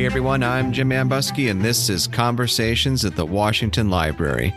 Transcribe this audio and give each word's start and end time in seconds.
Hey 0.00 0.06
everyone, 0.06 0.42
I'm 0.42 0.72
Jim 0.72 0.92
Ambuske, 0.92 1.50
and 1.50 1.60
this 1.60 1.90
is 1.90 2.06
Conversations 2.06 3.04
at 3.04 3.16
the 3.16 3.26
Washington 3.26 3.90
Library. 3.90 4.54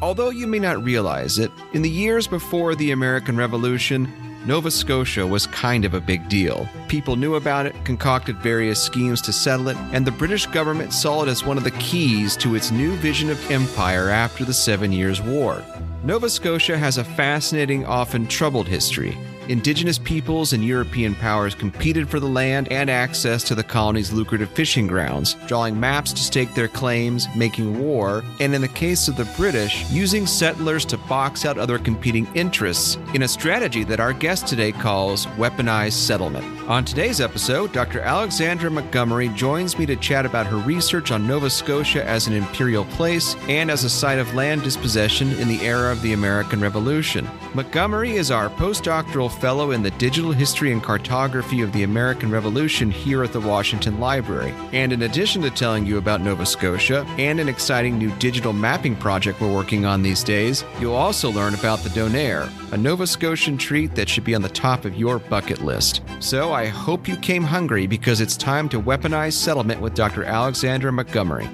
Although 0.00 0.30
you 0.30 0.46
may 0.46 0.60
not 0.60 0.84
realize 0.84 1.40
it, 1.40 1.50
in 1.72 1.82
the 1.82 1.90
years 1.90 2.28
before 2.28 2.76
the 2.76 2.92
American 2.92 3.36
Revolution, 3.36 4.08
Nova 4.46 4.70
Scotia 4.70 5.26
was 5.26 5.48
kind 5.48 5.84
of 5.84 5.94
a 5.94 6.00
big 6.00 6.28
deal. 6.28 6.68
People 6.86 7.16
knew 7.16 7.34
about 7.34 7.66
it, 7.66 7.74
concocted 7.84 8.36
various 8.36 8.80
schemes 8.80 9.20
to 9.22 9.32
settle 9.32 9.66
it, 9.66 9.76
and 9.90 10.06
the 10.06 10.12
British 10.12 10.46
government 10.46 10.92
saw 10.92 11.24
it 11.24 11.28
as 11.28 11.44
one 11.44 11.58
of 11.58 11.64
the 11.64 11.72
keys 11.72 12.36
to 12.36 12.54
its 12.54 12.70
new 12.70 12.94
vision 12.98 13.30
of 13.30 13.50
empire 13.50 14.10
after 14.10 14.44
the 14.44 14.54
Seven 14.54 14.92
Years' 14.92 15.20
War. 15.20 15.60
Nova 16.04 16.30
Scotia 16.30 16.78
has 16.78 16.98
a 16.98 17.04
fascinating, 17.04 17.84
often 17.84 18.28
troubled 18.28 18.68
history. 18.68 19.18
Indigenous 19.48 19.98
peoples 19.98 20.52
and 20.54 20.64
European 20.64 21.14
powers 21.14 21.54
competed 21.54 22.08
for 22.08 22.18
the 22.18 22.28
land 22.28 22.70
and 22.72 22.88
access 22.88 23.42
to 23.44 23.54
the 23.54 23.62
colony's 23.62 24.12
lucrative 24.12 24.48
fishing 24.50 24.86
grounds, 24.86 25.34
drawing 25.46 25.78
maps 25.78 26.12
to 26.14 26.22
stake 26.22 26.54
their 26.54 26.68
claims, 26.68 27.28
making 27.36 27.78
war, 27.78 28.24
and 28.40 28.54
in 28.54 28.62
the 28.62 28.68
case 28.68 29.06
of 29.06 29.16
the 29.16 29.30
British, 29.36 29.84
using 29.90 30.26
settlers 30.26 30.84
to 30.86 30.96
box 30.96 31.44
out 31.44 31.58
other 31.58 31.78
competing 31.78 32.26
interests 32.34 32.96
in 33.12 33.22
a 33.22 33.28
strategy 33.28 33.84
that 33.84 34.00
our 34.00 34.12
guest 34.12 34.46
today 34.46 34.72
calls 34.72 35.26
weaponized 35.36 35.92
settlement. 35.92 36.53
On 36.66 36.82
today's 36.82 37.20
episode, 37.20 37.74
Dr. 37.74 38.00
Alexandra 38.00 38.70
Montgomery 38.70 39.28
joins 39.28 39.78
me 39.78 39.84
to 39.84 39.96
chat 39.96 40.24
about 40.24 40.46
her 40.46 40.56
research 40.56 41.10
on 41.10 41.26
Nova 41.26 41.50
Scotia 41.50 42.02
as 42.08 42.26
an 42.26 42.32
imperial 42.32 42.86
place 42.86 43.36
and 43.50 43.70
as 43.70 43.84
a 43.84 43.90
site 43.90 44.18
of 44.18 44.32
land 44.34 44.62
dispossession 44.62 45.30
in 45.32 45.46
the 45.46 45.60
era 45.60 45.92
of 45.92 46.00
the 46.00 46.14
American 46.14 46.62
Revolution. 46.62 47.28
Montgomery 47.52 48.12
is 48.16 48.30
our 48.30 48.48
postdoctoral 48.48 49.30
fellow 49.30 49.72
in 49.72 49.82
the 49.82 49.90
digital 49.92 50.32
history 50.32 50.72
and 50.72 50.82
cartography 50.82 51.60
of 51.60 51.70
the 51.74 51.82
American 51.82 52.30
Revolution 52.30 52.90
here 52.90 53.22
at 53.22 53.34
the 53.34 53.40
Washington 53.40 54.00
Library. 54.00 54.54
And 54.72 54.90
in 54.90 55.02
addition 55.02 55.42
to 55.42 55.50
telling 55.50 55.84
you 55.84 55.98
about 55.98 56.22
Nova 56.22 56.46
Scotia 56.46 57.04
and 57.18 57.40
an 57.40 57.48
exciting 57.50 57.98
new 57.98 58.10
digital 58.12 58.54
mapping 58.54 58.96
project 58.96 59.38
we're 59.38 59.52
working 59.52 59.84
on 59.84 60.02
these 60.02 60.24
days, 60.24 60.64
you'll 60.80 60.94
also 60.94 61.30
learn 61.30 61.52
about 61.52 61.80
the 61.80 61.90
Donair, 61.90 62.50
a 62.72 62.76
Nova 62.78 63.06
Scotian 63.06 63.58
treat 63.58 63.94
that 63.96 64.08
should 64.08 64.24
be 64.24 64.34
on 64.34 64.40
the 64.40 64.48
top 64.48 64.86
of 64.86 64.96
your 64.96 65.18
bucket 65.18 65.60
list. 65.60 66.00
So 66.20 66.53
I 66.54 66.66
hope 66.66 67.08
you 67.08 67.16
came 67.16 67.42
hungry 67.42 67.88
because 67.88 68.20
it's 68.20 68.36
time 68.36 68.68
to 68.68 68.80
weaponize 68.80 69.32
settlement 69.32 69.80
with 69.80 69.94
Dr. 69.94 70.22
Alexandra 70.22 70.92
Montgomery. 70.92 71.48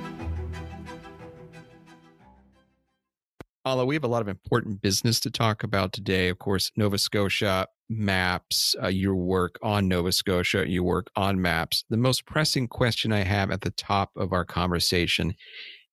Although 3.64 3.86
we 3.86 3.94
have 3.94 4.04
a 4.04 4.08
lot 4.08 4.20
of 4.20 4.28
important 4.28 4.82
business 4.82 5.18
to 5.20 5.30
talk 5.30 5.62
about 5.62 5.94
today, 5.94 6.28
of 6.28 6.38
course, 6.38 6.70
Nova 6.76 6.98
Scotia 6.98 7.66
maps, 7.88 8.76
uh, 8.82 8.88
your 8.88 9.14
work 9.14 9.58
on 9.62 9.88
Nova 9.88 10.12
Scotia, 10.12 10.68
your 10.68 10.82
work 10.82 11.08
on 11.16 11.40
maps. 11.40 11.84
The 11.88 11.96
most 11.96 12.26
pressing 12.26 12.68
question 12.68 13.10
I 13.10 13.24
have 13.24 13.50
at 13.50 13.62
the 13.62 13.70
top 13.70 14.10
of 14.16 14.34
our 14.34 14.44
conversation 14.44 15.34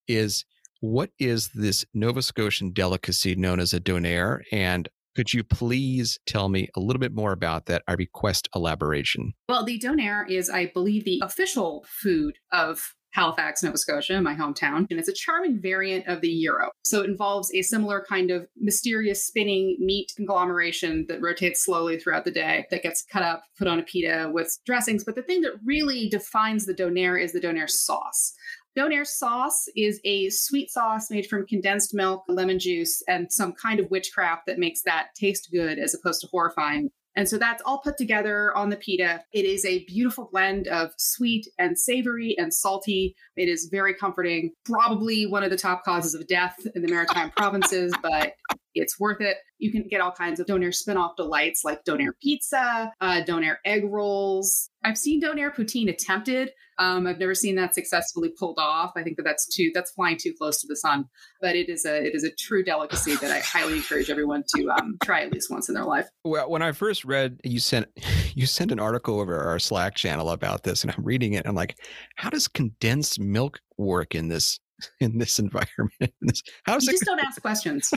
is 0.07 0.43
what 0.81 1.11
is 1.17 1.49
this 1.53 1.85
Nova 1.93 2.21
Scotian 2.21 2.71
delicacy 2.71 3.35
known 3.35 3.61
as 3.61 3.73
a 3.73 3.79
donair? 3.79 4.41
And 4.51 4.89
could 5.17 5.33
you 5.33 5.43
please 5.43 6.19
tell 6.27 6.47
me 6.47 6.69
a 6.75 6.79
little 6.79 6.99
bit 6.99 7.11
more 7.11 7.31
about 7.31 7.65
that? 7.65 7.81
I 7.87 7.93
request 7.93 8.47
elaboration. 8.55 9.33
Well, 9.49 9.65
the 9.65 9.79
donair 9.79 10.29
is, 10.29 10.47
I 10.47 10.67
believe, 10.67 11.05
the 11.05 11.23
official 11.23 11.83
food 11.87 12.35
of 12.51 12.93
Halifax, 13.13 13.63
Nova 13.63 13.79
Scotia, 13.79 14.21
my 14.21 14.35
hometown. 14.35 14.85
And 14.91 14.99
it's 14.99 15.09
a 15.09 15.13
charming 15.13 15.59
variant 15.59 16.05
of 16.07 16.21
the 16.21 16.45
gyro. 16.45 16.69
So 16.85 17.01
it 17.01 17.09
involves 17.09 17.51
a 17.51 17.63
similar 17.63 18.05
kind 18.07 18.29
of 18.29 18.47
mysterious 18.57 19.25
spinning 19.25 19.77
meat 19.79 20.13
conglomeration 20.15 21.07
that 21.09 21.19
rotates 21.19 21.65
slowly 21.65 21.97
throughout 21.97 22.23
the 22.23 22.29
day 22.29 22.67
that 22.69 22.83
gets 22.83 23.03
cut 23.11 23.23
up, 23.23 23.41
put 23.57 23.67
on 23.67 23.79
a 23.79 23.83
pita 23.83 24.29
with 24.31 24.55
dressings. 24.67 25.03
But 25.03 25.15
the 25.15 25.23
thing 25.23 25.41
that 25.41 25.53
really 25.65 26.09
defines 26.09 26.67
the 26.67 26.75
donair 26.75 27.19
is 27.19 27.33
the 27.33 27.41
donair 27.41 27.67
sauce. 27.67 28.35
Donair 28.77 29.07
sauce 29.07 29.67
is 29.75 29.99
a 30.05 30.29
sweet 30.29 30.69
sauce 30.69 31.09
made 31.09 31.25
from 31.25 31.47
condensed 31.47 31.95
milk, 31.95 32.23
lemon 32.27 32.59
juice, 32.59 33.01
and 33.07 33.31
some 33.33 33.53
kind 33.53 33.79
of 33.79 33.89
witchcraft 33.89 34.45
that 34.45 34.59
makes 34.59 34.83
that 34.83 35.07
taste 35.15 35.49
good 35.51 35.79
as 35.79 35.95
opposed 35.95 36.21
to 36.21 36.27
horrifying. 36.27 36.91
And 37.15 37.27
so 37.27 37.39
that's 37.39 37.63
all 37.65 37.79
put 37.79 37.97
together 37.97 38.55
on 38.55 38.69
the 38.69 38.75
pita. 38.75 39.23
It 39.33 39.45
is 39.45 39.65
a 39.65 39.83
beautiful 39.85 40.29
blend 40.31 40.67
of 40.67 40.91
sweet 40.99 41.47
and 41.57 41.75
savory 41.79 42.35
and 42.37 42.53
salty. 42.53 43.15
It 43.35 43.49
is 43.49 43.69
very 43.71 43.95
comforting. 43.95 44.51
Probably 44.65 45.25
one 45.25 45.43
of 45.43 45.49
the 45.49 45.57
top 45.57 45.83
causes 45.83 46.13
of 46.13 46.27
death 46.27 46.55
in 46.75 46.83
the 46.83 46.87
maritime 46.87 47.31
provinces, 47.35 47.91
but 48.03 48.33
it's 48.79 48.99
worth 48.99 49.21
it. 49.21 49.37
You 49.59 49.71
can 49.71 49.87
get 49.89 50.01
all 50.01 50.11
kinds 50.11 50.39
of 50.39 50.45
Donair 50.45 50.73
spin-off 50.73 51.15
delights 51.15 51.63
like 51.63 51.83
Donair 51.83 52.11
pizza, 52.21 52.91
uh, 53.01 53.21
Donair 53.27 53.55
egg 53.65 53.83
rolls. 53.85 54.69
I've 54.83 54.97
seen 54.97 55.21
Donair 55.21 55.53
poutine 55.53 55.89
attempted. 55.89 56.51
Um, 56.79 57.07
I've 57.07 57.17
never 57.17 57.33
seen 57.33 57.55
that 57.55 57.73
successfully 57.73 58.29
pulled 58.37 58.59
off. 58.59 58.91
I 58.95 59.01
think 59.01 59.17
that 59.17 59.23
that's 59.23 59.47
too 59.47 59.71
that's 59.73 59.91
flying 59.91 60.17
too 60.21 60.33
close 60.37 60.61
to 60.61 60.67
the 60.67 60.75
sun. 60.75 61.05
But 61.41 61.55
it 61.55 61.69
is 61.69 61.85
a 61.85 62.05
it 62.05 62.13
is 62.13 62.23
a 62.23 62.29
true 62.31 62.63
delicacy 62.63 63.15
that 63.15 63.31
I 63.31 63.39
highly 63.39 63.77
encourage 63.77 64.11
everyone 64.11 64.43
to 64.55 64.69
um, 64.69 64.97
try 65.03 65.23
at 65.23 65.33
least 65.33 65.49
once 65.49 65.69
in 65.69 65.75
their 65.75 65.85
life. 65.85 66.07
Well, 66.23 66.49
when 66.49 66.61
I 66.61 66.71
first 66.73 67.03
read 67.03 67.39
you 67.43 67.59
sent 67.59 67.87
you 68.35 68.45
sent 68.45 68.71
an 68.71 68.79
article 68.79 69.19
over 69.19 69.39
our 69.39 69.57
Slack 69.57 69.95
channel 69.95 70.29
about 70.29 70.63
this, 70.63 70.83
and 70.83 70.93
I'm 70.95 71.03
reading 71.03 71.33
it. 71.33 71.37
And 71.37 71.47
I'm 71.47 71.55
like, 71.55 71.79
how 72.15 72.29
does 72.29 72.47
condensed 72.47 73.19
milk 73.19 73.59
work 73.77 74.13
in 74.13 74.27
this 74.27 74.59
in 74.99 75.17
this 75.17 75.39
environment? 75.39 76.41
How 76.65 76.75
does 76.75 76.85
you 76.85 76.91
it... 76.91 76.93
just 76.93 77.05
don't 77.05 77.19
ask 77.19 77.41
questions. 77.41 77.91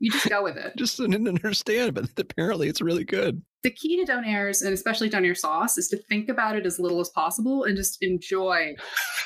you 0.00 0.10
just 0.10 0.28
go 0.28 0.42
with 0.42 0.56
it. 0.58 0.74
Just 0.76 0.98
didn't 0.98 1.26
understand, 1.26 1.94
but 1.94 2.10
apparently 2.18 2.68
it's 2.68 2.80
really 2.80 3.04
good. 3.04 3.42
The 3.62 3.70
key 3.70 4.04
to 4.04 4.10
donairs, 4.10 4.62
and 4.62 4.74
especially 4.74 5.08
donair 5.08 5.36
sauce, 5.36 5.78
is 5.78 5.88
to 5.88 5.96
think 5.96 6.28
about 6.28 6.56
it 6.56 6.66
as 6.66 6.78
little 6.78 7.00
as 7.00 7.08
possible 7.08 7.64
and 7.64 7.76
just 7.76 8.02
enjoy 8.02 8.74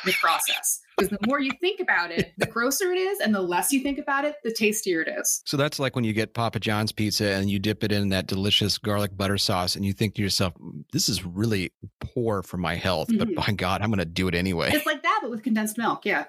the 0.04 0.12
process. 0.12 0.80
Because 0.98 1.16
the 1.18 1.26
more 1.26 1.40
you 1.40 1.52
think 1.60 1.80
about 1.80 2.10
it, 2.10 2.32
the 2.38 2.46
grosser 2.46 2.90
it 2.90 2.98
is, 2.98 3.20
and 3.20 3.34
the 3.34 3.40
less 3.40 3.72
you 3.72 3.80
think 3.80 3.98
about 3.98 4.24
it, 4.24 4.34
the 4.42 4.52
tastier 4.52 5.00
it 5.02 5.08
is. 5.08 5.42
So 5.46 5.56
that's 5.56 5.78
like 5.78 5.94
when 5.94 6.04
you 6.04 6.12
get 6.12 6.34
Papa 6.34 6.58
John's 6.58 6.92
pizza 6.92 7.26
and 7.26 7.48
you 7.48 7.58
dip 7.58 7.84
it 7.84 7.92
in 7.92 8.08
that 8.08 8.26
delicious 8.26 8.78
garlic 8.78 9.16
butter 9.16 9.38
sauce, 9.38 9.76
and 9.76 9.84
you 9.84 9.92
think 9.92 10.14
to 10.16 10.22
yourself, 10.22 10.54
"This 10.92 11.08
is 11.08 11.24
really 11.24 11.72
poor 12.00 12.42
for 12.42 12.56
my 12.56 12.74
health, 12.74 13.08
mm-hmm. 13.08 13.34
but 13.34 13.46
by 13.46 13.52
God, 13.52 13.82
I'm 13.82 13.90
going 13.90 13.98
to 13.98 14.04
do 14.04 14.28
it 14.28 14.34
anyway." 14.34 14.70
It's 14.72 14.86
like 14.86 15.02
that, 15.02 15.20
but 15.22 15.30
with 15.30 15.42
condensed 15.42 15.78
milk. 15.78 16.04
Yeah. 16.04 16.24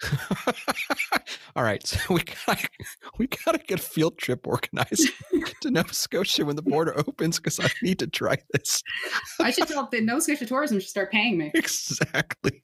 All 1.55 1.63
right, 1.63 1.85
so 1.85 2.13
we 2.13 2.21
got 2.45 2.63
we 3.17 3.27
got 3.27 3.53
to 3.53 3.57
get 3.59 3.79
a 3.79 3.83
field 3.83 4.17
trip 4.17 4.47
organized 4.47 5.09
to 5.61 5.71
Nova 5.71 5.93
Scotia 5.93 6.45
when 6.45 6.55
the 6.55 6.61
border 6.61 6.97
opens 6.97 7.37
because 7.37 7.59
I 7.59 7.69
need 7.81 7.99
to 7.99 8.07
try 8.07 8.37
this. 8.53 8.83
I 9.39 9.51
should 9.51 9.67
tell 9.67 9.87
the 9.91 10.01
Nova 10.01 10.21
Scotia 10.21 10.45
Tourism 10.45 10.79
should 10.79 10.89
start 10.89 11.11
paying 11.11 11.37
me. 11.37 11.51
Exactly. 11.59 12.61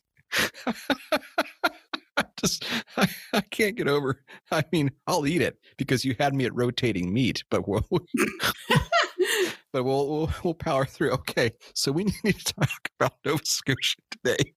I 2.46 2.48
just 2.48 2.66
I, 2.98 3.10
I, 3.34 3.42
can't 3.42 3.76
get 3.76 3.88
over. 3.88 4.22
I 4.52 4.64
mean, 4.72 4.92
I'll 5.08 5.26
eat 5.26 5.42
it 5.42 5.58
because 5.78 6.06
you 6.06 6.16
had 6.20 6.36
me 6.36 6.46
at 6.46 6.54
rotating 6.54 7.12
meat, 7.12 7.44
but 7.50 7.68
we'll, 7.68 7.86
but 9.74 9.84
we'll, 9.84 10.08
we'll 10.08 10.30
we'll 10.44 10.54
power 10.54 10.86
through. 10.86 11.12
Okay, 11.12 11.52
so 11.74 11.92
we 11.92 12.06
need 12.24 12.38
to 12.38 12.54
talk 12.54 12.90
about 13.00 13.14
Nova 13.26 13.44
Scotia 13.44 13.98
today. 14.12 14.54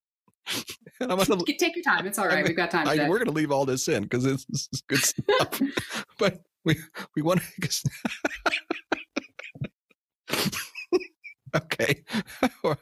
And 1.00 1.12
I'm 1.12 1.18
gonna 1.18 1.42
take 1.58 1.76
your 1.76 1.84
time. 1.84 2.06
It's 2.06 2.18
all 2.18 2.26
right. 2.26 2.46
We've 2.46 2.56
got 2.56 2.70
time. 2.70 2.88
I, 2.88 3.08
we're 3.08 3.18
going 3.18 3.26
to 3.26 3.32
leave 3.32 3.52
all 3.52 3.66
this 3.66 3.86
in 3.88 4.04
because 4.04 4.24
this, 4.24 4.44
this 4.46 4.68
is 4.72 4.82
good 4.88 4.98
stuff. 4.98 5.60
but 6.18 6.40
we 6.64 6.76
we 7.14 7.22
want 7.22 7.42
to. 7.60 7.80
okay, 11.56 12.02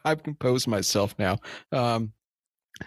I've 0.04 0.22
composed 0.22 0.68
myself 0.68 1.14
now. 1.18 1.38
Um, 1.72 2.12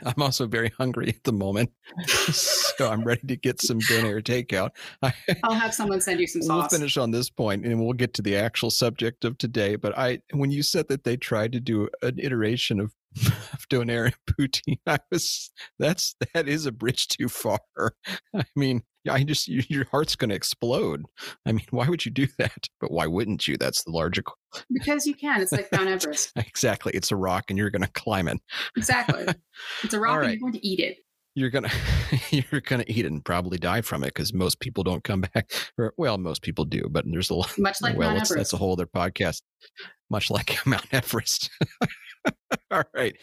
I'm 0.06 0.22
also 0.22 0.48
very 0.48 0.70
hungry 0.78 1.10
at 1.10 1.24
the 1.24 1.34
moment, 1.34 1.72
so 2.08 2.90
I'm 2.90 3.04
ready 3.04 3.26
to 3.28 3.36
get 3.36 3.62
some 3.62 3.80
dinner 3.80 4.22
takeout. 4.22 4.72
I'll 5.44 5.54
have 5.54 5.74
someone 5.74 6.02
send 6.02 6.20
you 6.20 6.28
some 6.28 6.42
sauce. 6.42 6.72
We'll 6.72 6.80
finish 6.80 6.98
on 6.98 7.12
this 7.12 7.30
point, 7.30 7.66
and 7.66 7.80
we'll 7.82 7.94
get 7.94 8.14
to 8.16 8.22
the 8.22 8.36
actual 8.36 8.70
subject 8.70 9.26
of 9.26 9.38
today. 9.38 9.76
But 9.76 9.98
I, 9.98 10.20
when 10.32 10.52
you 10.52 10.64
said 10.64 10.88
that 10.90 11.04
they 11.04 11.18
tried 11.18 11.54
to 11.54 11.60
do 11.60 11.90
an 12.02 12.20
iteration 12.20 12.80
of 12.80 12.94
of 13.26 13.68
donair 13.70 14.06
and 14.06 14.16
poutine, 14.28 14.80
I 14.86 15.00
was 15.12 15.52
that's 15.80 16.16
that 16.34 16.48
is 16.48 16.66
a 16.66 16.72
bridge 16.72 17.08
too 17.08 17.28
far. 17.28 17.60
I 18.36 18.44
mean, 18.56 18.84
I 19.08 19.24
just 19.24 19.48
you, 19.48 19.64
your 19.70 19.86
heart's 19.86 20.16
going 20.16 20.30
to 20.30 20.36
explode. 20.36 21.06
I 21.46 21.52
mean, 21.52 21.66
why 21.72 21.88
would 21.88 22.06
you 22.06 22.12
do 22.12 22.28
that? 22.38 22.68
But 22.80 22.92
why 22.92 23.08
wouldn't 23.08 23.48
you? 23.48 23.58
That's 23.58 23.84
the 23.84 23.92
larger. 23.92 24.24
Because 24.72 25.06
you 25.06 25.14
can. 25.14 25.42
It's 25.42 25.52
like 25.52 25.72
Mount 25.72 25.90
Everest. 25.90 26.32
exactly. 26.36 26.94
It's 26.94 27.12
a 27.12 27.16
rock, 27.16 27.46
and 27.50 27.58
you're 27.58 27.70
going 27.70 27.84
to 27.84 27.92
climb 27.92 28.28
it. 28.28 28.40
exactly. 28.76 29.28
It's 29.84 29.94
a 29.94 30.00
rock, 30.00 30.20
right. 30.20 30.24
and 30.30 30.34
you're 30.34 30.40
going 30.40 30.54
to 30.54 30.68
eat 30.68 30.80
it. 30.80 30.98
You're 31.36 31.50
gonna 31.50 31.70
you're 32.32 32.62
gonna 32.62 32.86
eat 32.88 33.06
it 33.06 33.12
and 33.12 33.24
probably 33.24 33.58
die 33.58 33.82
from 33.82 34.04
it 34.04 34.08
because 34.08 34.34
most 34.34 34.60
people 34.60 34.84
don't 34.84 35.04
come 35.04 35.22
back. 35.22 35.52
Or, 35.78 35.94
well, 35.98 36.18
most 36.18 36.42
people 36.42 36.66
do, 36.66 36.88
but 36.90 37.06
there's 37.08 37.30
a 37.30 37.36
lot. 37.36 37.58
Much 37.58 37.82
like 37.82 37.98
well, 37.98 38.10
Mount 38.10 38.22
Everest. 38.22 38.36
That's 38.36 38.54
a 38.54 38.58
whole 38.58 38.74
other 38.74 38.88
podcast. 38.88 39.42
Much 40.10 40.32
like 40.32 40.58
Mount 40.66 40.88
Everest. 40.92 41.50
All 42.72 42.84
right. 42.94 43.16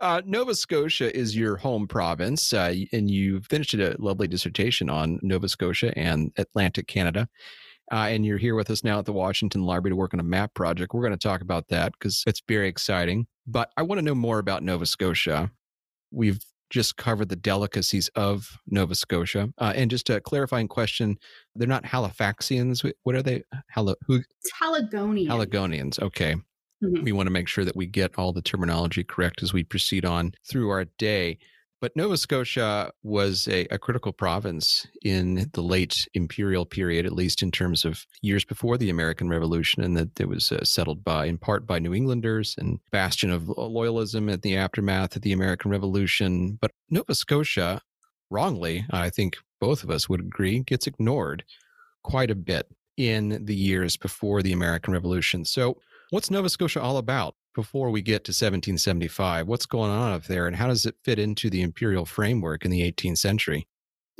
Uh, 0.00 0.22
Nova 0.24 0.54
Scotia 0.54 1.14
is 1.16 1.36
your 1.36 1.56
home 1.56 1.86
province, 1.86 2.52
uh, 2.52 2.74
and 2.92 3.10
you 3.10 3.40
finished 3.42 3.74
a 3.74 3.96
lovely 3.98 4.28
dissertation 4.28 4.90
on 4.90 5.18
Nova 5.22 5.48
Scotia 5.48 5.96
and 5.96 6.32
Atlantic 6.36 6.86
Canada. 6.86 7.28
uh, 7.92 8.06
and 8.08 8.24
you're 8.24 8.38
here 8.38 8.54
with 8.54 8.70
us 8.70 8.84
now 8.84 8.98
at 8.98 9.04
the 9.06 9.12
Washington 9.12 9.62
Library 9.64 9.92
to 9.92 9.96
work 9.96 10.14
on 10.14 10.20
a 10.20 10.24
map 10.24 10.54
project. 10.54 10.94
We're 10.94 11.02
going 11.02 11.12
to 11.12 11.28
talk 11.28 11.40
about 11.40 11.68
that 11.68 11.92
because 11.92 12.22
it's 12.26 12.42
very 12.46 12.68
exciting. 12.68 13.26
But 13.46 13.70
I 13.76 13.82
want 13.82 13.98
to 13.98 14.04
know 14.04 14.14
more 14.14 14.38
about 14.38 14.62
Nova 14.62 14.86
Scotia. 14.86 15.50
We've 16.12 16.40
just 16.70 16.96
covered 16.96 17.28
the 17.28 17.36
delicacies 17.36 18.08
of 18.14 18.56
Nova 18.68 18.94
Scotia. 18.94 19.48
Uh, 19.58 19.72
and 19.74 19.90
just 19.90 20.08
a 20.08 20.20
clarifying 20.20 20.68
question, 20.68 21.18
they're 21.56 21.66
not 21.66 21.82
Halifaxians. 21.84 22.88
What 23.02 23.16
are 23.16 23.22
they? 23.22 23.42
Hal- 23.70 23.96
who? 24.06 24.22
Haligonians. 24.60 25.28
Haligonians. 25.28 25.98
Okay. 25.98 26.36
Mm-hmm. 26.82 27.04
We 27.04 27.12
want 27.12 27.26
to 27.26 27.32
make 27.32 27.48
sure 27.48 27.64
that 27.64 27.76
we 27.76 27.86
get 27.86 28.18
all 28.18 28.32
the 28.32 28.42
terminology 28.42 29.04
correct 29.04 29.42
as 29.42 29.52
we 29.52 29.64
proceed 29.64 30.04
on 30.04 30.32
through 30.48 30.70
our 30.70 30.84
day. 30.98 31.38
But 31.80 31.96
Nova 31.96 32.18
Scotia 32.18 32.92
was 33.02 33.48
a, 33.48 33.64
a, 33.70 33.78
critical 33.78 34.12
province 34.12 34.86
in 35.02 35.48
the 35.54 35.62
late 35.62 36.06
imperial 36.12 36.66
period, 36.66 37.06
at 37.06 37.12
least 37.12 37.42
in 37.42 37.50
terms 37.50 37.86
of 37.86 38.04
years 38.20 38.44
before 38.44 38.76
the 38.76 38.90
American 38.90 39.30
Revolution, 39.30 39.82
and 39.82 39.96
that 39.96 40.20
it 40.20 40.28
was 40.28 40.52
uh, 40.52 40.62
settled 40.62 41.02
by, 41.02 41.24
in 41.24 41.38
part, 41.38 41.66
by 41.66 41.78
New 41.78 41.94
Englanders 41.94 42.54
and 42.58 42.80
bastion 42.90 43.30
of 43.30 43.44
loyalism 43.44 44.30
at 44.30 44.42
the 44.42 44.58
aftermath 44.58 45.16
of 45.16 45.22
the 45.22 45.32
American 45.32 45.70
Revolution. 45.70 46.58
But 46.60 46.70
Nova 46.90 47.14
Scotia, 47.14 47.80
wrongly, 48.28 48.84
I 48.90 49.08
think 49.08 49.38
both 49.58 49.82
of 49.82 49.90
us 49.90 50.06
would 50.06 50.20
agree, 50.20 50.60
gets 50.60 50.86
ignored 50.86 51.44
quite 52.02 52.30
a 52.30 52.34
bit 52.34 52.66
in 52.98 53.46
the 53.46 53.56
years 53.56 53.96
before 53.96 54.42
the 54.42 54.52
American 54.52 54.92
Revolution. 54.92 55.46
So, 55.46 55.78
what's 56.10 56.30
Nova 56.30 56.48
Scotia 56.48 56.80
all 56.80 56.96
about? 56.96 57.34
before 57.54 57.90
we 57.90 58.02
get 58.02 58.24
to 58.24 58.30
1775. 58.30 59.46
What's 59.46 59.66
going 59.66 59.90
on 59.90 60.12
up 60.12 60.24
there 60.24 60.46
and 60.46 60.56
how 60.56 60.68
does 60.68 60.86
it 60.86 60.96
fit 61.02 61.18
into 61.18 61.50
the 61.50 61.62
imperial 61.62 62.06
framework 62.06 62.64
in 62.64 62.70
the 62.70 62.80
18th 62.80 63.18
century? 63.18 63.66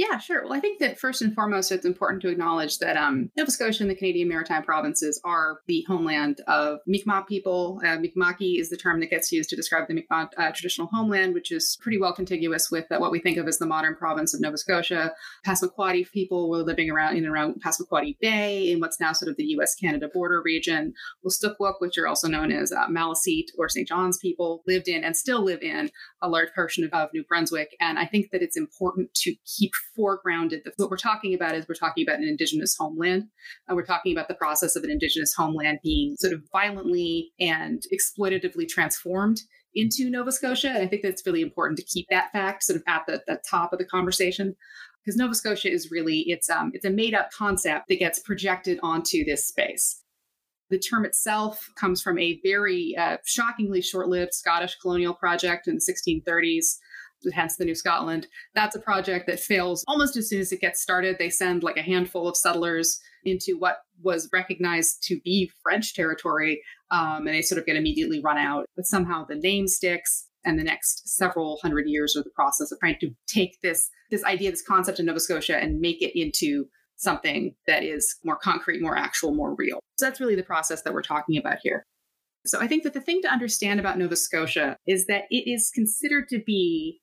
Yeah, 0.01 0.17
sure. 0.17 0.45
Well, 0.45 0.55
I 0.55 0.61
think 0.61 0.79
that 0.79 0.99
first 0.99 1.21
and 1.21 1.35
foremost, 1.35 1.71
it's 1.71 1.85
important 1.85 2.23
to 2.23 2.29
acknowledge 2.29 2.79
that 2.79 2.97
um, 2.97 3.31
Nova 3.37 3.51
Scotia 3.51 3.83
and 3.83 3.91
the 3.91 3.95
Canadian 3.95 4.29
Maritime 4.29 4.63
Provinces 4.63 5.21
are 5.27 5.59
the 5.67 5.85
homeland 5.87 6.41
of 6.49 6.79
Mi'kmaq 6.87 7.27
people. 7.27 7.83
Uh, 7.85 7.99
Mi'kmaqi 7.99 8.59
is 8.59 8.71
the 8.71 8.79
term 8.79 9.01
that 9.01 9.11
gets 9.11 9.31
used 9.31 9.51
to 9.51 9.57
describe 9.57 9.89
the 9.89 9.93
Mi'kmaq 9.93 10.31
uh, 10.39 10.53
traditional 10.53 10.87
homeland, 10.91 11.35
which 11.35 11.53
is 11.53 11.77
pretty 11.83 11.99
well 11.99 12.15
contiguous 12.15 12.71
with 12.71 12.91
uh, 12.91 12.97
what 12.97 13.13
we 13.13 13.21
think 13.21 13.37
of 13.37 13.47
as 13.47 13.59
the 13.59 13.67
modern 13.67 13.95
province 13.95 14.33
of 14.33 14.41
Nova 14.41 14.57
Scotia. 14.57 15.13
Passamaquoddy 15.47 16.11
people 16.11 16.49
were 16.49 16.63
living 16.63 16.91
around 16.91 17.19
in 17.19 17.25
and 17.27 17.35
around 17.35 17.63
Passamaquoddy 17.63 18.17
Bay 18.21 18.73
in 18.73 18.81
what's 18.81 19.01
now 19.01 19.13
sort 19.13 19.31
of 19.31 19.37
the 19.37 19.45
U.S.-Canada 19.45 20.11
border 20.15 20.41
region. 20.43 20.95
Wolastoqiyik, 21.27 21.75
which 21.81 21.99
are 21.99 22.09
also 22.09 22.27
known 22.27 22.51
as 22.51 22.73
uh, 22.73 22.87
Maliseet 22.87 23.49
or 23.59 23.69
St. 23.69 23.87
John's 23.87 24.17
people, 24.17 24.63
lived 24.67 24.89
in 24.89 25.05
and 25.05 25.15
still 25.15 25.45
live 25.45 25.61
in 25.61 25.91
a 26.23 26.29
large 26.31 26.49
portion 26.55 26.85
of, 26.85 26.91
of 26.95 27.11
New 27.13 27.23
Brunswick. 27.25 27.77
And 27.81 27.99
I 27.99 28.07
think 28.07 28.31
that 28.31 28.41
it's 28.41 28.57
important 28.57 29.13
to 29.17 29.35
keep 29.45 29.73
foregrounded. 30.01 30.61
What 30.77 30.91
we're 30.91 30.97
talking 30.97 31.35
about 31.35 31.55
is 31.55 31.67
we're 31.69 31.75
talking 31.75 32.07
about 32.07 32.19
an 32.19 32.29
indigenous 32.29 32.77
homeland. 32.79 33.25
And 33.69 33.77
we're 33.77 33.85
talking 33.85 34.13
about 34.13 34.29
the 34.29 34.35
process 34.35 34.77
of 34.77 34.85
an 34.85 34.91
indigenous 34.91 35.35
homeland 35.35 35.81
being 35.83 36.17
sort 36.19 36.33
of 36.33 36.43
violently 36.53 37.33
and 37.39 37.83
exploitatively 37.93 38.69
transformed 38.69 39.41
into 39.75 40.11
Nova 40.11 40.33
Scotia. 40.33 40.69
And 40.69 40.79
I 40.79 40.87
think 40.87 41.03
that's 41.03 41.25
really 41.27 41.43
important 41.43 41.79
to 41.79 41.85
keep 41.85 42.07
that 42.11 42.33
fact 42.33 42.65
sort 42.65 42.79
of 42.79 42.83
at 42.87 43.03
the, 43.07 43.23
the 43.27 43.41
top 43.49 43.73
of 43.73 43.79
the 43.79 43.85
conversation. 43.85 44.57
Because 45.05 45.17
Nova 45.17 45.35
Scotia 45.35 45.71
is 45.71 45.91
really 45.91 46.25
it's 46.27 46.51
um 46.51 46.73
it's 46.75 46.85
a 46.85 46.91
made 46.91 47.15
up 47.15 47.31
concept 47.31 47.89
that 47.89 47.99
gets 47.99 48.19
projected 48.19 48.79
onto 48.83 49.25
this 49.25 49.47
space. 49.47 50.03
The 50.69 50.79
term 50.79 51.05
itself 51.05 51.69
comes 51.75 52.01
from 52.01 52.19
a 52.19 52.39
very 52.45 52.95
uh, 52.97 53.17
shockingly 53.25 53.83
short 53.83 54.09
lived 54.09 54.35
Scottish 54.35 54.77
colonial 54.77 55.15
project 55.15 55.67
in 55.67 55.75
the 55.75 55.81
1630s 55.81 56.77
hence 57.33 57.57
the 57.57 57.65
New 57.65 57.75
Scotland. 57.75 58.27
That's 58.55 58.77
a 58.77 58.81
project 58.81 59.27
that 59.27 59.41
fails 59.41 59.85
almost 59.89 60.17
as 60.17 60.29
soon 60.29 60.41
as 60.41 60.53
it 60.53 60.61
gets 60.61 60.81
started. 60.81 61.17
They 61.19 61.31
send 61.31 61.63
like 61.63 61.77
a 61.77 61.83
handful 61.83 62.29
of 62.29 62.37
settlers 62.37 63.01
into 63.25 63.57
what 63.59 63.79
was 64.03 64.29
recognized 64.33 65.03
to 65.05 65.21
be 65.25 65.51
French 65.63 65.95
territory, 65.95 66.63
um, 66.91 67.27
and 67.27 67.29
they 67.29 67.43
sort 67.43 67.59
of 67.59 67.67
get 67.67 67.77
immediately 67.77 68.21
run 68.21 68.39
out. 68.39 68.67
But 68.77 68.87
somehow 68.87 69.25
the 69.25 69.37
name 69.37 69.67
sticks, 69.67 70.27
and 70.45 70.59
the 70.59 70.65
next 70.65 71.09
several 71.09 71.59
hundred 71.63 71.87
years 71.87 72.17
are 72.17 72.23
the 72.23 72.31
process 72.31 72.73
of 72.73 72.79
trying 72.81 72.97
to 73.01 73.11
take 73.27 73.59
this 73.63 73.91
this 74.11 74.25
idea, 74.25 74.51
this 74.51 74.63
concept 74.63 74.99
of 74.99 75.05
Nova 75.05 75.21
Scotia, 75.21 75.57
and 75.57 75.81
make 75.81 76.03
it 76.03 76.19
into 76.19 76.67
something 76.97 77.55
that 77.67 77.83
is 77.83 78.17
more 78.25 78.37
concrete, 78.37 78.83
more 78.83 78.97
actual, 78.97 79.35
more 79.35 79.55
real. 79.55 79.81
So 79.99 80.07
that's 80.07 80.21
really 80.21 80.35
the 80.35 80.43
process 80.43 80.83
that 80.83 80.93
we're 80.93 81.03
talking 81.03 81.37
about 81.37 81.59
here. 81.63 81.85
So 82.47 82.61
I 82.61 82.67
think 82.67 82.85
that 82.85 82.95
the 82.95 83.01
thing 83.01 83.21
to 83.23 83.29
understand 83.29 83.81
about 83.81 83.99
Nova 83.99 84.17
Scotia 84.17 84.77
is 84.87 85.07
that 85.07 85.25
it 85.31 85.51
is 85.51 85.71
considered 85.75 86.29
to 86.31 86.43
be 86.45 87.01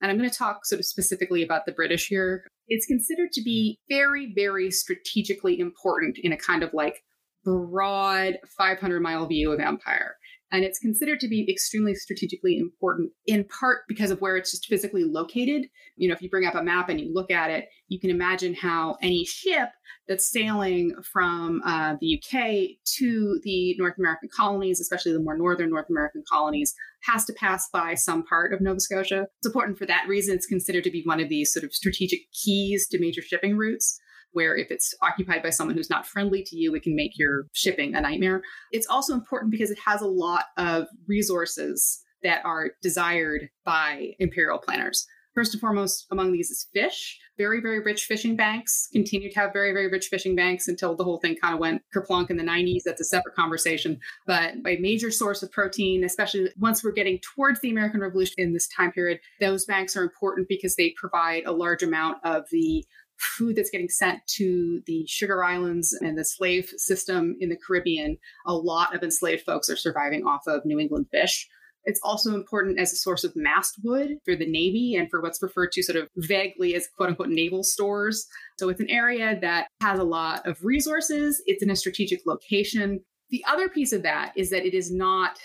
and 0.00 0.10
I'm 0.10 0.18
going 0.18 0.30
to 0.30 0.36
talk 0.36 0.64
sort 0.64 0.80
of 0.80 0.86
specifically 0.86 1.42
about 1.42 1.66
the 1.66 1.72
British 1.72 2.08
here. 2.08 2.44
It's 2.68 2.86
considered 2.86 3.32
to 3.32 3.42
be 3.42 3.78
very, 3.88 4.32
very 4.34 4.70
strategically 4.70 5.58
important 5.58 6.18
in 6.22 6.32
a 6.32 6.36
kind 6.36 6.62
of 6.62 6.72
like 6.72 7.02
broad 7.44 8.38
500 8.56 9.00
mile 9.00 9.26
view 9.26 9.52
of 9.52 9.60
empire. 9.60 10.16
And 10.50 10.64
it's 10.64 10.78
considered 10.78 11.20
to 11.20 11.28
be 11.28 11.50
extremely 11.50 11.94
strategically 11.94 12.58
important 12.58 13.12
in 13.26 13.44
part 13.44 13.80
because 13.86 14.10
of 14.10 14.20
where 14.20 14.36
it's 14.36 14.50
just 14.50 14.66
physically 14.66 15.04
located. 15.04 15.66
You 15.96 16.08
know, 16.08 16.14
if 16.14 16.22
you 16.22 16.30
bring 16.30 16.46
up 16.46 16.54
a 16.54 16.62
map 16.62 16.88
and 16.88 16.98
you 16.98 17.12
look 17.12 17.30
at 17.30 17.50
it, 17.50 17.68
you 17.88 18.00
can 18.00 18.08
imagine 18.08 18.54
how 18.54 18.96
any 19.02 19.26
ship 19.26 19.68
that's 20.08 20.30
sailing 20.30 20.94
from 21.02 21.60
uh, 21.66 21.96
the 22.00 22.18
UK 22.18 22.78
to 22.96 23.40
the 23.42 23.76
North 23.78 23.98
American 23.98 24.30
colonies, 24.34 24.80
especially 24.80 25.12
the 25.12 25.20
more 25.20 25.36
northern 25.36 25.68
North 25.68 25.90
American 25.90 26.24
colonies, 26.30 26.74
has 27.02 27.24
to 27.26 27.32
pass 27.32 27.68
by 27.72 27.94
some 27.94 28.24
part 28.24 28.52
of 28.52 28.60
Nova 28.60 28.80
Scotia. 28.80 29.26
It's 29.38 29.46
important 29.46 29.78
for 29.78 29.86
that 29.86 30.06
reason. 30.08 30.34
It's 30.34 30.46
considered 30.46 30.84
to 30.84 30.90
be 30.90 31.02
one 31.04 31.20
of 31.20 31.28
these 31.28 31.52
sort 31.52 31.64
of 31.64 31.72
strategic 31.72 32.20
keys 32.32 32.86
to 32.88 33.00
major 33.00 33.22
shipping 33.22 33.56
routes 33.56 33.98
where 34.32 34.56
if 34.56 34.70
it's 34.70 34.94
occupied 35.02 35.42
by 35.42 35.50
someone 35.50 35.76
who's 35.76 35.90
not 35.90 36.06
friendly 36.06 36.42
to 36.44 36.56
you, 36.56 36.74
it 36.74 36.82
can 36.82 36.94
make 36.94 37.12
your 37.16 37.44
shipping 37.54 37.94
a 37.94 38.00
nightmare. 38.00 38.42
It's 38.72 38.86
also 38.86 39.14
important 39.14 39.50
because 39.50 39.70
it 39.70 39.78
has 39.84 40.02
a 40.02 40.06
lot 40.06 40.44
of 40.56 40.86
resources 41.06 42.00
that 42.22 42.44
are 42.44 42.72
desired 42.82 43.48
by 43.64 44.10
imperial 44.18 44.58
planners. 44.58 45.06
First 45.38 45.54
and 45.54 45.60
foremost, 45.60 46.08
among 46.10 46.32
these 46.32 46.50
is 46.50 46.66
fish. 46.74 47.16
Very, 47.36 47.60
very 47.60 47.78
rich 47.78 48.06
fishing 48.06 48.34
banks. 48.34 48.88
Continue 48.92 49.30
to 49.30 49.38
have 49.38 49.52
very, 49.52 49.70
very 49.70 49.86
rich 49.86 50.08
fishing 50.08 50.34
banks 50.34 50.66
until 50.66 50.96
the 50.96 51.04
whole 51.04 51.20
thing 51.20 51.36
kind 51.36 51.54
of 51.54 51.60
went 51.60 51.82
kerplunk 51.94 52.28
in 52.28 52.36
the 52.36 52.42
90s. 52.42 52.82
That's 52.84 53.00
a 53.00 53.04
separate 53.04 53.36
conversation. 53.36 54.00
But 54.26 54.54
a 54.66 54.78
major 54.78 55.12
source 55.12 55.40
of 55.44 55.52
protein, 55.52 56.02
especially 56.02 56.50
once 56.58 56.82
we're 56.82 56.90
getting 56.90 57.20
towards 57.20 57.60
the 57.60 57.70
American 57.70 58.00
Revolution 58.00 58.34
in 58.38 58.52
this 58.52 58.66
time 58.66 58.90
period, 58.90 59.20
those 59.40 59.64
banks 59.64 59.96
are 59.96 60.02
important 60.02 60.48
because 60.48 60.74
they 60.74 60.92
provide 60.96 61.44
a 61.46 61.52
large 61.52 61.84
amount 61.84 62.16
of 62.24 62.42
the 62.50 62.84
food 63.16 63.54
that's 63.54 63.70
getting 63.70 63.88
sent 63.88 64.26
to 64.38 64.82
the 64.86 65.06
sugar 65.06 65.44
islands 65.44 65.96
and 66.00 66.18
the 66.18 66.24
slave 66.24 66.68
system 66.78 67.36
in 67.38 67.48
the 67.48 67.58
Caribbean, 67.64 68.16
a 68.44 68.54
lot 68.54 68.92
of 68.92 69.04
enslaved 69.04 69.44
folks 69.44 69.70
are 69.70 69.76
surviving 69.76 70.26
off 70.26 70.42
of 70.48 70.64
New 70.64 70.80
England 70.80 71.06
fish. 71.12 71.48
It's 71.84 72.00
also 72.02 72.34
important 72.34 72.78
as 72.78 72.92
a 72.92 72.96
source 72.96 73.24
of 73.24 73.34
mast 73.34 73.76
wood 73.82 74.18
for 74.24 74.36
the 74.36 74.50
Navy 74.50 74.96
and 74.96 75.08
for 75.10 75.20
what's 75.20 75.42
referred 75.42 75.72
to 75.72 75.82
sort 75.82 75.96
of 75.96 76.08
vaguely 76.16 76.74
as 76.74 76.88
quote 76.96 77.08
unquote 77.08 77.30
naval 77.30 77.62
stores. 77.62 78.26
So 78.58 78.68
it's 78.68 78.80
an 78.80 78.90
area 78.90 79.38
that 79.40 79.68
has 79.80 79.98
a 79.98 80.04
lot 80.04 80.46
of 80.46 80.64
resources, 80.64 81.42
it's 81.46 81.62
in 81.62 81.70
a 81.70 81.76
strategic 81.76 82.20
location. 82.26 83.00
The 83.30 83.44
other 83.46 83.68
piece 83.68 83.92
of 83.92 84.02
that 84.02 84.32
is 84.36 84.50
that 84.50 84.66
it 84.66 84.74
is 84.74 84.92
not, 84.92 85.38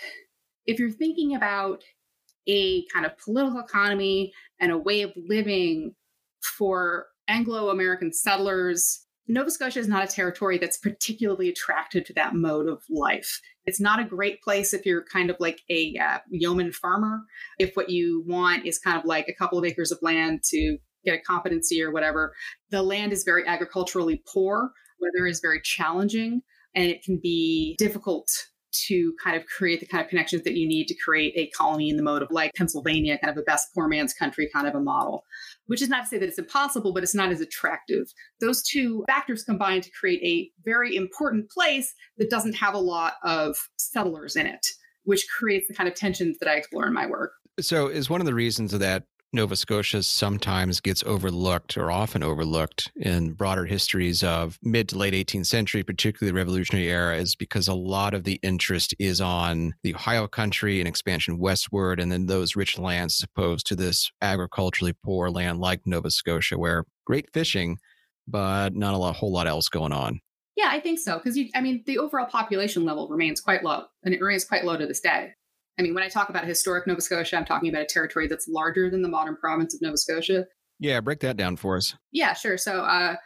if 0.66 0.78
you're 0.78 0.90
thinking 0.90 1.34
about 1.34 1.82
a 2.46 2.84
kind 2.92 3.06
of 3.06 3.16
political 3.18 3.60
economy 3.60 4.32
and 4.60 4.70
a 4.70 4.78
way 4.78 5.02
of 5.02 5.12
living 5.16 5.94
for 6.58 7.06
Anglo 7.28 7.70
American 7.70 8.12
settlers. 8.12 9.03
Nova 9.26 9.50
Scotia 9.50 9.78
is 9.78 9.88
not 9.88 10.04
a 10.04 10.12
territory 10.12 10.58
that's 10.58 10.76
particularly 10.76 11.48
attracted 11.48 12.04
to 12.06 12.12
that 12.12 12.34
mode 12.34 12.68
of 12.68 12.82
life. 12.90 13.40
It's 13.64 13.80
not 13.80 13.98
a 13.98 14.04
great 14.04 14.42
place 14.42 14.74
if 14.74 14.84
you're 14.84 15.04
kind 15.04 15.30
of 15.30 15.36
like 15.40 15.62
a 15.70 15.96
uh, 15.96 16.18
yeoman 16.28 16.72
farmer. 16.72 17.20
If 17.58 17.74
what 17.74 17.88
you 17.88 18.22
want 18.26 18.66
is 18.66 18.78
kind 18.78 18.98
of 18.98 19.06
like 19.06 19.28
a 19.28 19.34
couple 19.34 19.58
of 19.58 19.64
acres 19.64 19.90
of 19.90 19.98
land 20.02 20.42
to 20.50 20.76
get 21.04 21.14
a 21.14 21.22
competency 21.22 21.82
or 21.82 21.90
whatever, 21.90 22.34
the 22.70 22.82
land 22.82 23.12
is 23.12 23.24
very 23.24 23.46
agriculturally 23.46 24.22
poor, 24.30 24.70
weather 25.00 25.26
is 25.26 25.40
very 25.40 25.60
challenging, 25.62 26.42
and 26.74 26.90
it 26.90 27.02
can 27.02 27.18
be 27.22 27.76
difficult 27.78 28.28
to 28.86 29.14
kind 29.22 29.36
of 29.36 29.46
create 29.46 29.80
the 29.80 29.86
kind 29.86 30.02
of 30.02 30.08
connections 30.08 30.42
that 30.42 30.54
you 30.54 30.66
need 30.66 30.86
to 30.88 30.94
create 30.94 31.32
a 31.36 31.48
colony 31.56 31.88
in 31.88 31.96
the 31.96 32.02
mode 32.02 32.22
of 32.22 32.28
like 32.30 32.52
Pennsylvania, 32.54 33.18
kind 33.18 33.30
of 33.30 33.40
a 33.40 33.44
best 33.44 33.68
poor 33.74 33.88
man's 33.88 34.12
country 34.12 34.48
kind 34.52 34.66
of 34.66 34.74
a 34.74 34.80
model 34.80 35.24
which 35.66 35.82
is 35.82 35.88
not 35.88 36.02
to 36.02 36.08
say 36.08 36.18
that 36.18 36.28
it's 36.28 36.38
impossible, 36.38 36.92
but 36.92 37.02
it's 37.02 37.14
not 37.14 37.30
as 37.30 37.40
attractive. 37.40 38.12
Those 38.40 38.62
two 38.62 39.04
factors 39.06 39.44
combine 39.44 39.80
to 39.80 39.90
create 39.90 40.22
a 40.22 40.50
very 40.64 40.94
important 40.96 41.50
place 41.50 41.94
that 42.18 42.30
doesn't 42.30 42.54
have 42.54 42.74
a 42.74 42.78
lot 42.78 43.14
of 43.22 43.56
settlers 43.76 44.36
in 44.36 44.46
it, 44.46 44.66
which 45.04 45.26
creates 45.28 45.68
the 45.68 45.74
kind 45.74 45.88
of 45.88 45.94
tensions 45.94 46.38
that 46.38 46.48
I 46.48 46.56
explore 46.56 46.86
in 46.86 46.92
my 46.92 47.06
work. 47.06 47.32
So, 47.60 47.86
is 47.86 48.10
one 48.10 48.20
of 48.20 48.26
the 48.26 48.34
reasons 48.34 48.74
of 48.74 48.80
that 48.80 49.04
Nova 49.34 49.56
Scotia 49.56 50.02
sometimes 50.04 50.80
gets 50.80 51.02
overlooked 51.02 51.76
or 51.76 51.90
often 51.90 52.22
overlooked 52.22 52.92
in 52.94 53.32
broader 53.32 53.66
histories 53.66 54.22
of 54.22 54.58
mid 54.62 54.88
to 54.90 54.96
late 54.96 55.12
18th 55.12 55.46
century, 55.46 55.82
particularly 55.82 56.30
the 56.30 56.36
Revolutionary 56.36 56.88
era, 56.88 57.16
is 57.16 57.34
because 57.34 57.66
a 57.66 57.74
lot 57.74 58.14
of 58.14 58.22
the 58.22 58.38
interest 58.44 58.94
is 59.00 59.20
on 59.20 59.74
the 59.82 59.92
Ohio 59.92 60.28
country 60.28 60.80
and 60.80 60.86
expansion 60.86 61.38
westward, 61.38 61.98
and 61.98 62.12
then 62.12 62.26
those 62.26 62.54
rich 62.54 62.78
lands 62.78 63.20
as 63.20 63.24
opposed 63.24 63.66
to 63.66 63.74
this 63.74 64.12
agriculturally 64.22 64.94
poor 65.04 65.28
land 65.30 65.58
like 65.58 65.84
Nova 65.84 66.12
Scotia, 66.12 66.56
where 66.56 66.84
great 67.04 67.28
fishing, 67.32 67.78
but 68.28 68.74
not 68.74 68.94
a 68.94 68.96
lot, 68.96 69.16
whole 69.16 69.32
lot 69.32 69.48
else 69.48 69.68
going 69.68 69.92
on. 69.92 70.20
Yeah, 70.56 70.68
I 70.70 70.78
think 70.78 71.00
so. 71.00 71.18
Because, 71.18 71.36
I 71.56 71.60
mean, 71.60 71.82
the 71.86 71.98
overall 71.98 72.26
population 72.26 72.84
level 72.84 73.08
remains 73.08 73.40
quite 73.40 73.64
low, 73.64 73.86
and 74.04 74.14
it 74.14 74.20
remains 74.20 74.44
quite 74.44 74.64
low 74.64 74.76
to 74.76 74.86
this 74.86 75.00
day. 75.00 75.32
I 75.78 75.82
mean, 75.82 75.94
when 75.94 76.04
I 76.04 76.08
talk 76.08 76.28
about 76.28 76.44
historic 76.44 76.86
Nova 76.86 77.00
Scotia, 77.00 77.36
I'm 77.36 77.44
talking 77.44 77.68
about 77.68 77.82
a 77.82 77.86
territory 77.86 78.28
that's 78.28 78.48
larger 78.48 78.90
than 78.90 79.02
the 79.02 79.08
modern 79.08 79.36
province 79.36 79.74
of 79.74 79.82
Nova 79.82 79.96
Scotia. 79.96 80.46
Yeah, 80.78 81.00
break 81.00 81.20
that 81.20 81.36
down 81.36 81.56
for 81.56 81.76
us. 81.76 81.94
Yeah, 82.12 82.32
sure. 82.34 82.58
So, 82.58 82.80
uh, 82.80 83.16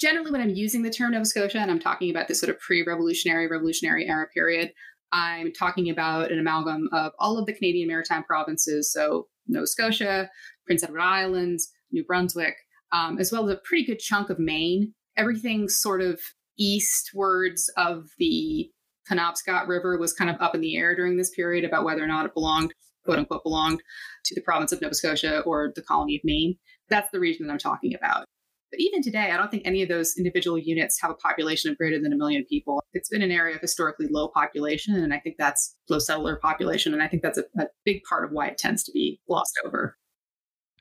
generally, 0.00 0.30
when 0.30 0.40
I'm 0.40 0.50
using 0.50 0.82
the 0.82 0.90
term 0.90 1.12
Nova 1.12 1.24
Scotia 1.24 1.58
and 1.58 1.70
I'm 1.70 1.80
talking 1.80 2.10
about 2.10 2.28
this 2.28 2.40
sort 2.40 2.50
of 2.50 2.58
pre 2.58 2.84
revolutionary, 2.86 3.48
revolutionary 3.48 4.06
era 4.06 4.26
period, 4.32 4.72
I'm 5.12 5.52
talking 5.52 5.90
about 5.90 6.30
an 6.30 6.38
amalgam 6.38 6.88
of 6.92 7.12
all 7.18 7.38
of 7.38 7.46
the 7.46 7.52
Canadian 7.52 7.88
maritime 7.88 8.24
provinces. 8.24 8.92
So, 8.92 9.28
Nova 9.46 9.66
Scotia, 9.66 10.30
Prince 10.66 10.82
Edward 10.82 11.00
Islands, 11.00 11.70
New 11.92 12.04
Brunswick, 12.04 12.56
um, 12.92 13.18
as 13.18 13.32
well 13.32 13.48
as 13.48 13.54
a 13.54 13.60
pretty 13.64 13.84
good 13.84 13.98
chunk 13.98 14.30
of 14.30 14.38
Maine. 14.38 14.94
Everything 15.16 15.68
sort 15.68 16.00
of 16.00 16.20
eastwards 16.58 17.70
of 17.76 18.08
the 18.18 18.70
Penobscot 19.10 19.68
River 19.68 19.98
was 19.98 20.12
kind 20.12 20.30
of 20.30 20.36
up 20.40 20.54
in 20.54 20.60
the 20.60 20.76
air 20.76 20.94
during 20.94 21.16
this 21.16 21.30
period 21.30 21.64
about 21.64 21.84
whether 21.84 22.02
or 22.02 22.06
not 22.06 22.26
it 22.26 22.34
belonged, 22.34 22.72
quote 23.04 23.18
unquote, 23.18 23.42
belonged 23.42 23.82
to 24.24 24.34
the 24.34 24.40
province 24.42 24.72
of 24.72 24.80
Nova 24.80 24.94
Scotia 24.94 25.40
or 25.40 25.72
the 25.74 25.82
colony 25.82 26.16
of 26.16 26.22
Maine. 26.24 26.56
That's 26.88 27.10
the 27.10 27.20
region 27.20 27.46
that 27.46 27.52
I'm 27.52 27.58
talking 27.58 27.94
about. 27.94 28.26
But 28.70 28.80
even 28.80 29.02
today, 29.02 29.30
I 29.30 29.36
don't 29.36 29.52
think 29.52 29.62
any 29.64 29.82
of 29.82 29.88
those 29.88 30.16
individual 30.18 30.58
units 30.58 31.00
have 31.00 31.10
a 31.10 31.14
population 31.14 31.70
of 31.70 31.78
greater 31.78 32.00
than 32.02 32.12
a 32.12 32.16
million 32.16 32.44
people. 32.48 32.82
It's 32.92 33.08
been 33.08 33.22
an 33.22 33.30
area 33.30 33.54
of 33.54 33.60
historically 33.60 34.08
low 34.10 34.28
population, 34.28 34.96
and 34.96 35.14
I 35.14 35.20
think 35.20 35.36
that's 35.38 35.76
low 35.88 36.00
settler 36.00 36.36
population. 36.36 36.92
And 36.92 37.00
I 37.00 37.06
think 37.06 37.22
that's 37.22 37.38
a, 37.38 37.44
a 37.56 37.66
big 37.84 38.02
part 38.08 38.24
of 38.24 38.32
why 38.32 38.48
it 38.48 38.58
tends 38.58 38.82
to 38.84 38.92
be 38.92 39.20
glossed 39.28 39.60
over. 39.64 39.96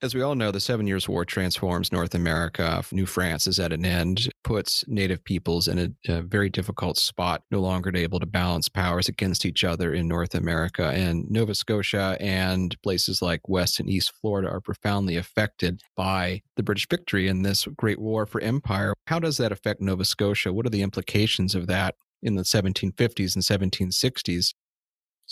As 0.03 0.13
we 0.13 0.22
all 0.22 0.36
know, 0.36 0.51
the 0.51 0.60
Seven 0.60 0.86
Years' 0.86 1.07
War 1.07 1.24
transforms 1.24 1.93
North 1.93 2.13
America. 2.13 2.83
New 2.91 3.05
France 3.05 3.48
is 3.48 3.57
at 3.57 3.72
an 3.72 3.86
end, 3.86 4.29
puts 4.43 4.83
Native 4.86 5.24
peoples 5.24 5.69
in 5.69 5.79
a, 5.79 6.12
a, 6.12 6.22
very 6.22 6.50
difficult 6.50 6.98
spot, 6.98 7.43
no 7.51 7.62
longer 7.62 7.89
able 7.95 8.19
to 8.19 8.25
balance 8.25 8.67
powers 8.67 9.07
against 9.07 9.45
each 9.45 9.63
other 9.63 9.93
in 9.93 10.10
North 10.10 10.36
America. 10.36 10.91
And 10.93 11.31
Nova 11.31 11.55
Scotia 11.55 12.17
and 12.19 12.75
places 12.81 13.22
like 13.22 13.48
West 13.48 13.79
and 13.79 13.89
East 13.89 14.12
Florida 14.19 14.50
are 14.50 14.60
profoundly 14.60 15.15
affected 15.15 15.79
by 15.95 16.41
the 16.57 16.63
British 16.63 16.89
victory 16.89 17.29
in 17.29 17.43
this 17.43 17.65
great 17.77 18.01
war 18.01 18.25
for 18.25 18.41
empire. 18.41 18.93
How 19.07 19.19
does 19.19 19.38
that 19.38 19.53
affect 19.53 19.79
Nova 19.79 20.03
Scotia? 20.03 20.51
What 20.51 20.65
are 20.65 20.69
the 20.69 20.81
implications 20.81 21.55
of 21.55 21.67
that 21.67 21.95
in 22.22 22.36
the 22.36 22.43
1750s 22.43 23.36
and 23.36 23.89
1760s? 23.89 24.53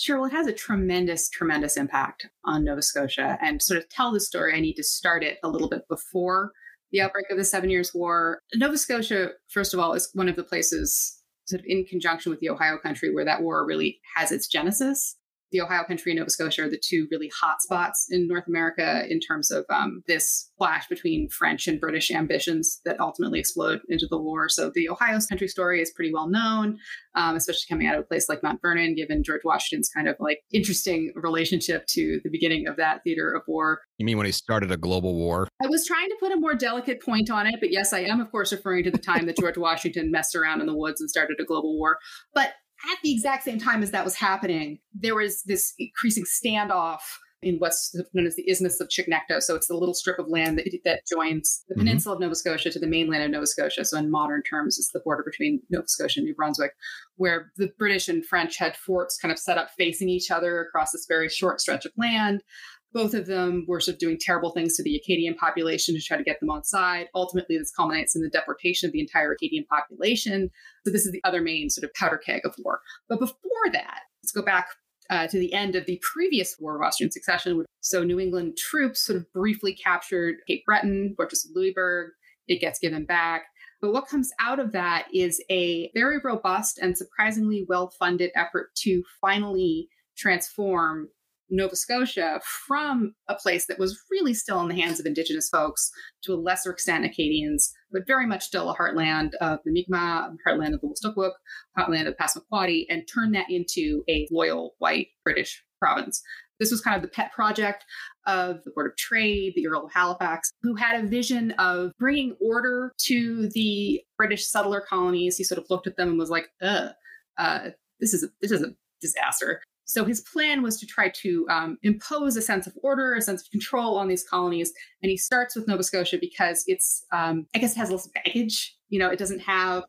Sure. 0.01 0.17
Well, 0.17 0.29
it 0.29 0.33
has 0.33 0.47
a 0.47 0.53
tremendous, 0.53 1.29
tremendous 1.29 1.77
impact 1.77 2.27
on 2.43 2.63
Nova 2.63 2.81
Scotia. 2.81 3.37
And 3.39 3.61
sort 3.61 3.77
of 3.77 3.87
tell 3.89 4.11
the 4.11 4.19
story, 4.19 4.55
I 4.55 4.59
need 4.59 4.73
to 4.73 4.83
start 4.83 5.23
it 5.23 5.37
a 5.43 5.47
little 5.47 5.69
bit 5.69 5.83
before 5.87 6.53
the 6.91 7.01
outbreak 7.01 7.27
of 7.29 7.37
the 7.37 7.43
Seven 7.43 7.69
Years' 7.69 7.93
War. 7.93 8.39
Nova 8.55 8.79
Scotia, 8.79 9.29
first 9.49 9.75
of 9.75 9.79
all, 9.79 9.93
is 9.93 10.09
one 10.15 10.27
of 10.27 10.35
the 10.35 10.43
places 10.43 11.21
sort 11.45 11.59
of 11.59 11.65
in 11.67 11.85
conjunction 11.85 12.31
with 12.31 12.39
the 12.39 12.49
Ohio 12.49 12.79
country 12.79 13.13
where 13.13 13.25
that 13.25 13.43
war 13.43 13.63
really 13.63 13.99
has 14.15 14.31
its 14.31 14.47
genesis 14.47 15.17
the 15.51 15.61
Ohio 15.61 15.83
country 15.83 16.11
and 16.11 16.19
Nova 16.19 16.29
Scotia 16.29 16.63
are 16.63 16.69
the 16.69 16.81
two 16.81 17.07
really 17.11 17.31
hot 17.39 17.61
spots 17.61 18.07
in 18.09 18.27
North 18.27 18.47
America 18.47 19.05
in 19.09 19.19
terms 19.19 19.51
of 19.51 19.65
um, 19.69 20.01
this 20.07 20.49
clash 20.57 20.87
between 20.87 21.29
French 21.29 21.67
and 21.67 21.79
British 21.79 22.11
ambitions 22.11 22.79
that 22.85 22.99
ultimately 22.99 23.39
explode 23.39 23.79
into 23.89 24.07
the 24.09 24.17
war. 24.17 24.49
So 24.49 24.71
the 24.73 24.89
Ohio 24.89 25.19
country 25.29 25.47
story 25.47 25.81
is 25.81 25.91
pretty 25.91 26.13
well 26.13 26.29
known, 26.29 26.77
um, 27.15 27.35
especially 27.35 27.65
coming 27.69 27.87
out 27.87 27.95
of 27.95 28.01
a 28.01 28.07
place 28.07 28.29
like 28.29 28.43
Mount 28.43 28.61
Vernon, 28.61 28.95
given 28.95 29.23
George 29.23 29.41
Washington's 29.43 29.89
kind 29.89 30.07
of 30.07 30.15
like 30.19 30.39
interesting 30.53 31.11
relationship 31.15 31.85
to 31.87 32.19
the 32.23 32.29
beginning 32.29 32.67
of 32.67 32.77
that 32.77 33.03
theater 33.03 33.33
of 33.33 33.43
war. 33.47 33.81
You 33.97 34.05
mean 34.05 34.17
when 34.17 34.25
he 34.25 34.31
started 34.31 34.71
a 34.71 34.77
global 34.77 35.15
war? 35.15 35.47
I 35.63 35.67
was 35.67 35.85
trying 35.85 36.09
to 36.09 36.15
put 36.19 36.31
a 36.31 36.37
more 36.37 36.55
delicate 36.55 37.01
point 37.01 37.29
on 37.29 37.47
it, 37.47 37.55
but 37.59 37.71
yes, 37.71 37.93
I 37.93 37.99
am, 37.99 38.21
of 38.21 38.31
course, 38.31 38.51
referring 38.51 38.83
to 38.85 38.91
the 38.91 38.97
time 38.97 39.25
that 39.25 39.37
George 39.37 39.57
Washington 39.57 40.11
messed 40.11 40.35
around 40.35 40.61
in 40.61 40.67
the 40.67 40.75
woods 40.75 41.01
and 41.01 41.09
started 41.09 41.37
a 41.39 41.45
global 41.45 41.77
war. 41.77 41.97
But 42.33 42.53
at 42.91 42.97
the 43.03 43.13
exact 43.13 43.43
same 43.43 43.59
time 43.59 43.83
as 43.83 43.91
that 43.91 44.05
was 44.05 44.15
happening, 44.15 44.79
there 44.93 45.15
was 45.15 45.43
this 45.43 45.73
increasing 45.77 46.23
standoff 46.23 47.01
in 47.41 47.57
what's 47.57 47.95
known 48.13 48.27
as 48.27 48.35
the 48.35 48.47
Isthmus 48.49 48.79
of 48.79 48.87
Chignecto. 48.89 49.41
So 49.41 49.55
it's 49.55 49.67
the 49.67 49.75
little 49.75 49.95
strip 49.95 50.19
of 50.19 50.27
land 50.27 50.59
that, 50.59 50.69
that 50.85 51.01
joins 51.07 51.63
the 51.67 51.73
mm-hmm. 51.73 51.81
peninsula 51.81 52.15
of 52.15 52.21
Nova 52.21 52.35
Scotia 52.35 52.69
to 52.69 52.79
the 52.79 52.87
mainland 52.87 53.23
of 53.23 53.31
Nova 53.31 53.47
Scotia. 53.47 53.83
So 53.83 53.97
in 53.97 54.11
modern 54.11 54.43
terms, 54.43 54.77
it's 54.77 54.91
the 54.91 54.99
border 54.99 55.23
between 55.23 55.61
Nova 55.69 55.87
Scotia 55.87 56.19
and 56.19 56.25
New 56.25 56.35
Brunswick, 56.35 56.73
where 57.15 57.51
the 57.57 57.71
British 57.79 58.07
and 58.09 58.25
French 58.25 58.57
had 58.57 58.77
forts 58.77 59.17
kind 59.17 59.31
of 59.31 59.39
set 59.39 59.57
up 59.57 59.71
facing 59.77 60.09
each 60.09 60.29
other 60.29 60.61
across 60.61 60.91
this 60.91 61.07
very 61.07 61.29
short 61.29 61.59
stretch 61.59 61.85
of 61.85 61.91
land. 61.97 62.43
Both 62.93 63.13
of 63.13 63.25
them 63.25 63.65
were 63.67 63.79
sort 63.79 63.95
of 63.95 63.99
doing 63.99 64.17
terrible 64.19 64.51
things 64.51 64.75
to 64.75 64.83
the 64.83 64.95
Acadian 64.95 65.35
population 65.35 65.95
to 65.95 66.01
try 66.01 66.17
to 66.17 66.23
get 66.23 66.39
them 66.39 66.49
on 66.49 66.63
side. 66.63 67.07
Ultimately, 67.15 67.57
this 67.57 67.71
culminates 67.71 68.15
in 68.15 68.21
the 68.21 68.29
deportation 68.29 68.87
of 68.87 68.93
the 68.93 68.99
entire 68.99 69.31
Acadian 69.31 69.65
population. 69.65 70.49
So, 70.85 70.91
this 70.91 71.05
is 71.05 71.11
the 71.11 71.23
other 71.23 71.41
main 71.41 71.69
sort 71.69 71.85
of 71.85 71.93
powder 71.93 72.17
keg 72.17 72.41
of 72.45 72.55
war. 72.59 72.81
But 73.07 73.19
before 73.19 73.71
that, 73.71 74.01
let's 74.21 74.33
go 74.33 74.41
back 74.41 74.67
uh, 75.09 75.27
to 75.27 75.39
the 75.39 75.53
end 75.53 75.75
of 75.75 75.85
the 75.85 76.01
previous 76.13 76.57
War 76.59 76.75
of 76.75 76.85
Austrian 76.85 77.11
Succession. 77.11 77.63
So, 77.79 78.03
New 78.03 78.19
England 78.19 78.57
troops 78.57 79.05
sort 79.05 79.17
of 79.17 79.31
briefly 79.31 79.73
captured 79.73 80.35
Cape 80.47 80.65
Breton, 80.65 81.13
Fortress 81.15 81.45
of 81.45 81.51
Louisbourg. 81.55 82.11
It 82.47 82.59
gets 82.59 82.79
given 82.79 83.05
back. 83.05 83.43
But 83.81 83.93
what 83.93 84.07
comes 84.07 84.31
out 84.39 84.59
of 84.59 84.73
that 84.73 85.07
is 85.13 85.43
a 85.49 85.89
very 85.95 86.19
robust 86.23 86.77
and 86.77 86.97
surprisingly 86.97 87.65
well 87.67 87.91
funded 87.97 88.31
effort 88.35 88.75
to 88.83 89.03
finally 89.19 89.89
transform 90.15 91.07
Nova 91.51 91.75
Scotia 91.75 92.39
from 92.67 93.13
a 93.27 93.35
place 93.35 93.67
that 93.67 93.77
was 93.77 94.01
really 94.09 94.33
still 94.33 94.61
in 94.61 94.69
the 94.69 94.81
hands 94.81 94.99
of 94.99 95.05
Indigenous 95.05 95.49
folks, 95.49 95.91
to 96.23 96.33
a 96.33 96.35
lesser 96.35 96.71
extent 96.71 97.05
Acadians, 97.05 97.73
but 97.91 98.07
very 98.07 98.25
much 98.25 98.43
still 98.43 98.69
a 98.69 98.75
heartland 98.75 99.33
of 99.41 99.59
the 99.65 99.71
Mi'kmaq, 99.71 100.35
heartland 100.47 100.73
of 100.73 100.81
the 100.81 100.87
Wolastoqiyik, 100.87 101.31
heartland 101.77 102.07
of 102.07 102.15
the 102.17 102.23
Passamaquoddy, 102.23 102.85
and 102.89 103.07
turn 103.07 103.31
that 103.33 103.49
into 103.49 104.03
a 104.09 104.27
loyal 104.31 104.75
white 104.79 105.07
British 105.23 105.63
province. 105.79 106.23
This 106.59 106.71
was 106.71 106.79
kind 106.79 106.95
of 106.95 107.01
the 107.01 107.07
pet 107.07 107.31
project 107.33 107.85
of 108.27 108.63
the 108.63 108.71
Board 108.71 108.91
of 108.91 108.95
Trade, 108.95 109.53
the 109.55 109.67
Earl 109.67 109.85
of 109.85 109.91
Halifax, 109.91 110.51
who 110.61 110.75
had 110.75 111.03
a 111.03 111.07
vision 111.07 111.51
of 111.53 111.91
bringing 111.97 112.37
order 112.39 112.93
to 113.05 113.49
the 113.49 114.01
British 114.15 114.47
settler 114.47 114.79
colonies. 114.79 115.37
He 115.37 115.43
sort 115.43 115.57
of 115.57 115.65
looked 115.71 115.87
at 115.87 115.97
them 115.97 116.09
and 116.09 116.19
was 116.19 116.29
like, 116.29 116.49
"Uh, 116.61 116.89
uh 117.37 117.71
this 117.99 118.13
is 118.13 118.23
a, 118.23 118.27
this 118.41 118.51
is 118.51 118.61
a 118.61 118.75
disaster." 119.01 119.63
So 119.91 120.05
his 120.05 120.21
plan 120.21 120.61
was 120.61 120.79
to 120.79 120.85
try 120.85 121.09
to 121.21 121.45
um, 121.49 121.77
impose 121.83 122.37
a 122.37 122.41
sense 122.41 122.67
of 122.67 122.73
order, 122.81 123.13
a 123.13 123.21
sense 123.21 123.41
of 123.41 123.51
control 123.51 123.97
on 123.97 124.07
these 124.07 124.23
colonies. 124.23 124.71
And 125.01 125.09
he 125.09 125.17
starts 125.17 125.55
with 125.55 125.67
Nova 125.67 125.83
Scotia 125.83 126.17
because 126.19 126.63
it's, 126.67 127.05
um, 127.11 127.47
I 127.55 127.59
guess, 127.59 127.73
it 127.75 127.79
has 127.79 127.91
less 127.91 128.07
baggage. 128.07 128.75
You 128.89 128.99
know, 128.99 129.09
it 129.09 129.19
doesn't 129.19 129.39
have 129.39 129.83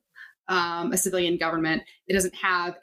um, 0.49 0.93
a 0.93 0.97
civilian 0.97 1.37
government. 1.39 1.83
It 2.07 2.15
doesn't 2.15 2.35
have 2.37 2.77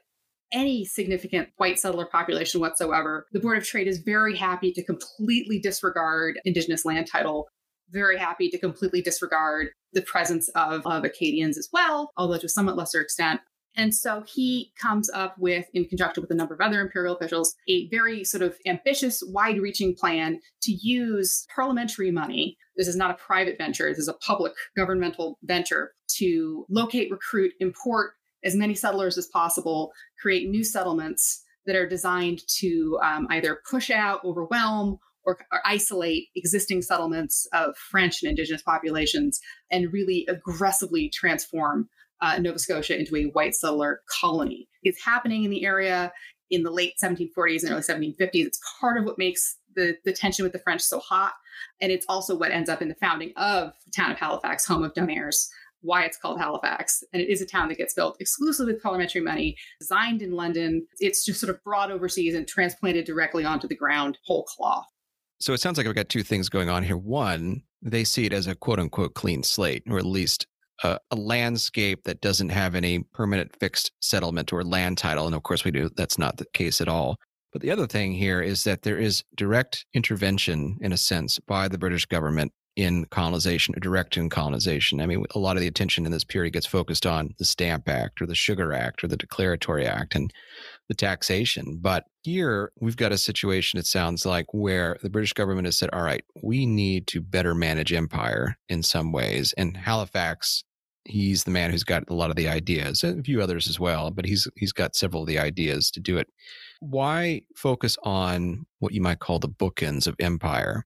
any 0.52 0.86
significant 0.86 1.50
white 1.58 1.80
settler 1.80 2.06
population 2.06 2.60
whatsoever. 2.60 3.28
The 3.32 3.40
Board 3.40 3.58
of 3.58 3.66
Trade 3.66 3.88
is 3.88 4.00
very 4.00 4.36
happy 4.36 4.72
to 4.74 4.84
completely 4.84 5.60
disregard 5.60 6.40
Indigenous 6.46 6.86
land 6.86 7.08
title, 7.08 7.48
very 7.92 8.18
happy 8.18 8.50
to 8.50 8.58
completely 8.58 9.02
disregard 9.02 9.68
the 9.94 10.02
presence 10.02 10.50
of, 10.50 10.86
of 10.86 11.04
Acadians 11.04 11.58
as 11.58 11.70
well, 11.72 12.12
although 12.18 12.38
to 12.38 12.46
a 12.46 12.50
somewhat 12.50 12.78
lesser 12.78 13.02
extent. 13.02 13.42
And 13.80 13.96
so 13.96 14.26
he 14.28 14.74
comes 14.78 15.10
up 15.10 15.38
with, 15.38 15.68
in 15.74 15.86
conjunction 15.86 16.22
with 16.22 16.32
a 16.32 16.36
number 16.36 16.54
of 16.54 16.60
other 16.60 16.82
imperial 16.82 17.16
officials, 17.16 17.56
a 17.70 17.88
very 17.88 18.26
sort 18.26 18.44
of 18.44 18.58
ambitious, 18.66 19.24
wide 19.26 19.58
reaching 19.62 19.96
plan 19.96 20.42
to 20.64 20.74
use 20.74 21.48
parliamentary 21.56 22.12
money. 22.12 22.58
This 22.76 22.90
is 22.90 22.98
not 22.98 23.10
a 23.10 23.14
private 23.14 23.58
venture, 23.58 23.88
this 23.88 23.98
is 23.98 24.10
a 24.10 24.14
public 24.16 24.52
governmental 24.76 25.40
venture 25.44 25.94
to 26.18 26.66
locate, 26.70 27.10
recruit, 27.10 27.54
import 27.62 28.16
as 28.44 28.54
many 28.54 28.76
settlers 28.76 29.18
as 29.18 29.28
possible, 29.28 29.94
create 30.22 30.50
new 30.50 30.66
settlements 30.66 31.42
that 31.66 31.78
are 31.78 31.88
designed 31.88 32.42
to 32.60 33.00
um, 33.02 33.28
either 33.30 33.62
push 33.70 33.90
out, 33.90 34.20
overwhelm, 34.26 35.00
or, 35.24 35.38
or, 35.54 35.62
isolate 35.66 36.28
existing 36.36 36.82
settlements 36.82 37.48
of 37.54 37.78
French 37.78 38.24
and 38.24 38.30
indigenous 38.30 38.62
populations 38.62 39.40
and 39.72 39.94
really 39.94 40.26
aggressively 40.30 41.10
transform 41.10 41.88
uh, 42.22 42.38
Nova 42.40 42.60
Scotia 42.60 42.98
into 42.98 43.16
a 43.16 43.26
white 43.26 43.56
settler 43.56 44.02
colony. 44.20 44.68
It's 44.84 45.04
happening 45.04 45.44
in 45.44 45.52
the 45.52 45.66
area 45.66 46.12
in 46.50 46.64
the 46.64 46.72
late 46.72 46.94
1740s 47.04 47.64
and 47.64 47.72
early 47.72 47.82
1750s. 47.82 48.46
It's 48.46 48.60
part 48.80 48.98
of 48.98 49.06
what 49.06 49.18
makes 49.18 49.58
the, 49.76 49.96
the 50.04 50.14
tension 50.14 50.44
with 50.44 50.54
the 50.54 50.60
French 50.60 50.82
so 50.82 51.00
hot. 51.00 51.34
And 51.82 51.92
it's 51.92 52.06
also 52.10 52.36
what 52.36 52.52
ends 52.52 52.70
up 52.70 52.82
in 52.82 52.90
the 52.90 52.96
founding 52.96 53.34
of 53.38 53.74
the 53.86 53.92
town 53.96 54.12
of 54.12 54.18
Halifax, 54.18 54.66
home 54.66 54.84
of 54.84 54.94
Donairs, 54.94 55.48
why 55.82 56.04
it's 56.04 56.18
called 56.18 56.40
Halifax. 56.40 57.04
And 57.14 57.22
it 57.22 57.30
is 57.30 57.42
a 57.42 57.46
town 57.46 57.70
that 57.70 57.78
gets 57.78 57.94
built 57.94 58.18
exclusively 58.20 58.74
with 58.74 58.84
parliamentary 58.84 59.22
money, 59.22 59.56
designed 59.80 60.22
in 60.22 60.32
London. 60.32 60.86
It's 61.00 61.26
just 61.26 61.40
sort 61.40 61.50
of 61.50 61.64
brought 61.64 61.92
overseas 61.92 62.36
and 62.36 62.48
transplanted 62.48 63.06
directly 63.06 63.46
onto 63.46 63.68
the 63.68 63.76
ground 63.76 64.18
whole 64.26 64.44
cloth. 64.44 64.88
So 65.40 65.54
it 65.54 65.62
sounds 65.62 65.78
like 65.78 65.88
I've 65.88 65.96
got 65.96 66.10
two 66.10 66.24
things 66.24 66.50
going 66.50 66.70
on 66.70 66.84
here. 66.84 66.98
One, 66.98 67.64
they 67.82 68.04
see 68.04 68.26
it 68.26 68.34
as 68.34 68.48
a 68.48 68.56
quote 68.56 68.80
unquote 68.80 69.14
clean 69.14 69.44
slate, 69.44 69.84
or 69.90 69.98
at 69.98 70.06
least 70.06 70.48
a, 70.84 71.00
a, 71.12 71.16
landscape 71.16 72.04
that 72.04 72.22
doesn't 72.22 72.50
have 72.50 72.76
any 72.76 73.00
permanent 73.14 73.56
fixed 73.60 73.92
settlement 74.02 74.54
or 74.54 74.64
land 74.64 74.98
title. 74.98 75.26
And 75.26 75.36
of 75.36 75.44
course, 75.44 75.64
we 75.64 75.72
do. 75.72 75.90
That's 75.96 76.18
not 76.18 76.38
the 76.38 76.46
case 76.54 76.82
at 76.82 76.88
all. 76.88 77.18
But 77.52 77.62
the 77.62 77.72
other 77.72 77.88
thing 77.88 78.14
here 78.14 78.42
is 78.42 78.64
that 78.64 78.84
there 78.84 79.00
is 79.00 79.24
direct 79.36 79.86
intervention, 79.94 80.78
in 80.82 80.92
a 80.92 80.98
sense, 80.98 81.40
by 81.40 81.68
the 81.68 81.80
British 81.80 82.06
government 82.06 82.54
in 82.76 83.06
colonization 83.06 83.76
or 83.76 83.80
direct 83.80 84.16
in 84.16 84.30
colonization. 84.30 85.02
I 85.02 85.06
mean, 85.06 85.26
a 85.36 85.40
lot 85.40 85.58
of 85.58 85.62
the 85.62 85.68
attention 85.68 86.06
in 86.06 86.12
this 86.12 86.24
period 86.24 86.54
gets 86.54 86.66
focused 86.66 87.06
on 87.06 87.34
the 87.38 87.44
Stamp 87.44 87.90
Act 87.90 88.22
or 88.22 88.26
the 88.26 88.36
Sugar 88.36 88.72
Act 88.72 89.04
or 89.04 89.08
the 89.08 89.18
Declaratory 89.18 89.86
Act 89.86 90.16
and 90.16 90.32
the 90.88 90.96
taxation. 90.96 91.80
But 91.82 92.06
here 92.22 92.72
we've 92.80 92.96
got 92.96 93.12
a 93.12 93.18
situation, 93.18 93.80
it 93.80 93.86
sounds 93.86 94.26
like, 94.26 94.46
where 94.54 94.98
the 95.02 95.10
British 95.10 95.34
government 95.34 95.68
has 95.68 95.78
said, 95.78 95.90
all 95.92 96.04
right, 96.04 96.24
we 96.42 96.66
need 96.66 97.08
to 97.08 97.22
better 97.22 97.54
manage 97.54 97.92
empire 97.92 98.58
in 98.70 98.82
some 98.84 99.12
ways. 99.12 99.54
And 99.58 99.76
Halifax 99.76 100.64
he's 101.10 101.44
the 101.44 101.52
man 101.52 101.72
who's 101.72 101.84
got 101.84 102.04
a 102.10 102.14
lot 102.14 102.30
of 102.30 102.36
the 102.36 102.48
ideas, 102.48 103.04
a 103.04 103.22
few 103.24 103.42
others 103.42 103.68
as 103.68 103.80
well, 103.80 104.12
but 104.12 104.26
he's 104.26 104.48
he's 104.56 104.72
got 104.72 104.96
several 104.96 105.24
of 105.24 105.28
the 105.28 105.40
ideas 105.40 105.92
to 105.92 106.00
do 106.00 106.18
it. 106.18 106.28
Why 106.80 107.42
focus 107.56 107.98
on 108.04 108.66
what 108.80 108.94
you 108.94 109.02
might 109.02 109.20
call 109.20 109.40
the 109.40 109.50
bookends 109.50 110.08
of 110.08 110.16
empire? 110.20 110.86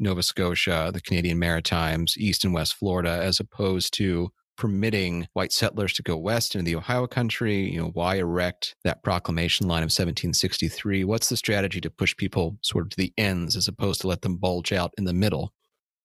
Nova 0.00 0.22
Scotia, 0.22 0.90
the 0.92 1.00
Canadian 1.00 1.38
Maritimes, 1.38 2.16
East 2.16 2.44
and 2.44 2.54
West 2.54 2.74
Florida, 2.74 3.20
as 3.22 3.40
opposed 3.40 3.92
to 3.94 4.30
permitting 4.56 5.26
white 5.32 5.52
settlers 5.52 5.92
to 5.94 6.02
go 6.02 6.16
west 6.16 6.54
into 6.54 6.64
the 6.64 6.76
Ohio 6.76 7.06
country? 7.06 7.72
You 7.72 7.80
know, 7.80 7.90
why 7.94 8.16
erect 8.16 8.74
that 8.84 9.02
proclamation 9.02 9.66
line 9.66 9.82
of 9.82 9.86
1763? 9.86 11.04
What's 11.04 11.28
the 11.28 11.36
strategy 11.36 11.80
to 11.80 11.90
push 11.90 12.16
people 12.16 12.58
sort 12.62 12.84
of 12.84 12.90
to 12.90 12.96
the 12.96 13.12
ends 13.16 13.56
as 13.56 13.68
opposed 13.68 14.00
to 14.02 14.08
let 14.08 14.22
them 14.22 14.36
bulge 14.36 14.72
out 14.72 14.92
in 14.98 15.04
the 15.04 15.14
middle? 15.14 15.52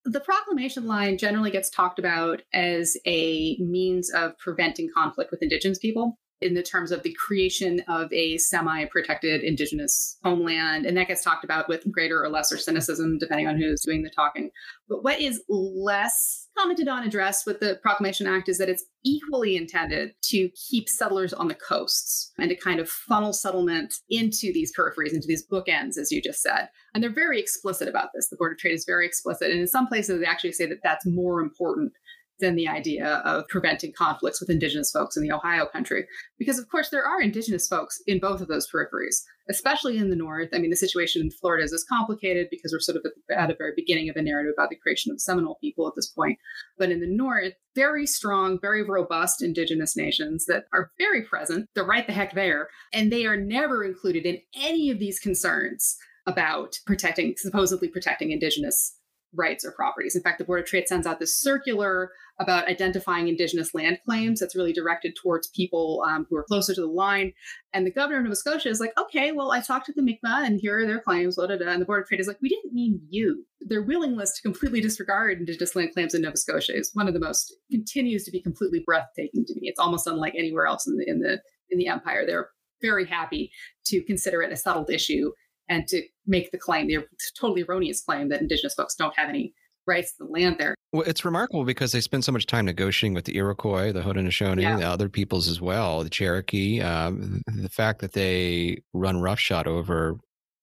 The 0.05 0.19
proclamation 0.19 0.86
line 0.86 1.17
generally 1.17 1.51
gets 1.51 1.69
talked 1.69 1.98
about 1.98 2.41
as 2.53 2.98
a 3.05 3.57
means 3.57 4.12
of 4.12 4.38
preventing 4.38 4.89
conflict 4.93 5.31
with 5.31 5.41
Indigenous 5.41 5.79
people 5.79 6.17
in 6.43 6.53
the 6.53 6.63
terms 6.63 6.91
of 6.91 7.03
the 7.03 7.15
creation 7.25 7.81
of 7.88 8.12
a 8.13 8.38
semi 8.38 8.85
protected 8.85 9.41
Indigenous 9.41 10.17
homeland. 10.23 10.85
And 10.85 10.95
that 10.97 11.07
gets 11.07 11.23
talked 11.23 11.43
about 11.43 11.67
with 11.67 11.89
greater 11.91 12.23
or 12.23 12.29
lesser 12.29 12.57
cynicism, 12.57 13.17
depending 13.17 13.47
on 13.47 13.57
who's 13.57 13.81
doing 13.81 14.03
the 14.03 14.09
talking. 14.09 14.51
But 14.88 15.03
what 15.03 15.19
is 15.19 15.43
less 15.50 16.43
commented 16.57 16.88
on, 16.88 17.03
addressed 17.03 17.45
with 17.45 17.59
the 17.59 17.79
Proclamation 17.81 18.27
Act 18.27 18.47
is 18.47 18.57
that 18.57 18.69
it's 18.69 18.85
equally 19.03 19.57
intended 19.57 20.13
to 20.21 20.50
keep 20.50 20.88
settlers 20.88 21.33
on 21.33 21.47
the 21.47 21.55
coasts 21.55 22.31
and 22.38 22.50
to 22.50 22.55
kind 22.55 22.79
of 22.79 22.89
funnel 22.89 23.33
settlement 23.33 23.95
into 24.09 24.53
these 24.53 24.71
peripheries, 24.77 25.13
into 25.13 25.27
these 25.27 25.45
bookends, 25.47 25.97
as 25.97 26.12
you 26.12 26.21
just 26.21 26.41
said. 26.41 26.69
And 26.93 27.03
they're 27.03 27.13
very 27.13 27.39
explicit 27.39 27.88
about 27.88 28.09
this. 28.13 28.29
The 28.29 28.38
Board 28.38 28.53
of 28.53 28.57
Trade 28.59 28.73
is 28.73 28.85
very 28.85 29.05
explicit. 29.05 29.50
And 29.50 29.59
in 29.59 29.67
some 29.67 29.88
places, 29.88 30.19
they 30.19 30.25
actually 30.25 30.51
say 30.51 30.67
that 30.67 30.79
that's 30.83 31.05
more 31.05 31.41
important 31.41 31.93
than 32.39 32.55
the 32.55 32.67
idea 32.67 33.21
of 33.25 33.47
preventing 33.47 33.93
conflicts 33.97 34.39
with 34.39 34.49
Indigenous 34.49 34.91
folks 34.91 35.15
in 35.15 35.23
the 35.23 35.31
Ohio 35.31 35.65
country. 35.65 36.05
Because, 36.37 36.57
of 36.59 36.67
course, 36.69 36.89
there 36.89 37.05
are 37.05 37.21
Indigenous 37.21 37.67
folks 37.67 38.01
in 38.07 38.19
both 38.19 38.41
of 38.41 38.47
those 38.47 38.67
peripheries, 38.69 39.21
especially 39.49 39.97
in 39.97 40.09
the 40.09 40.15
North. 40.15 40.49
I 40.53 40.57
mean, 40.57 40.69
the 40.69 40.75
situation 40.75 41.21
in 41.21 41.31
Florida 41.31 41.63
is 41.63 41.85
complicated 41.87 42.47
because 42.49 42.73
we're 42.73 42.79
sort 42.79 42.97
of 42.97 43.03
at 43.05 43.11
the, 43.27 43.39
at 43.39 43.47
the 43.47 43.55
very 43.57 43.73
beginning 43.75 44.09
of 44.09 44.15
a 44.15 44.21
narrative 44.21 44.53
about 44.57 44.69
the 44.69 44.75
creation 44.75 45.11
of 45.11 45.21
Seminole 45.21 45.57
people 45.61 45.87
at 45.87 45.93
this 45.95 46.09
point. 46.09 46.37
But 46.77 46.89
in 46.89 46.99
the 46.99 47.07
North, 47.07 47.53
very 47.75 48.05
strong, 48.05 48.59
very 48.59 48.83
robust 48.83 49.41
Indigenous 49.41 49.95
nations 49.95 50.45
that 50.45 50.65
are 50.73 50.91
very 50.97 51.23
present. 51.23 51.67
They're 51.75 51.85
right 51.85 52.05
the 52.05 52.13
heck 52.13 52.33
there. 52.33 52.69
And 52.93 53.11
they 53.11 53.25
are 53.25 53.37
never 53.37 53.83
included 53.83 54.25
in 54.25 54.39
any 54.55 54.89
of 54.89 54.99
these 54.99 55.19
concerns 55.19 55.97
about 56.25 56.75
protecting, 56.85 57.35
supposedly 57.37 57.89
protecting 57.89 58.31
Indigenous 58.31 58.97
rights 59.35 59.65
or 59.65 59.71
properties. 59.71 60.15
In 60.15 60.21
fact, 60.21 60.37
the 60.37 60.43
Board 60.43 60.61
of 60.61 60.65
Trade 60.65 60.87
sends 60.87 61.07
out 61.07 61.19
this 61.19 61.39
circular 61.39 62.11
about 62.39 62.67
identifying 62.67 63.27
Indigenous 63.27 63.73
land 63.73 63.99
claims 64.05 64.39
that's 64.39 64.55
really 64.55 64.73
directed 64.73 65.15
towards 65.15 65.47
people 65.47 66.03
um, 66.07 66.25
who 66.29 66.35
are 66.35 66.43
closer 66.43 66.73
to 66.73 66.81
the 66.81 66.87
line. 66.87 67.33
And 67.73 67.85
the 67.85 67.91
governor 67.91 68.19
of 68.19 68.23
Nova 68.23 68.35
Scotia 68.35 68.69
is 68.69 68.79
like, 68.79 68.93
okay, 68.97 69.31
well, 69.31 69.51
I 69.51 69.61
talked 69.61 69.85
to 69.87 69.93
the 69.93 70.01
Mi'kmaq 70.01 70.45
and 70.45 70.59
here 70.59 70.79
are 70.79 70.87
their 70.87 70.99
claims, 70.99 71.35
blah, 71.35 71.47
blah, 71.47 71.57
blah. 71.57 71.67
And 71.67 71.81
the 71.81 71.85
Board 71.85 72.01
of 72.01 72.07
Trade 72.07 72.19
is 72.19 72.27
like, 72.27 72.41
we 72.41 72.49
didn't 72.49 72.73
mean 72.73 73.01
you. 73.09 73.45
Their 73.61 73.81
willingness 73.81 74.33
to 74.35 74.41
completely 74.41 74.81
disregard 74.81 75.39
Indigenous 75.39 75.75
land 75.75 75.93
claims 75.93 76.13
in 76.13 76.21
Nova 76.21 76.37
Scotia 76.37 76.75
is 76.75 76.91
one 76.93 77.07
of 77.07 77.13
the 77.13 77.19
most, 77.19 77.55
continues 77.71 78.23
to 78.25 78.31
be 78.31 78.41
completely 78.41 78.81
breathtaking 78.85 79.45
to 79.45 79.53
me. 79.55 79.67
It's 79.67 79.79
almost 79.79 80.07
unlike 80.07 80.33
anywhere 80.37 80.65
else 80.65 80.87
in 80.87 80.97
the, 80.97 81.07
in 81.07 81.19
the, 81.19 81.41
in 81.69 81.77
the 81.77 81.87
empire. 81.87 82.25
They're 82.25 82.49
very 82.81 83.05
happy 83.05 83.51
to 83.85 84.03
consider 84.03 84.41
it 84.41 84.51
a 84.51 84.57
settled 84.57 84.89
issue 84.89 85.31
and 85.70 85.88
to 85.88 86.02
make 86.26 86.52
the 86.52 86.58
claim, 86.58 86.88
the 86.88 87.06
totally 87.39 87.63
erroneous 87.63 88.02
claim 88.02 88.30
that 88.30 88.41
Indigenous 88.41 88.73
folks 88.73 88.95
don't 88.95 89.15
have 89.17 89.30
any 89.30 89.54
rights 89.86 90.15
to 90.15 90.23
the 90.23 90.30
land 90.30 90.58
there. 90.60 90.76
Well, 90.91 91.04
it's 91.04 91.26
remarkable 91.26 91.65
because 91.65 91.91
they 91.91 92.02
spend 92.02 92.23
so 92.23 92.32
much 92.32 92.45
time 92.45 92.65
negotiating 92.65 93.13
with 93.13 93.26
the 93.26 93.36
Iroquois, 93.36 93.91
the 93.91 94.02
Haudenosaunee, 94.02 94.62
yeah. 94.62 94.78
the 94.78 94.88
other 94.88 95.10
peoples 95.10 95.47
as 95.47 95.60
well, 95.60 96.04
the 96.04 96.10
Cherokee. 96.10 96.82
Um, 96.82 97.41
the 97.47 97.69
fact 97.69 97.99
that 98.02 98.13
they 98.13 98.82
run 98.93 99.21
roughshod 99.21 99.67
over 99.67 100.17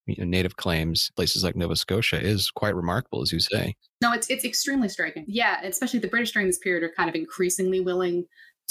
you 0.07 0.17
know, 0.19 0.25
native 0.25 0.57
claims, 0.57 1.11
places 1.17 1.45
like 1.45 1.57
Nova 1.57 1.77
Scotia, 1.77 2.21
is 2.21 2.51
quite 2.51 2.75
remarkable, 2.75 3.23
as 3.23 3.33
you 3.33 3.41
say. 3.41 3.75
No, 4.03 4.13
it's 4.13 4.31
it's 4.31 4.45
extremely 4.45 4.89
striking. 4.89 5.25
Yeah, 5.29 5.61
especially 5.63 6.01
the 6.01 6.09
British 6.09 6.33
during 6.33 6.49
this 6.49 6.59
period 6.59 6.83
are 6.83 6.93
kind 6.97 7.09
of 7.09 7.15
increasingly 7.15 7.81
willing 7.81 8.25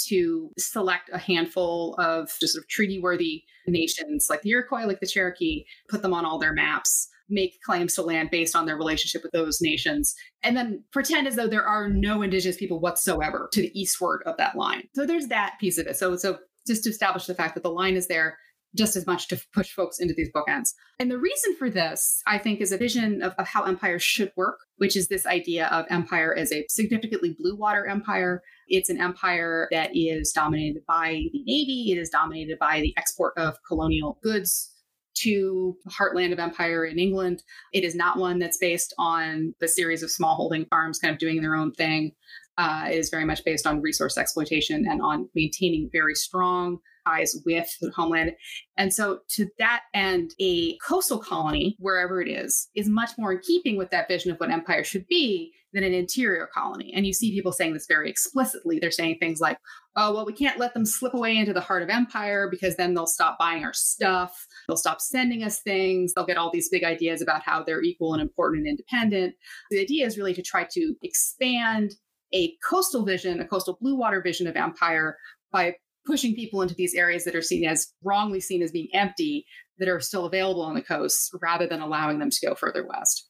to 0.06 0.50
select 0.58 1.10
a 1.12 1.18
handful 1.18 1.94
of 1.98 2.30
just 2.40 2.54
sort 2.54 2.64
of 2.64 2.68
treaty 2.68 3.00
worthy 3.00 3.44
nations 3.66 4.26
like 4.28 4.42
the 4.42 4.50
Iroquois, 4.50 4.86
like 4.86 5.00
the 5.00 5.06
Cherokee, 5.06 5.64
put 5.88 6.02
them 6.02 6.14
on 6.14 6.24
all 6.24 6.38
their 6.38 6.52
maps, 6.52 7.08
make 7.28 7.60
claims 7.64 7.94
to 7.94 8.02
land 8.02 8.30
based 8.30 8.56
on 8.56 8.66
their 8.66 8.76
relationship 8.76 9.22
with 9.22 9.32
those 9.32 9.60
nations, 9.60 10.14
and 10.42 10.56
then 10.56 10.84
pretend 10.92 11.26
as 11.26 11.36
though 11.36 11.46
there 11.46 11.66
are 11.66 11.88
no 11.88 12.22
indigenous 12.22 12.56
people 12.56 12.80
whatsoever 12.80 13.48
to 13.52 13.62
the 13.62 13.80
eastward 13.80 14.22
of 14.26 14.36
that 14.36 14.56
line. 14.56 14.88
So 14.94 15.06
there's 15.06 15.28
that 15.28 15.54
piece 15.60 15.78
of 15.78 15.86
it. 15.86 15.96
So 15.96 16.16
so 16.16 16.38
just 16.66 16.84
to 16.84 16.90
establish 16.90 17.26
the 17.26 17.34
fact 17.34 17.54
that 17.54 17.62
the 17.62 17.70
line 17.70 17.96
is 17.96 18.06
there 18.08 18.38
just 18.76 18.96
as 18.96 19.06
much 19.06 19.28
to 19.28 19.40
push 19.52 19.72
folks 19.72 19.98
into 19.98 20.14
these 20.14 20.30
bookends. 20.32 20.74
And 20.98 21.10
the 21.10 21.18
reason 21.18 21.56
for 21.56 21.70
this, 21.70 22.22
I 22.26 22.38
think, 22.38 22.60
is 22.60 22.72
a 22.72 22.78
vision 22.78 23.22
of, 23.22 23.34
of 23.38 23.46
how 23.46 23.64
empire 23.64 23.98
should 23.98 24.32
work, 24.36 24.60
which 24.76 24.96
is 24.96 25.08
this 25.08 25.26
idea 25.26 25.66
of 25.68 25.86
empire 25.90 26.34
as 26.36 26.52
a 26.52 26.66
significantly 26.68 27.36
blue 27.38 27.56
water 27.56 27.86
empire. 27.86 28.42
It's 28.68 28.90
an 28.90 29.00
empire 29.00 29.68
that 29.70 29.90
is 29.94 30.32
dominated 30.32 30.82
by 30.86 31.22
the 31.32 31.42
Navy, 31.44 31.92
it 31.92 31.98
is 31.98 32.10
dominated 32.10 32.58
by 32.58 32.80
the 32.80 32.94
export 32.96 33.34
of 33.36 33.56
colonial 33.66 34.18
goods 34.22 34.70
to 35.14 35.76
the 35.84 35.90
heartland 35.90 36.32
of 36.32 36.38
empire 36.38 36.84
in 36.84 36.98
England. 36.98 37.42
It 37.72 37.84
is 37.84 37.94
not 37.94 38.18
one 38.18 38.38
that's 38.38 38.58
based 38.58 38.94
on 38.98 39.54
the 39.60 39.68
series 39.68 40.02
of 40.02 40.10
small 40.10 40.36
holding 40.36 40.66
farms 40.66 40.98
kind 40.98 41.12
of 41.12 41.18
doing 41.18 41.42
their 41.42 41.54
own 41.54 41.72
thing. 41.72 42.12
Uh, 42.60 42.88
it 42.90 42.98
is 42.98 43.08
very 43.08 43.24
much 43.24 43.42
based 43.42 43.66
on 43.66 43.80
resource 43.80 44.18
exploitation 44.18 44.84
and 44.86 45.00
on 45.00 45.30
maintaining 45.34 45.88
very 45.90 46.14
strong 46.14 46.76
ties 47.06 47.34
with 47.46 47.66
the 47.80 47.90
homeland. 47.96 48.32
And 48.76 48.92
so, 48.92 49.20
to 49.30 49.48
that 49.58 49.84
end, 49.94 50.32
a 50.38 50.76
coastal 50.86 51.18
colony, 51.18 51.74
wherever 51.78 52.20
it 52.20 52.28
is, 52.28 52.68
is 52.74 52.86
much 52.86 53.12
more 53.16 53.32
in 53.32 53.38
keeping 53.38 53.78
with 53.78 53.88
that 53.92 54.08
vision 54.08 54.30
of 54.30 54.36
what 54.36 54.50
empire 54.50 54.84
should 54.84 55.06
be 55.06 55.54
than 55.72 55.84
an 55.84 55.94
interior 55.94 56.50
colony. 56.52 56.92
And 56.94 57.06
you 57.06 57.14
see 57.14 57.32
people 57.32 57.52
saying 57.52 57.72
this 57.72 57.86
very 57.88 58.10
explicitly. 58.10 58.78
They're 58.78 58.90
saying 58.90 59.16
things 59.20 59.40
like, 59.40 59.56
oh, 59.96 60.12
well, 60.12 60.26
we 60.26 60.34
can't 60.34 60.58
let 60.58 60.74
them 60.74 60.84
slip 60.84 61.14
away 61.14 61.38
into 61.38 61.54
the 61.54 61.62
heart 61.62 61.82
of 61.82 61.88
empire 61.88 62.46
because 62.50 62.76
then 62.76 62.92
they'll 62.92 63.06
stop 63.06 63.38
buying 63.38 63.64
our 63.64 63.72
stuff. 63.72 64.46
They'll 64.68 64.76
stop 64.76 65.00
sending 65.00 65.44
us 65.44 65.62
things. 65.62 66.12
They'll 66.12 66.26
get 66.26 66.36
all 66.36 66.50
these 66.52 66.68
big 66.68 66.84
ideas 66.84 67.22
about 67.22 67.42
how 67.42 67.62
they're 67.62 67.82
equal 67.82 68.12
and 68.12 68.20
important 68.20 68.66
and 68.66 68.68
independent. 68.68 69.34
The 69.70 69.80
idea 69.80 70.04
is 70.04 70.18
really 70.18 70.34
to 70.34 70.42
try 70.42 70.66
to 70.72 70.94
expand 71.02 71.92
a 72.32 72.54
coastal 72.68 73.04
vision, 73.04 73.40
a 73.40 73.46
coastal 73.46 73.78
blue 73.80 73.96
water 73.96 74.20
vision 74.22 74.46
of 74.46 74.56
empire 74.56 75.16
by 75.52 75.74
pushing 76.06 76.34
people 76.34 76.62
into 76.62 76.74
these 76.74 76.94
areas 76.94 77.24
that 77.24 77.34
are 77.34 77.42
seen 77.42 77.64
as 77.64 77.92
wrongly 78.02 78.40
seen 78.40 78.62
as 78.62 78.70
being 78.70 78.88
empty 78.94 79.44
that 79.78 79.88
are 79.88 80.00
still 80.00 80.26
available 80.26 80.62
on 80.62 80.74
the 80.74 80.82
coast 80.82 81.34
rather 81.40 81.66
than 81.66 81.80
allowing 81.80 82.18
them 82.18 82.30
to 82.30 82.46
go 82.46 82.54
further 82.54 82.86
west. 82.86 83.29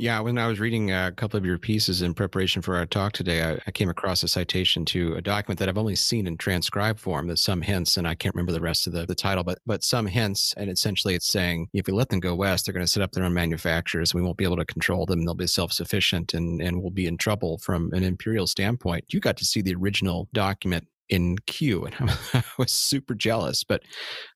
Yeah, 0.00 0.20
when 0.20 0.38
I 0.38 0.46
was 0.46 0.58
reading 0.58 0.90
a 0.90 1.12
couple 1.12 1.36
of 1.36 1.44
your 1.44 1.58
pieces 1.58 2.00
in 2.00 2.14
preparation 2.14 2.62
for 2.62 2.74
our 2.74 2.86
talk 2.86 3.12
today, 3.12 3.42
I, 3.42 3.58
I, 3.66 3.70
came 3.70 3.90
across 3.90 4.22
a 4.22 4.28
citation 4.28 4.86
to 4.86 5.14
a 5.16 5.20
document 5.20 5.58
that 5.58 5.68
I've 5.68 5.76
only 5.76 5.94
seen 5.94 6.26
in 6.26 6.38
transcribed 6.38 6.98
form. 6.98 7.26
There's 7.26 7.42
some 7.42 7.60
hints, 7.60 7.98
and 7.98 8.08
I 8.08 8.14
can't 8.14 8.34
remember 8.34 8.52
the 8.52 8.62
rest 8.62 8.86
of 8.86 8.94
the, 8.94 9.04
the 9.04 9.14
title, 9.14 9.44
but 9.44 9.58
but 9.66 9.84
some 9.84 10.06
hints, 10.06 10.54
and 10.56 10.70
essentially 10.70 11.14
it's 11.14 11.30
saying 11.30 11.68
if 11.74 11.86
we 11.86 11.92
let 11.92 12.08
them 12.08 12.18
go 12.18 12.34
west, 12.34 12.64
they're 12.64 12.72
going 12.72 12.86
to 12.86 12.90
set 12.90 13.02
up 13.02 13.12
their 13.12 13.24
own 13.24 13.34
manufacturers. 13.34 14.14
We 14.14 14.22
won't 14.22 14.38
be 14.38 14.44
able 14.44 14.56
to 14.56 14.64
control 14.64 15.04
them. 15.04 15.26
They'll 15.26 15.34
be 15.34 15.46
self 15.46 15.70
sufficient, 15.70 16.32
and 16.32 16.62
and 16.62 16.80
we'll 16.80 16.92
be 16.92 17.06
in 17.06 17.18
trouble 17.18 17.58
from 17.58 17.92
an 17.92 18.02
imperial 18.02 18.46
standpoint. 18.46 19.04
You 19.12 19.20
got 19.20 19.36
to 19.36 19.44
see 19.44 19.60
the 19.60 19.74
original 19.74 20.30
document 20.32 20.88
in 21.10 21.36
Kew, 21.46 21.84
and 21.84 21.94
I 22.32 22.42
was 22.56 22.72
super 22.72 23.14
jealous. 23.14 23.64
But 23.64 23.82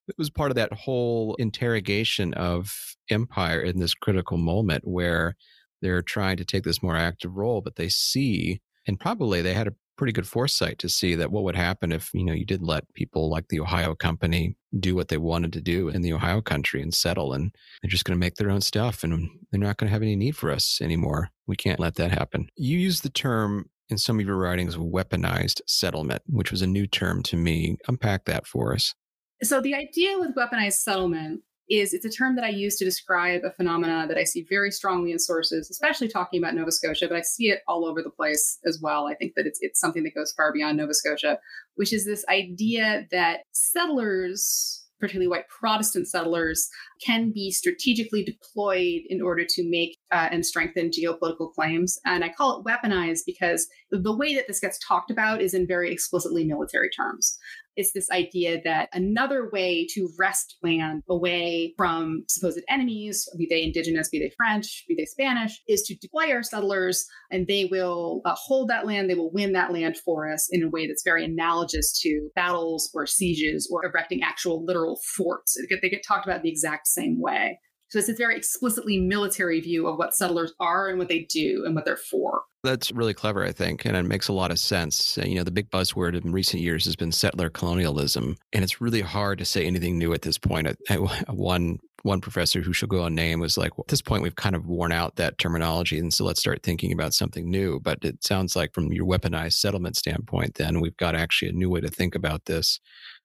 it 0.07 0.15
was 0.15 0.29
part 0.29 0.51
of 0.51 0.55
that 0.57 0.73
whole 0.73 1.33
interrogation 1.39 2.35
of 2.35 2.95
empire 3.09 3.61
in 3.61 3.79
this 3.79 3.95
critical 3.95 4.37
moment 4.37 4.87
where 4.87 5.35
they're 5.81 6.01
trying 6.01 6.37
to 6.37 6.45
take 6.45 6.63
this 6.63 6.83
more 6.83 6.95
active 6.95 7.35
role, 7.35 7.61
but 7.61 7.75
they 7.75 7.89
see, 7.89 8.61
and 8.87 8.99
probably 8.99 9.41
they 9.41 9.53
had 9.53 9.67
a 9.67 9.73
pretty 9.97 10.13
good 10.13 10.27
foresight 10.27 10.77
to 10.79 10.89
see 10.89 11.15
that 11.15 11.31
what 11.31 11.43
would 11.43 11.55
happen 11.55 11.91
if 11.91 12.09
you 12.13 12.23
know 12.23 12.33
you 12.33 12.45
did 12.45 12.61
let 12.61 12.91
people 12.93 13.29
like 13.29 13.47
the 13.47 13.59
Ohio 13.59 13.95
company 13.95 14.55
do 14.77 14.93
what 14.93 15.07
they 15.07 15.17
wanted 15.17 15.53
to 15.53 15.61
do 15.61 15.87
in 15.89 16.01
the 16.01 16.11
Ohio 16.11 16.41
country 16.41 16.81
and 16.81 16.93
settle 16.93 17.33
and 17.33 17.55
they're 17.81 17.89
just 17.89 18.03
going 18.03 18.15
to 18.15 18.19
make 18.19 18.35
their 18.35 18.49
own 18.49 18.61
stuff 18.61 19.03
and 19.03 19.29
they're 19.51 19.59
not 19.59 19.77
going 19.77 19.87
to 19.87 19.93
have 19.93 20.01
any 20.01 20.15
need 20.15 20.35
for 20.35 20.51
us 20.51 20.79
anymore. 20.81 21.29
We 21.47 21.55
can't 21.55 21.79
let 21.79 21.95
that 21.95 22.11
happen. 22.11 22.49
You 22.57 22.77
use 22.77 23.01
the 23.01 23.09
term 23.09 23.69
in 23.89 23.97
some 23.97 24.19
of 24.19 24.25
your 24.25 24.37
writings 24.37 24.77
weaponized 24.77 25.61
settlement, 25.67 26.23
which 26.27 26.51
was 26.51 26.61
a 26.61 26.67
new 26.67 26.87
term 26.87 27.23
to 27.23 27.37
me. 27.37 27.77
Unpack 27.87 28.25
that 28.25 28.47
for 28.47 28.73
us. 28.73 28.93
So, 29.43 29.61
the 29.61 29.75
idea 29.75 30.17
with 30.17 30.35
weaponized 30.35 30.79
settlement 30.79 31.41
is 31.69 31.93
it's 31.93 32.05
a 32.05 32.09
term 32.09 32.35
that 32.35 32.45
I 32.45 32.49
use 32.49 32.75
to 32.77 32.85
describe 32.85 33.41
a 33.43 33.51
phenomena 33.51 34.05
that 34.07 34.17
I 34.17 34.23
see 34.23 34.45
very 34.49 34.71
strongly 34.71 35.11
in 35.11 35.19
sources, 35.19 35.69
especially 35.69 36.07
talking 36.07 36.41
about 36.41 36.55
Nova 36.55 36.71
Scotia, 36.71 37.07
but 37.07 37.17
I 37.17 37.21
see 37.21 37.49
it 37.49 37.61
all 37.67 37.85
over 37.85 38.01
the 38.01 38.09
place 38.09 38.59
as 38.65 38.79
well. 38.81 39.07
I 39.07 39.15
think 39.15 39.33
that 39.35 39.45
it's 39.45 39.59
it's 39.61 39.79
something 39.79 40.03
that 40.03 40.15
goes 40.15 40.33
far 40.35 40.53
beyond 40.53 40.77
Nova 40.77 40.93
Scotia, 40.93 41.39
which 41.75 41.93
is 41.93 42.05
this 42.05 42.25
idea 42.29 43.07
that 43.11 43.41
settlers 43.51 44.85
particularly 44.99 45.27
white 45.27 45.47
Protestant 45.49 46.07
settlers, 46.07 46.69
can 47.03 47.31
be 47.31 47.51
strategically 47.51 48.23
deployed 48.23 49.01
in 49.09 49.21
order 49.21 49.45
to 49.47 49.69
make 49.69 49.97
uh, 50.11 50.29
and 50.31 50.45
strengthen 50.45 50.89
geopolitical 50.89 51.51
claims. 51.53 51.99
And 52.05 52.23
I 52.23 52.29
call 52.29 52.59
it 52.59 52.65
weaponized 52.65 53.21
because 53.25 53.67
the 53.91 54.15
way 54.15 54.35
that 54.35 54.47
this 54.47 54.59
gets 54.59 54.79
talked 54.85 55.11
about 55.11 55.41
is 55.41 55.53
in 55.53 55.67
very 55.67 55.91
explicitly 55.91 56.45
military 56.45 56.89
terms 56.89 57.37
is 57.77 57.93
this 57.93 58.09
idea 58.11 58.61
that 58.63 58.89
another 58.93 59.49
way 59.51 59.87
to 59.91 60.09
wrest 60.17 60.57
land 60.63 61.03
away 61.09 61.73
from 61.77 62.23
supposed 62.29 62.59
enemies, 62.69 63.27
be 63.37 63.47
they 63.49 63.63
indigenous, 63.63 64.09
be 64.09 64.19
they 64.19 64.31
French, 64.37 64.83
be 64.87 64.95
they 64.95 65.05
Spanish, 65.05 65.61
is 65.67 65.81
to 65.83 65.95
deploy 65.95 66.31
our 66.31 66.43
settlers 66.43 67.05
and 67.31 67.47
they 67.47 67.65
will 67.65 68.21
uh, 68.25 68.35
hold 68.35 68.69
that 68.69 68.85
land, 68.85 69.09
they 69.09 69.15
will 69.15 69.31
win 69.31 69.53
that 69.53 69.73
land 69.73 69.97
for 69.97 70.31
us 70.31 70.47
in 70.51 70.63
a 70.63 70.69
way 70.69 70.87
that's 70.87 71.03
very 71.03 71.25
analogous 71.25 71.99
to 72.01 72.29
battles 72.35 72.89
or 72.93 73.05
sieges 73.05 73.69
or 73.71 73.85
erecting 73.85 74.21
actual 74.23 74.63
literal 74.65 74.99
forts. 75.15 75.57
They 75.59 75.67
get, 75.67 75.81
they 75.81 75.89
get 75.89 76.03
talked 76.07 76.25
about 76.25 76.43
the 76.43 76.49
exact 76.49 76.87
same 76.87 77.19
way. 77.19 77.59
So 77.89 77.99
it's 77.99 78.09
a 78.09 78.13
very 78.13 78.35
explicitly 78.35 78.99
military 78.99 79.61
view 79.61 79.87
of 79.87 79.97
what 79.97 80.15
settlers 80.15 80.53
are 80.59 80.89
and 80.89 80.97
what 80.97 81.07
they 81.07 81.27
do 81.29 81.63
and 81.65 81.75
what 81.75 81.85
they're 81.85 81.95
for. 81.97 82.41
That's 82.65 82.91
really 82.91 83.13
clever, 83.13 83.45
I 83.45 83.51
think, 83.51 83.85
and 83.85 83.95
it 83.95 84.03
makes 84.03 84.27
a 84.27 84.33
lot 84.33 84.51
of 84.51 84.59
sense. 84.59 85.17
You 85.17 85.35
know, 85.35 85.43
the 85.43 85.51
big 85.51 85.69
buzzword 85.69 86.21
in 86.21 86.31
recent 86.31 86.61
years 86.61 86.85
has 86.85 86.95
been 86.95 87.11
settler 87.11 87.49
colonialism, 87.49 88.35
and 88.53 88.63
it's 88.63 88.81
really 88.81 89.01
hard 89.01 89.39
to 89.39 89.45
say 89.45 89.65
anything 89.65 89.97
new 89.97 90.13
at 90.13 90.23
this 90.23 90.37
point. 90.37 90.67
One 91.29 91.79
one 92.05 92.21
professor 92.21 92.61
who 92.61 92.71
shall 92.71 92.87
go 92.87 93.03
unnamed 93.03 93.41
was 93.41 93.57
like, 93.57 93.77
well, 93.77 93.85
at 93.85 93.89
this 93.89 94.01
point, 94.01 94.21
we've 94.21 94.35
kind 94.35 94.55
of 94.55 94.67
worn 94.67 94.91
out 94.91 95.15
that 95.15 95.39
terminology. 95.39 95.97
And 95.97 96.13
so 96.13 96.23
let's 96.23 96.39
start 96.39 96.61
thinking 96.61 96.93
about 96.93 97.15
something 97.15 97.49
new. 97.49 97.79
But 97.79 97.97
it 98.03 98.23
sounds 98.23 98.55
like 98.55 98.75
from 98.75 98.93
your 98.93 99.07
weaponized 99.07 99.53
settlement 99.53 99.97
standpoint, 99.97 100.53
then 100.53 100.81
we've 100.81 100.95
got 100.97 101.15
actually 101.15 101.49
a 101.49 101.53
new 101.53 101.67
way 101.67 101.81
to 101.81 101.89
think 101.89 102.13
about 102.13 102.45
this 102.45 102.79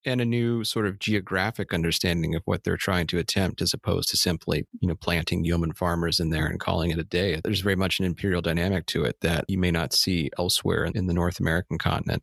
and 0.05 0.21
a 0.21 0.25
new 0.25 0.65
sort 0.65 0.87
of 0.87 0.99
geographic 0.99 1.75
understanding 1.75 2.35
of 2.35 2.43
what 2.45 2.65
they're 2.65 2.77
trying 2.77 3.07
to 3.09 3.19
attempt 3.19 3.61
as 3.61 3.75
opposed 3.75 4.09
to 4.09 4.17
simply, 4.17 4.67
you 4.81 4.89
know, 4.89 4.95
planting 4.95 5.45
yeoman 5.45 5.73
farmers 5.73 6.21
in 6.21 6.31
there 6.31 6.47
and 6.47 6.61
calling 6.61 6.91
it 6.91 6.99
a 6.99 7.05
day. 7.05 7.41
There's 7.43 7.61
very 7.61 7.77
much 7.77 7.99
an 7.99 8.07
imperial 8.07 8.41
dynamic 8.41 8.87
to 8.87 9.05
it 9.05 9.17
that 9.21 9.45
you 9.49 9.59
may 9.59 9.71
not 9.71 9.93
see 9.93 10.31
elsewhere 10.39 10.85
in 10.85 11.07
the 11.07 11.15
North 11.15 11.41
American 11.41 11.79
continent. 11.79 12.23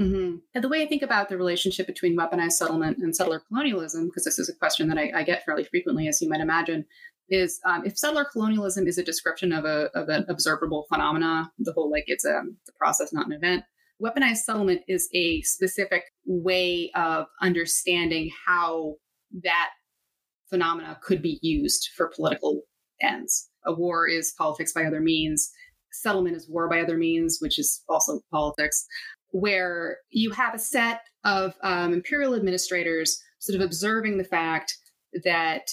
Mm-hmm. 0.00 0.36
And 0.54 0.64
the 0.64 0.68
way 0.68 0.82
I 0.82 0.86
think 0.86 1.02
about 1.02 1.28
the 1.28 1.38
relationship 1.38 1.86
between 1.86 2.16
weaponized 2.16 2.52
settlement 2.52 2.98
and 2.98 3.16
settler 3.16 3.40
colonialism, 3.48 4.06
because 4.06 4.24
this 4.24 4.38
is 4.38 4.48
a 4.48 4.54
question 4.54 4.88
that 4.88 4.98
I, 4.98 5.10
I, 5.14 5.22
get 5.22 5.44
fairly 5.44 5.64
frequently, 5.64 6.06
as 6.06 6.20
you 6.20 6.28
might 6.28 6.42
imagine, 6.42 6.84
is 7.30 7.58
um, 7.64 7.82
if 7.86 7.96
settler 7.96 8.24
colonialism 8.24 8.86
is 8.86 8.98
a 8.98 9.02
description 9.02 9.52
of, 9.52 9.64
a, 9.64 9.88
of 9.94 10.10
an 10.10 10.26
observable 10.28 10.84
phenomena, 10.90 11.50
the 11.58 11.72
whole 11.72 11.90
like 11.90 12.04
it's 12.08 12.26
a, 12.26 12.42
it's 12.60 12.68
a 12.68 12.78
process, 12.78 13.12
not 13.12 13.26
an 13.26 13.32
event, 13.32 13.64
weaponized 14.02 14.38
settlement 14.38 14.82
is 14.88 15.08
a 15.14 15.40
specific 15.42 16.04
way 16.26 16.90
of 16.94 17.26
understanding 17.40 18.30
how 18.46 18.94
that 19.42 19.70
phenomena 20.48 20.98
could 21.02 21.22
be 21.22 21.38
used 21.42 21.90
for 21.96 22.12
political 22.14 22.62
ends. 23.02 23.48
A 23.64 23.72
war 23.72 24.06
is 24.06 24.34
politics 24.38 24.72
by 24.72 24.84
other 24.84 25.00
means. 25.00 25.50
Settlement 25.92 26.36
is 26.36 26.48
war 26.48 26.68
by 26.68 26.80
other 26.80 26.96
means, 26.96 27.38
which 27.40 27.58
is 27.58 27.82
also 27.88 28.20
politics 28.30 28.86
where 29.30 29.98
you 30.10 30.30
have 30.30 30.54
a 30.54 30.58
set 30.58 31.00
of 31.24 31.54
um, 31.62 31.92
imperial 31.92 32.34
administrators 32.34 33.20
sort 33.38 33.60
of 33.60 33.64
observing 33.64 34.18
the 34.18 34.24
fact 34.24 34.76
that 35.24 35.68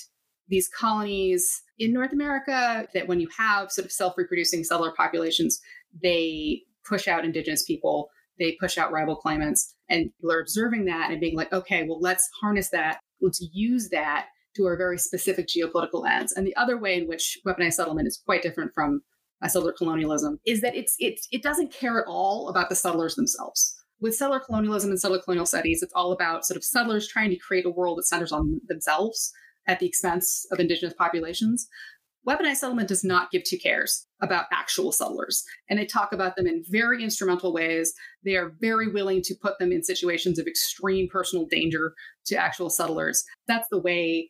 these 0.48 0.70
colonies 0.70 1.62
in 1.80 1.94
North 1.94 2.12
America, 2.12 2.88
that 2.94 3.08
when 3.08 3.20
you 3.20 3.28
have 3.38 3.72
sort 3.72 3.86
of 3.86 3.92
self 3.92 4.18
reproducing 4.18 4.64
settler 4.64 4.94
populations, 4.96 5.60
they 6.02 6.62
push 6.88 7.08
out 7.08 7.26
indigenous 7.26 7.64
people, 7.64 8.10
they 8.40 8.58
push 8.60 8.78
out 8.78 8.92
rival 8.92 9.16
claimants. 9.16 9.76
And 9.90 10.12
people 10.18 10.32
are 10.32 10.42
observing 10.42 10.86
that 10.86 11.12
and 11.12 11.20
being 11.20 11.36
like, 11.36 11.54
okay, 11.54 11.84
well, 11.84 12.00
let's 12.00 12.30
harness 12.42 12.70
that. 12.70 13.00
Let's 13.22 13.48
use 13.54 13.90
that 13.90 14.28
to 14.56 14.66
our 14.66 14.78
very 14.78 14.98
specific 14.98 15.48
geopolitical 15.48 16.10
ends. 16.10 16.34
And 16.34 16.46
the 16.46 16.56
other 16.56 16.78
way 16.78 16.98
in 16.98 17.08
which 17.08 17.38
weaponized 17.46 17.74
settlement 17.74 18.08
is 18.08 18.22
quite 18.26 18.42
different 18.42 18.72
from 18.74 19.02
settler 19.50 19.74
colonialism 19.74 20.40
is 20.46 20.62
that 20.62 20.76
it's 20.76 20.96
it's 21.00 21.28
it 21.32 21.44
doesn't 21.44 21.74
care 21.74 22.00
at 22.00 22.08
all 22.08 22.48
about 22.50 22.70
the 22.70 22.76
settlers 22.76 23.16
themselves. 23.16 23.76
With 24.00 24.16
settler 24.16 24.40
colonialism 24.40 24.90
and 24.90 25.00
settler 25.00 25.20
colonial 25.20 25.46
studies, 25.46 25.82
it's 25.82 25.94
all 25.94 26.12
about 26.12 26.46
sort 26.46 26.58
of 26.58 26.64
settlers 26.64 27.08
trying 27.08 27.30
to 27.30 27.38
create 27.38 27.66
a 27.66 27.70
world 27.70 27.98
that 27.98 28.08
centers 28.08 28.32
on 28.32 28.62
themselves 28.68 29.32
at 29.68 29.80
the 29.80 29.86
expense 29.86 30.46
of 30.52 30.60
indigenous 30.60 30.94
populations. 30.94 31.68
Weaponized 32.28 32.58
settlement 32.58 32.88
does 32.88 33.04
not 33.04 33.32
give 33.32 33.44
two 33.44 33.58
cares 33.58 34.08
about 34.24 34.46
actual 34.52 34.92
settlers. 34.92 35.44
And 35.70 35.78
they 35.78 35.86
talk 35.86 36.14
about 36.14 36.36
them 36.36 36.48
in 36.48 36.64
very 36.70 37.04
instrumental 37.04 37.54
ways. 37.54 37.94
They 38.24 38.36
are 38.36 38.56
very 38.62 38.88
willing 38.88 39.22
to 39.24 39.36
put 39.40 39.60
them 39.60 39.72
in 39.72 39.84
situations 39.84 40.40
of 40.40 40.48
extreme 40.48 41.10
personal 41.10 41.46
danger 41.46 41.94
to 42.28 42.36
actual 42.36 42.70
settlers. 42.70 43.24
That's 43.48 43.68
the 43.70 43.82
way 43.82 44.30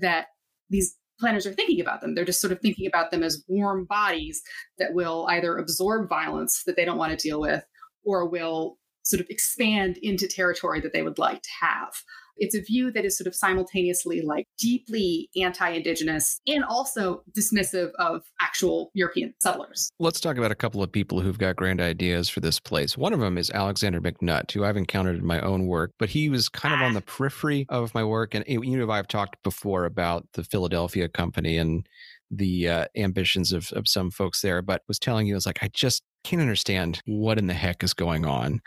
that 0.00 0.28
these 0.70 0.96
planners 1.18 1.46
are 1.46 1.52
thinking 1.52 1.80
about 1.80 2.00
them. 2.00 2.14
They're 2.14 2.24
just 2.24 2.40
sort 2.40 2.52
of 2.52 2.60
thinking 2.60 2.86
about 2.86 3.10
them 3.10 3.22
as 3.22 3.44
warm 3.48 3.84
bodies 3.84 4.42
that 4.78 4.94
will 4.94 5.26
either 5.28 5.58
absorb 5.58 6.08
violence 6.08 6.62
that 6.64 6.76
they 6.76 6.84
don't 6.84 6.98
want 6.98 7.18
to 7.18 7.28
deal 7.28 7.40
with 7.40 7.64
or 8.04 8.28
will 8.28 8.78
sort 9.04 9.20
of 9.20 9.26
expand 9.28 9.98
into 10.02 10.28
territory 10.28 10.80
that 10.80 10.92
they 10.92 11.02
would 11.02 11.18
like 11.18 11.42
to 11.42 11.50
have. 11.60 11.92
It's 12.36 12.54
a 12.54 12.62
view 12.62 12.90
that 12.92 13.04
is 13.04 13.16
sort 13.16 13.26
of 13.26 13.34
simultaneously 13.34 14.22
like 14.22 14.46
deeply 14.58 15.28
anti 15.36 15.68
indigenous 15.68 16.40
and 16.46 16.64
also 16.64 17.22
dismissive 17.36 17.92
of 17.98 18.22
actual 18.40 18.90
European 18.94 19.34
settlers. 19.40 19.90
Let's 19.98 20.20
talk 20.20 20.36
about 20.36 20.50
a 20.50 20.56
couple 20.56 20.82
of 20.82 20.90
people 20.90 21.20
who've 21.20 21.38
got 21.38 21.56
grand 21.56 21.80
ideas 21.80 22.28
for 22.28 22.40
this 22.40 22.58
place. 22.58 22.96
One 22.96 23.12
of 23.12 23.20
them 23.20 23.38
is 23.38 23.50
Alexander 23.50 24.00
McNutt, 24.00 24.50
who 24.52 24.64
I've 24.64 24.76
encountered 24.76 25.16
in 25.16 25.26
my 25.26 25.40
own 25.40 25.66
work, 25.66 25.92
but 25.98 26.08
he 26.10 26.28
was 26.28 26.48
kind 26.48 26.74
of 26.74 26.80
on 26.80 26.92
ah. 26.92 26.94
the 26.94 27.02
periphery 27.02 27.66
of 27.68 27.94
my 27.94 28.04
work. 28.04 28.34
And 28.34 28.44
you 28.46 28.76
know, 28.76 28.90
I've 28.90 29.08
talked 29.08 29.42
before 29.42 29.84
about 29.84 30.26
the 30.34 30.44
Philadelphia 30.44 31.08
Company 31.08 31.58
and 31.58 31.86
the 32.32 32.68
uh, 32.68 32.86
ambitions 32.96 33.52
of, 33.52 33.70
of 33.72 33.86
some 33.86 34.10
folks 34.10 34.40
there, 34.40 34.62
but 34.62 34.82
was 34.88 34.98
telling 34.98 35.26
you, 35.26 35.34
I 35.34 35.36
was 35.36 35.46
like, 35.46 35.62
I 35.62 35.68
just 35.72 36.02
can't 36.24 36.42
understand 36.42 37.00
what 37.06 37.38
in 37.38 37.46
the 37.46 37.54
heck 37.54 37.84
is 37.84 37.94
going 37.94 38.24
on. 38.24 38.60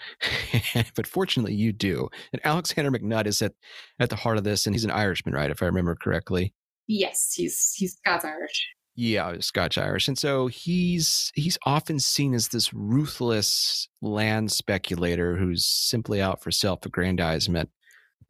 but 0.96 1.08
fortunately, 1.08 1.56
you 1.56 1.74
do. 1.74 2.08
And 2.32 2.42
Alexander 2.46 2.92
McNutt 2.92 3.26
is 3.26 3.42
at, 3.42 3.54
at 4.00 4.10
the 4.10 4.16
heart 4.16 4.38
of 4.38 4.44
this, 4.44 4.66
and 4.66 4.76
he's 4.76 4.86
an 4.86 4.92
Irishman, 4.92 5.34
right? 5.34 5.52
If 5.52 5.64
I 5.64 5.66
remember 5.66 5.96
correctly. 5.96 6.54
Yes, 6.88 7.34
he's 7.36 7.74
he's 7.76 7.96
Scots 7.96 8.24
Irish. 8.24 8.68
Yeah, 8.98 9.36
Scotch 9.40 9.78
Irish. 9.78 10.08
And 10.08 10.18
so 10.18 10.48
he's 10.48 11.32
he's 11.36 11.58
often 11.66 12.00
seen 12.00 12.34
as 12.34 12.48
this 12.50 12.74
ruthless 12.74 13.90
land 14.02 14.52
speculator 14.52 15.36
who's 15.36 15.66
simply 15.66 16.22
out 16.22 16.42
for 16.42 16.52
self-aggrandizement. 16.52 17.70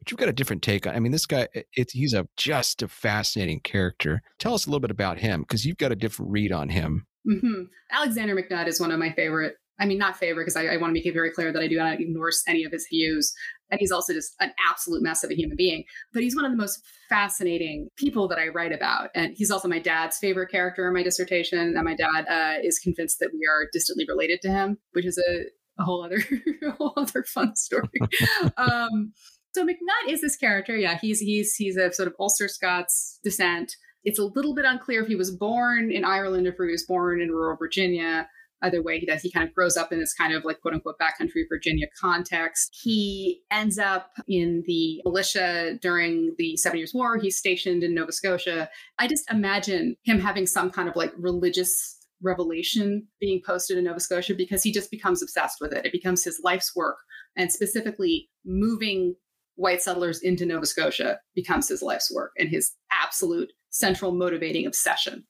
But 0.06 0.12
you've 0.12 0.20
got 0.20 0.28
a 0.28 0.32
different 0.32 0.62
take 0.62 0.86
on 0.86 0.94
I 0.94 1.00
mean, 1.00 1.10
this 1.10 1.26
guy 1.26 1.48
it's 1.74 1.92
he's 1.92 2.14
a 2.14 2.28
just 2.36 2.80
a 2.80 2.86
fascinating 2.86 3.58
character. 3.58 4.22
Tell 4.38 4.54
us 4.54 4.64
a 4.64 4.70
little 4.70 4.80
bit 4.80 4.92
about 4.92 5.18
him, 5.18 5.40
because 5.40 5.66
you've 5.66 5.78
got 5.78 5.90
a 5.90 5.96
different 5.96 6.30
read 6.30 6.52
on 6.52 6.68
him. 6.68 7.06
Mm-hmm. 7.28 7.62
Alexander 7.90 8.36
McNutt 8.36 8.68
is 8.68 8.80
one 8.80 8.92
of 8.92 9.00
my 9.00 9.10
favorite. 9.10 9.56
I 9.80 9.84
mean, 9.84 9.98
not 9.98 10.16
favorite 10.16 10.44
because 10.44 10.56
I, 10.56 10.66
I 10.66 10.76
want 10.76 10.90
to 10.90 10.94
make 10.94 11.06
it 11.06 11.12
very 11.12 11.32
clear 11.32 11.52
that 11.52 11.60
I 11.60 11.66
do 11.66 11.76
not 11.76 12.00
endorse 12.00 12.44
any 12.46 12.62
of 12.62 12.70
his 12.70 12.86
views. 12.88 13.34
And 13.68 13.80
he's 13.80 13.90
also 13.90 14.12
just 14.12 14.34
an 14.38 14.52
absolute 14.64 15.02
mess 15.02 15.24
of 15.24 15.30
a 15.30 15.34
human 15.34 15.56
being. 15.56 15.82
But 16.14 16.22
he's 16.22 16.36
one 16.36 16.44
of 16.44 16.52
the 16.52 16.56
most 16.56 16.80
fascinating 17.08 17.88
people 17.96 18.28
that 18.28 18.38
I 18.38 18.48
write 18.48 18.72
about. 18.72 19.10
And 19.14 19.34
he's 19.36 19.50
also 19.50 19.66
my 19.66 19.80
dad's 19.80 20.18
favorite 20.18 20.50
character 20.50 20.86
in 20.86 20.94
my 20.94 21.02
dissertation. 21.02 21.58
And 21.58 21.84
my 21.84 21.96
dad 21.96 22.26
uh, 22.30 22.60
is 22.62 22.78
convinced 22.78 23.18
that 23.18 23.30
we 23.34 23.40
are 23.46 23.66
distantly 23.72 24.06
related 24.08 24.40
to 24.42 24.50
him, 24.50 24.78
which 24.92 25.04
is 25.04 25.18
a, 25.18 25.82
a 25.82 25.84
whole 25.84 26.02
other 26.04 26.22
a 26.66 26.70
whole 26.70 26.94
other 26.96 27.24
fun 27.24 27.56
story. 27.56 28.00
um, 28.56 29.12
so 29.56 29.64
McNutt 29.64 30.10
is 30.10 30.20
this 30.20 30.36
character. 30.36 30.76
Yeah, 30.76 30.98
he's 31.00 31.18
he's 31.18 31.54
he's 31.54 31.78
a 31.78 31.90
sort 31.90 32.08
of 32.08 32.14
Ulster 32.20 32.46
Scots 32.46 33.18
descent. 33.24 33.74
It's 34.04 34.18
a 34.18 34.24
little 34.24 34.54
bit 34.54 34.66
unclear 34.66 35.00
if 35.00 35.08
he 35.08 35.16
was 35.16 35.30
born 35.30 35.90
in 35.90 36.04
Ireland 36.04 36.46
or 36.46 36.50
if 36.50 36.56
he 36.58 36.70
was 36.70 36.84
born 36.84 37.22
in 37.22 37.30
rural 37.30 37.56
Virginia. 37.56 38.28
Either 38.62 38.82
way, 38.82 38.98
he 38.98 39.06
does. 39.06 39.22
He 39.22 39.32
kind 39.32 39.48
of 39.48 39.54
grows 39.54 39.78
up 39.78 39.92
in 39.92 39.98
this 39.98 40.12
kind 40.12 40.34
of 40.34 40.44
like 40.44 40.60
quote 40.60 40.74
unquote 40.74 40.96
backcountry 40.98 41.44
Virginia 41.48 41.86
context. 41.98 42.76
He 42.82 43.40
ends 43.50 43.78
up 43.78 44.10
in 44.28 44.62
the 44.66 45.00
militia 45.06 45.78
during 45.80 46.34
the 46.36 46.58
Seven 46.58 46.76
Years' 46.76 46.92
War. 46.94 47.16
He's 47.16 47.38
stationed 47.38 47.82
in 47.82 47.94
Nova 47.94 48.12
Scotia. 48.12 48.68
I 48.98 49.08
just 49.08 49.30
imagine 49.30 49.96
him 50.02 50.20
having 50.20 50.46
some 50.46 50.70
kind 50.70 50.86
of 50.86 50.96
like 50.96 51.14
religious 51.16 51.96
revelation 52.22 53.06
being 53.20 53.40
posted 53.46 53.78
in 53.78 53.84
Nova 53.84 54.00
Scotia 54.00 54.34
because 54.34 54.62
he 54.62 54.72
just 54.72 54.90
becomes 54.90 55.22
obsessed 55.22 55.62
with 55.62 55.72
it. 55.72 55.86
It 55.86 55.92
becomes 55.92 56.24
his 56.24 56.40
life's 56.44 56.76
work. 56.76 56.96
And 57.36 57.50
specifically, 57.52 58.28
moving 58.44 59.14
white 59.56 59.82
settlers 59.82 60.20
into 60.20 60.46
Nova 60.46 60.66
Scotia 60.66 61.18
becomes 61.34 61.68
his 61.68 61.82
life's 61.82 62.12
work 62.14 62.32
and 62.38 62.48
his 62.48 62.72
absolute 62.92 63.52
central 63.70 64.12
motivating 64.12 64.66
obsession. 64.66 65.24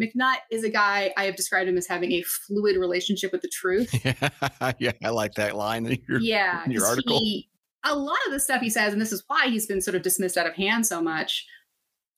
McNutt 0.00 0.36
is 0.50 0.64
a 0.64 0.70
guy 0.70 1.12
I 1.16 1.24
have 1.24 1.36
described 1.36 1.68
him 1.68 1.76
as 1.76 1.86
having 1.86 2.12
a 2.12 2.22
fluid 2.22 2.76
relationship 2.76 3.32
with 3.32 3.42
the 3.42 3.50
truth. 3.52 3.92
yeah, 4.78 4.92
I 5.04 5.10
like 5.10 5.34
that 5.34 5.56
line 5.56 5.86
in 5.86 5.98
your, 6.08 6.20
yeah, 6.20 6.64
in 6.64 6.70
your 6.70 6.86
article. 6.86 7.18
He, 7.18 7.50
a 7.84 7.94
lot 7.94 8.18
of 8.26 8.32
the 8.32 8.40
stuff 8.40 8.60
he 8.60 8.70
says, 8.70 8.92
and 8.92 9.00
this 9.00 9.12
is 9.12 9.24
why 9.26 9.48
he's 9.48 9.66
been 9.66 9.80
sort 9.80 9.94
of 9.94 10.02
dismissed 10.02 10.36
out 10.36 10.46
of 10.46 10.54
hand 10.54 10.86
so 10.86 11.02
much, 11.02 11.46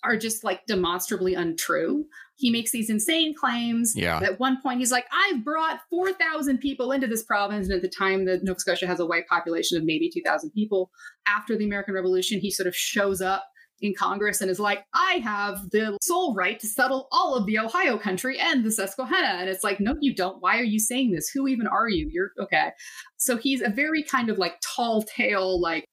are 0.04 0.16
just 0.16 0.44
like 0.44 0.66
demonstrably 0.66 1.34
untrue. 1.34 2.04
He 2.36 2.50
makes 2.50 2.72
these 2.72 2.90
insane 2.90 3.34
claims. 3.34 3.94
Yeah. 3.94 4.20
At 4.22 4.40
one 4.40 4.60
point, 4.60 4.80
he's 4.80 4.90
like, 4.90 5.06
I've 5.12 5.44
brought 5.44 5.80
4,000 5.90 6.58
people 6.58 6.90
into 6.90 7.06
this 7.06 7.22
province. 7.22 7.68
And 7.68 7.76
at 7.76 7.82
the 7.82 7.88
time, 7.88 8.24
the 8.24 8.40
Nova 8.42 8.58
Scotia 8.58 8.86
has 8.86 9.00
a 9.00 9.06
white 9.06 9.28
population 9.28 9.78
of 9.78 9.84
maybe 9.84 10.10
2,000 10.12 10.50
people. 10.50 10.90
After 11.26 11.56
the 11.56 11.64
American 11.64 11.94
Revolution, 11.94 12.40
he 12.40 12.50
sort 12.50 12.66
of 12.66 12.74
shows 12.74 13.20
up 13.20 13.44
in 13.82 13.94
Congress 13.94 14.40
and 14.40 14.50
is 14.50 14.60
like, 14.60 14.84
I 14.94 15.20
have 15.24 15.70
the 15.70 15.98
sole 16.00 16.34
right 16.34 16.58
to 16.60 16.66
settle 16.66 17.08
all 17.10 17.34
of 17.34 17.46
the 17.46 17.58
Ohio 17.58 17.98
country 17.98 18.38
and 18.38 18.64
the 18.64 18.70
Susquehanna. 18.70 19.40
And 19.40 19.48
it's 19.50 19.64
like, 19.64 19.80
no, 19.80 19.94
you 20.00 20.14
don't. 20.14 20.40
Why 20.40 20.58
are 20.58 20.64
you 20.64 20.78
saying 20.78 21.10
this? 21.10 21.28
Who 21.28 21.48
even 21.48 21.66
are 21.66 21.88
you? 21.88 22.08
You're 22.10 22.30
okay. 22.40 22.70
So 23.16 23.36
he's 23.36 23.60
a 23.60 23.68
very 23.68 24.02
kind 24.02 24.30
of 24.30 24.38
like 24.38 24.54
tall 24.64 25.02
tale, 25.02 25.60
like 25.60 25.84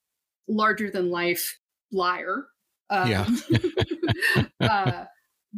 larger 0.47 0.89
than 0.89 1.09
life 1.09 1.57
liar. 1.91 2.45
Um, 2.91 3.09
yeah. 3.09 3.27
uh, 4.61 5.05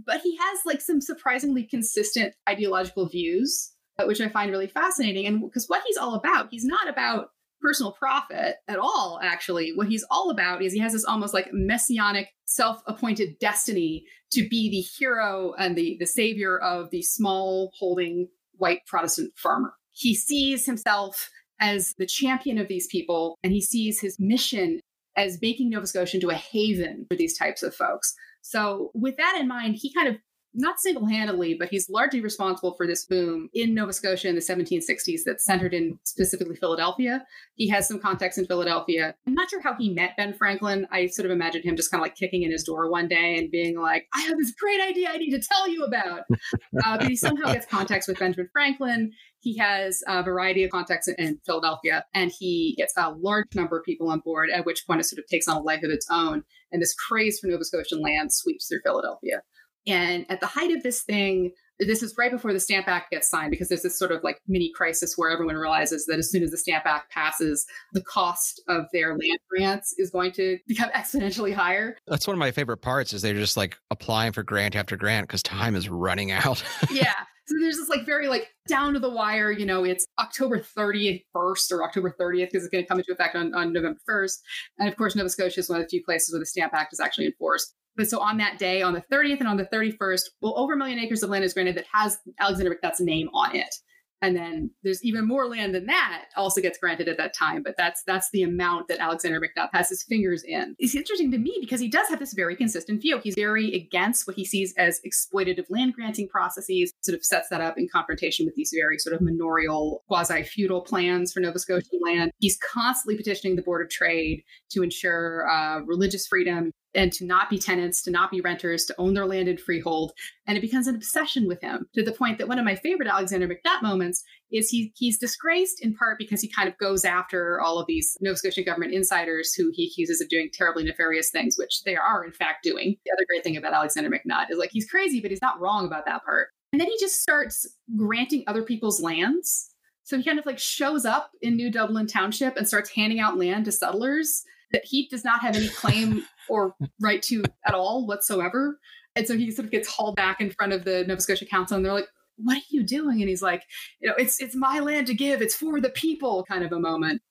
but 0.06 0.22
he 0.22 0.38
has 0.38 0.60
like 0.66 0.82
some 0.82 1.02
surprisingly 1.02 1.64
consistent 1.64 2.36
ideological 2.48 3.08
views, 3.08 3.72
uh, 4.00 4.06
which 4.06 4.22
I 4.22 4.30
find 4.30 4.52
really 4.52 4.68
fascinating. 4.68 5.26
And 5.26 5.42
because 5.42 5.68
what 5.68 5.84
he's 5.86 5.98
all 5.98 6.16
about, 6.16 6.48
he's 6.52 6.66
not 6.66 6.90
about 6.90 7.30
personal 7.62 7.92
profit 7.92 8.56
at 8.68 8.80
all, 8.80 9.20
actually. 9.22 9.72
What 9.76 9.88
he's 9.88 10.06
all 10.10 10.32
about 10.32 10.62
is 10.62 10.74
he 10.74 10.80
has 10.80 10.94
this 10.94 11.06
almost 11.06 11.34
like 11.34 11.50
messianic, 11.52 12.30
self 12.46 12.82
appointed 12.88 13.38
destiny 13.40 14.06
to 14.32 14.48
be 14.48 14.70
the 14.70 14.82
hero 14.82 15.54
and 15.58 15.76
the, 15.76 15.98
the 16.00 16.08
savior 16.08 16.58
of 16.58 16.90
the 16.90 17.02
small 17.02 17.72
holding 17.78 18.28
white 18.54 18.86
Protestant 18.88 19.34
farmer. 19.36 19.74
He 19.92 20.16
sees 20.16 20.66
himself 20.66 21.30
as 21.60 21.94
the 21.98 22.06
champion 22.06 22.58
of 22.58 22.68
these 22.68 22.88
people, 22.88 23.38
and 23.44 23.54
he 23.54 23.62
sees 23.62 24.00
his 24.00 24.18
mission 24.20 24.80
as 25.16 25.42
making 25.42 25.70
Nova 25.70 25.86
Scotia 25.86 26.18
into 26.18 26.30
a 26.30 26.36
haven 26.36 27.06
for 27.10 27.18
these 27.18 27.38
types 27.38 27.62
of 27.62 27.76
folks. 27.76 28.16
So, 28.42 28.92
with 28.94 29.18
that 29.18 29.38
in 29.40 29.48
mind, 29.48 29.78
he 29.80 29.94
kind 29.94 30.08
of 30.08 30.18
not 30.54 30.80
single 30.80 31.06
handedly, 31.06 31.56
but 31.58 31.70
he's 31.70 31.90
largely 31.90 32.22
responsible 32.22 32.74
for 32.76 32.86
this 32.86 33.06
boom 33.06 33.50
in 33.54 33.74
Nova 33.74 33.94
Scotia 33.94 34.28
in 34.28 34.36
the 34.36 34.42
1760s 34.42 35.22
that's 35.26 35.46
centered 35.46 35.74
in 35.74 35.98
specifically 36.04 36.56
Philadelphia. 36.56 37.26
He 37.56 37.70
has 37.70 37.88
some 37.88 38.00
context 38.00 38.38
in 38.38 38.46
Philadelphia. 38.46 39.16
I'm 39.26 39.34
not 39.34 39.50
sure 39.50 39.62
how 39.62 39.76
he 39.76 39.94
met 39.94 40.18
Ben 40.18 40.34
Franklin. 40.34 40.88
I 40.92 41.08
sort 41.08 41.26
of 41.26 41.32
imagined 41.32 41.64
him 41.64 41.76
just 41.76 41.90
kind 41.90 42.02
of 42.02 42.06
like 42.06 42.16
kicking 42.16 42.44
in 42.44 42.52
his 42.52 42.64
door 42.64 42.92
one 42.92 43.08
day 43.08 43.38
and 43.38 43.50
being 43.50 43.80
like, 43.80 44.08
I 44.14 44.22
have 44.22 44.38
this 44.38 44.54
great 44.60 44.82
idea 44.82 45.10
I 45.10 45.18
need 45.18 45.32
to 45.32 45.42
tell 45.42 45.70
you 45.70 45.84
about. 45.84 46.24
uh, 46.86 46.98
but 46.98 47.08
he 47.08 47.16
somehow 47.16 47.54
gets 47.54 47.66
context 47.66 48.10
with 48.10 48.20
Benjamin 48.20 48.50
Franklin. 48.52 49.12
He 49.42 49.58
has 49.58 50.04
a 50.08 50.22
variety 50.22 50.64
of 50.64 50.72
contacts 50.72 51.08
in 51.08 51.40
Philadelphia 51.46 52.06
and 52.14 52.32
he 52.32 52.76
gets 52.78 52.94
a 52.96 53.10
large 53.10 53.48
number 53.56 53.78
of 53.80 53.84
people 53.84 54.10
on 54.10 54.20
board, 54.20 54.50
at 54.52 54.66
which 54.66 54.86
point 54.86 55.02
it 55.02 55.06
sort 55.06 55.20
of 55.20 55.28
takes 55.28 55.48
on 55.48 55.58
a 55.58 55.62
life 55.62 55.84
of 55.84 55.90
its 55.90 56.08
own. 56.12 56.44
And 56.72 56.82
this 56.82 56.94
craze 56.94 57.40
for 57.40 57.48
Nova 57.48 57.66
Scotian 57.66 58.02
land 58.02 58.32
sweeps 58.32 58.68
through 58.68 58.82
Philadelphia. 58.84 59.42
And 59.88 60.28
at 60.30 60.42
the 60.42 60.48
height 60.48 60.72
of 60.72 60.84
this 60.84 61.02
thing, 61.02 61.54
this 61.88 62.04
is 62.04 62.16
right 62.18 62.32
before 62.32 62.54
the 62.54 62.60
Stamp 62.60 62.88
Act 62.88 63.12
gets 63.12 63.30
signed 63.30 63.52
because 63.52 63.70
there's 63.70 63.82
this 63.82 63.98
sort 63.98 64.12
of 64.12 64.24
like 64.24 64.40
mini 64.48 64.72
crisis 64.76 65.18
where 65.18 65.30
everyone 65.30 65.56
realizes 65.56 66.06
that 66.06 66.20
as 66.20 66.30
soon 66.30 66.44
as 66.44 66.52
the 66.52 66.58
Stamp 66.58 66.86
Act 66.86 67.12
passes, 67.12 67.66
the 67.94 68.04
cost 68.04 68.62
of 68.68 68.86
their 68.94 69.10
land 69.10 69.40
grants 69.50 69.94
is 69.98 70.10
going 70.10 70.32
to 70.34 70.58
become 70.68 70.90
exponentially 70.96 71.54
higher. 71.54 71.98
That's 72.08 72.28
one 72.28 72.36
of 72.36 72.40
my 72.40 72.52
favorite 72.52 72.78
parts 72.78 73.14
is 73.14 73.22
they're 73.22 73.34
just 73.34 73.58
like 73.58 73.78
applying 73.90 74.32
for 74.32 74.44
grant 74.44 74.76
after 74.76 74.96
grant 74.96 75.28
because 75.28 75.44
time 75.44 75.76
is 75.76 75.90
running 75.90 76.32
out. 76.32 76.64
yeah. 76.92 77.14
So 77.48 77.56
there's 77.60 77.78
this 77.78 77.90
like 77.90 78.06
very 78.06 78.28
like 78.28 78.50
down 78.68 78.94
to 78.94 79.00
the 79.00 79.10
wire, 79.10 79.52
you 79.52 79.66
know, 79.66 79.84
it's 79.84 80.06
October 80.20 80.60
30th 80.60 81.24
first 81.34 81.72
or 81.72 81.84
October 81.84 82.16
30th 82.20 82.48
because 82.48 82.64
it's 82.64 82.72
going 82.72 82.84
to 82.84 82.88
come 82.88 83.00
into 83.00 83.12
effect 83.12 83.36
on, 83.36 83.54
on 83.54 83.74
November 83.74 84.00
1st. 84.10 84.38
And 84.80 84.88
of 84.88 84.96
course, 84.96 85.16
Nova 85.16 85.30
Scotia 85.30 85.60
is 85.60 85.70
one 85.70 85.80
of 85.80 85.86
the 85.86 85.90
few 85.90 86.04
places 86.04 86.34
where 86.34 86.40
the 86.40 86.46
Stamp 86.46 86.74
Act 86.74 86.94
is 86.94 87.00
actually 87.00 87.26
enforced. 87.26 87.76
But 87.96 88.10
so 88.10 88.20
on 88.20 88.38
that 88.38 88.58
day, 88.58 88.82
on 88.82 88.94
the 88.94 89.04
30th 89.12 89.40
and 89.40 89.48
on 89.48 89.58
the 89.58 89.66
31st, 89.66 90.22
well, 90.42 90.58
over 90.58 90.74
a 90.74 90.78
million 90.78 91.00
acres 91.00 91.24
of 91.24 91.30
land 91.30 91.44
is 91.44 91.54
granted 91.54 91.76
that 91.76 91.86
has 91.94 92.18
Alexander 92.40 92.76
McNutt's 92.76 93.02
name 93.02 93.30
on 93.34 93.56
it. 93.56 93.76
And 94.24 94.36
then 94.36 94.70
there's 94.84 95.04
even 95.04 95.28
more 95.28 95.48
land 95.48 95.74
than 95.74 95.88
that 95.88 96.26
also 96.38 96.62
gets 96.62 96.78
granted 96.78 97.08
at 97.08 97.18
that 97.18 97.34
time. 97.34 97.64
But 97.64 97.76
that's 97.76 98.04
that's 98.06 98.30
the 98.32 98.44
amount 98.44 98.88
that 98.88 99.00
Alexander 99.00 99.42
McNutt 99.42 99.70
has 99.74 99.90
his 99.90 100.04
fingers 100.04 100.44
in. 100.44 100.76
It's 100.78 100.94
interesting 100.94 101.32
to 101.32 101.40
me 101.40 101.58
because 101.60 101.80
he 101.80 101.90
does 101.90 102.08
have 102.10 102.20
this 102.20 102.34
very 102.34 102.56
consistent 102.56 103.02
view. 103.02 103.20
He's 103.24 103.34
very 103.36 103.74
against 103.74 104.28
what 104.28 104.36
he 104.36 104.46
sees 104.46 104.76
as 104.78 105.02
exploitative 105.06 105.66
land 105.70 105.94
granting 105.96 106.28
processes, 106.28 106.94
sort 107.02 107.18
of 107.18 107.26
sets 107.26 107.50
that 107.50 107.62
up 107.62 107.80
in 107.80 107.88
confrontation 107.92 108.46
with 108.46 108.54
these 108.54 108.72
very 108.76 109.00
sort 109.00 109.16
of 109.16 109.22
manorial, 109.22 110.04
quasi-feudal 110.08 110.82
plans 110.82 111.34
for 111.34 111.40
Nova 111.40 111.58
Scotian 111.58 112.00
land. 112.06 112.32
He's 112.40 112.58
constantly 112.58 113.18
petitioning 113.18 113.56
the 113.56 113.64
Board 113.64 113.84
of 113.84 113.90
Trade 113.90 114.44
to 114.70 114.84
ensure 114.84 115.50
uh, 115.50 115.80
religious 115.80 116.28
freedom 116.28 116.72
and 116.94 117.12
to 117.14 117.26
not 117.26 117.50
be 117.50 117.58
tenants, 117.58 118.02
to 118.04 118.12
not 118.12 118.32
be 118.32 118.42
renters, 118.42 118.86
to 118.86 118.96
own 118.98 119.14
their 119.14 119.26
land 119.26 119.48
in 119.48 119.58
freehold. 119.58 120.12
And 120.48 120.58
it 120.58 120.62
becomes 120.62 120.88
an 120.88 120.96
obsession 120.96 121.48
with 121.48 121.62
him 121.62 121.88
to 121.94 122.04
the 122.04 122.12
point 122.12 122.38
that 122.38 122.48
one 122.48 122.60
of 122.60 122.66
my 122.66 122.76
favorite 122.76 123.08
Alexander 123.08 123.48
McNutt 123.48 123.82
moments 123.82 124.24
is 124.52 124.70
he 124.70 124.92
he's 124.96 125.18
disgraced 125.18 125.84
in 125.84 125.96
part 125.96 126.18
because 126.18 126.42
he 126.42 126.52
kind 126.52 126.68
of 126.68 126.78
goes 126.78 127.06
after 127.06 127.62
all 127.62 127.80
of 127.80 127.88
these 127.88 128.18
Nova 128.22 128.38
Scotia 128.38 128.64
government 128.64 128.94
insiders 128.94 129.54
who 129.54 129.72
he 129.74 129.88
accuses 129.88 130.22
of 130.22 130.30
doing 130.30 130.50
terribly 130.54 130.84
nefarious 130.84 131.30
things, 131.30 131.56
which 131.58 131.84
they 131.84 131.96
are 131.96 132.24
in 132.26 132.34
fact 132.34 132.64
doing. 132.64 132.98
The 133.06 133.12
other 133.14 133.26
great 133.28 133.44
thing 133.44 133.58
about 133.58 133.74
Alexander 133.74 134.10
McNutt 134.10 134.52
is 134.52 134.58
like 134.58 134.72
he's 134.72 134.90
crazy, 134.90 135.22
but 135.22 135.32
he's 135.32 135.42
not 135.42 135.60
wrong 135.60 135.86
about 135.86 136.06
that 136.06 136.26
part. 136.26 136.50
And 136.74 136.80
then 136.80 136.88
he 136.88 136.98
just 137.00 137.22
starts 137.22 137.68
granting 137.96 138.44
other 138.48 138.64
people's 138.64 139.02
lands. 139.02 139.70
So 140.04 140.18
he 140.18 140.24
kind 140.24 140.40
of 140.40 140.46
like 140.46 140.60
shows 140.60 141.06
up 141.06 141.32
in 141.42 141.56
New 141.56 141.72
Dublin 141.72 142.08
Township 142.08 142.58
and 142.58 142.68
starts 142.68 142.90
handing 142.90 143.20
out 143.20 143.38
land 143.38 143.66
to 143.66 143.72
settlers 143.72 144.44
that 144.72 144.86
he 144.86 145.08
does 145.08 145.24
not 145.24 145.42
have 145.42 145.56
any 145.56 145.70
claim 145.70 146.24
or 146.50 146.76
right 147.00 147.22
to 147.24 147.44
at 147.66 147.74
all 147.74 148.06
whatsoever. 148.06 148.80
And 149.16 149.28
so 149.28 149.36
he 149.38 149.52
sort 149.52 149.66
of 149.66 149.72
gets 149.72 149.88
hauled 149.88 150.16
back 150.16 150.40
in 150.40 150.52
front 150.52 150.74
of 150.74 150.86
the 150.86 151.04
Nova 151.06 151.22
Scotia 151.22 151.46
Council, 151.46 151.76
and 151.76 151.86
they're 151.86 151.94
like, 151.94 152.08
"What 152.38 152.58
are 152.58 152.70
you 152.70 152.84
doing?" 152.84 153.22
And 153.22 153.30
he's 153.30 153.42
like, 153.42 153.64
"You 154.00 154.10
know, 154.10 154.16
it's 154.18 154.42
it's 154.42 154.56
my 154.56 154.80
land 154.80 155.08
to 155.08 155.14
give. 155.14 155.42
It's 155.42 155.56
for 155.56 155.82
the 155.82 155.90
people." 155.90 156.46
Kind 156.46 156.64
of 156.64 156.72
a 156.72 156.80
moment. 156.80 157.22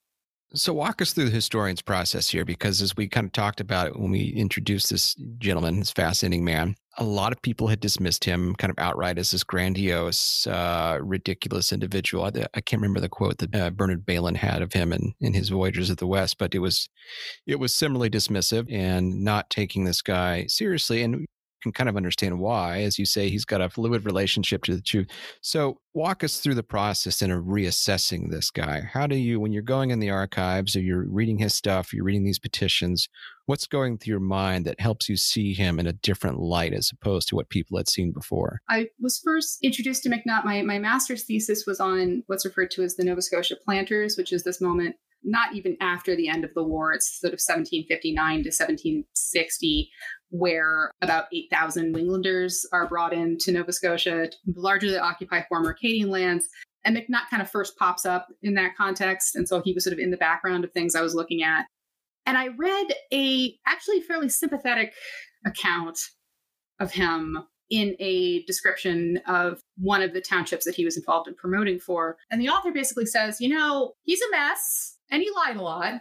So 0.53 0.75
walk 0.75 1.01
us 1.01 1.13
through 1.13 1.27
the 1.27 1.31
historian's 1.31 1.81
process 1.81 2.29
here, 2.29 2.45
because 2.45 2.83
as 2.83 2.97
we 2.97 3.09
kind 3.09 3.25
of 3.25 3.33
talked 3.33 3.61
about 3.61 3.87
it 3.87 3.97
when 3.97 4.11
we 4.11 4.31
introduced 4.31 4.91
this 4.91 5.15
gentleman, 5.39 5.79
this 5.79 5.93
fascinating 5.93 6.45
man, 6.45 6.75
a 6.99 7.05
lot 7.05 7.33
of 7.33 7.41
people 7.41 7.69
had 7.69 7.81
dismissed 7.81 8.25
him 8.25 8.55
kind 8.57 8.71
of 8.71 8.79
outright 8.79 9.19
as 9.19 9.31
this 9.31 9.45
grandiose, 9.45 10.47
uh, 10.47 10.99
ridiculous 11.01 11.73
individual. 11.73 12.25
I, 12.25 12.47
I, 12.55 12.61
can't 12.61 12.83
remember 12.83 13.01
the 13.01 13.09
quote 13.09 13.39
that 13.39 13.55
uh, 13.55 13.71
Bernard 13.71 14.05
Bailyn 14.05 14.37
had 14.37 14.61
of 14.61 14.73
him 14.73 14.93
in, 14.93 15.15
in 15.21 15.33
his 15.33 15.51
Voyagers 15.51 15.89
of 15.91 15.99
the 15.99 16.07
West, 16.07 16.39
but 16.39 16.55
it 16.55 16.59
was 16.59 16.89
it 17.47 17.61
was 17.61 17.75
similarly 17.75 18.11
dismissive 18.11 18.71
and 18.73 19.23
not 19.23 19.51
taking 19.51 19.85
this 19.85 20.03
guy 20.03 20.47
seriously. 20.47 21.03
And 21.03 21.27
can 21.63 21.73
kind 21.73 21.89
of 21.89 21.97
understand 21.97 22.39
why. 22.39 22.83
As 22.83 22.99
you 22.99 23.07
say, 23.07 23.29
he's 23.29 23.45
got 23.45 23.61
a 23.61 23.69
fluid 23.69 24.05
relationship 24.05 24.65
to 24.65 24.75
the 24.75 24.83
truth. 24.83 25.09
So, 25.41 25.81
walk 25.93 26.23
us 26.23 26.39
through 26.39 26.55
the 26.55 26.63
process 26.63 27.21
in 27.21 27.31
reassessing 27.31 28.31
this 28.31 28.51
guy. 28.51 28.83
How 28.93 29.07
do 29.07 29.17
you, 29.17 29.41
when 29.41 29.53
you're 29.53 29.63
going 29.63 29.91
in 29.91 29.99
the 29.99 30.11
archives 30.11 30.77
or 30.77 30.81
you're 30.81 31.05
reading 31.09 31.39
his 31.39 31.55
stuff, 31.55 31.93
you're 31.93 32.05
reading 32.05 32.25
these 32.25 32.39
petitions, 32.39 33.09
what's 33.47 33.67
going 33.67 33.99
through 33.99 34.13
your 34.13 34.21
mind 34.21 34.65
that 34.67 34.81
helps 34.81 35.09
you 35.09 35.17
see 35.17 35.53
him 35.53 35.81
in 35.81 35.87
a 35.87 35.93
different 35.93 36.39
light 36.39 36.73
as 36.73 36.91
opposed 36.93 37.29
to 37.29 37.35
what 37.35 37.49
people 37.49 37.77
had 37.77 37.89
seen 37.89 38.13
before? 38.13 38.61
I 38.69 38.89
was 39.01 39.19
first 39.19 39.59
introduced 39.63 40.05
to 40.05 40.11
McNutt. 40.11 40.45
My, 40.45 40.63
my 40.63 40.79
master's 40.79 41.25
thesis 41.25 41.65
was 41.67 41.81
on 41.81 42.23
what's 42.29 42.45
referred 42.45 42.71
to 42.73 42.83
as 42.83 42.95
the 42.95 43.05
Nova 43.05 43.23
Scotia 43.23 43.57
planters, 43.65 44.17
which 44.17 44.33
is 44.33 44.45
this 44.45 44.61
moment 44.61 44.97
not 45.23 45.55
even 45.55 45.77
after 45.81 46.17
the 46.17 46.29
end 46.29 46.45
of 46.45 46.55
the 46.55 46.63
war. 46.63 46.93
It's 46.93 47.21
sort 47.21 47.35
of 47.35 47.41
1759 47.41 48.15
to 48.15 48.49
1760, 48.49 49.91
where 50.31 50.93
about 51.03 51.27
8,000 51.33 51.93
New 51.93 51.99
Englanders 51.99 52.67
are 52.73 52.89
brought 52.89 53.13
into 53.13 53.53
Nova 53.53 53.73
Scotia 53.73 54.31
largely 54.55 54.91
to 54.91 55.01
occupy 55.01 55.43
former 55.49 55.71
Acadian 55.71 56.11
lands. 56.11 56.49
And 56.85 56.97
McNutt 56.97 57.29
kind 57.29 57.43
of 57.43 57.51
first 57.51 57.77
pops 57.77 58.07
up 58.07 58.29
in 58.43 58.55
that 58.55 58.77
context. 58.77 59.37
And 59.37 59.49
so 59.49 59.61
he 59.61 59.73
was 59.73 59.85
sort 59.85 59.93
of 59.93 59.99
in 59.99 60.11
the 60.11 60.17
background 60.17 60.65
of 60.65 60.73
things 60.73 60.95
I 60.95 61.03
was 61.03 61.15
looking 61.15 61.43
at. 61.43 61.67
And 62.27 62.39
I 62.39 62.49
read 62.49 62.95
a 63.13 63.55
actually 63.67 64.01
fairly 64.01 64.29
sympathetic 64.29 64.95
account 65.45 65.99
of 66.79 66.93
him 66.93 67.39
in 67.71 67.95
a 68.01 68.43
description 68.45 69.21
of 69.27 69.61
one 69.77 70.03
of 70.03 70.13
the 70.13 70.21
townships 70.21 70.65
that 70.65 70.75
he 70.75 70.85
was 70.85 70.97
involved 70.97 71.29
in 71.29 71.35
promoting 71.35 71.79
for. 71.79 72.17
And 72.31 72.41
the 72.41 72.49
author 72.49 72.73
basically 72.73 73.07
says, 73.07 73.41
you 73.41 73.49
know, 73.49 73.93
he's 74.03 74.21
a 74.21 74.31
mess 74.31 74.97
and 75.11 75.23
he 75.23 75.31
lied 75.31 75.57
a 75.57 75.63
lot, 75.63 76.01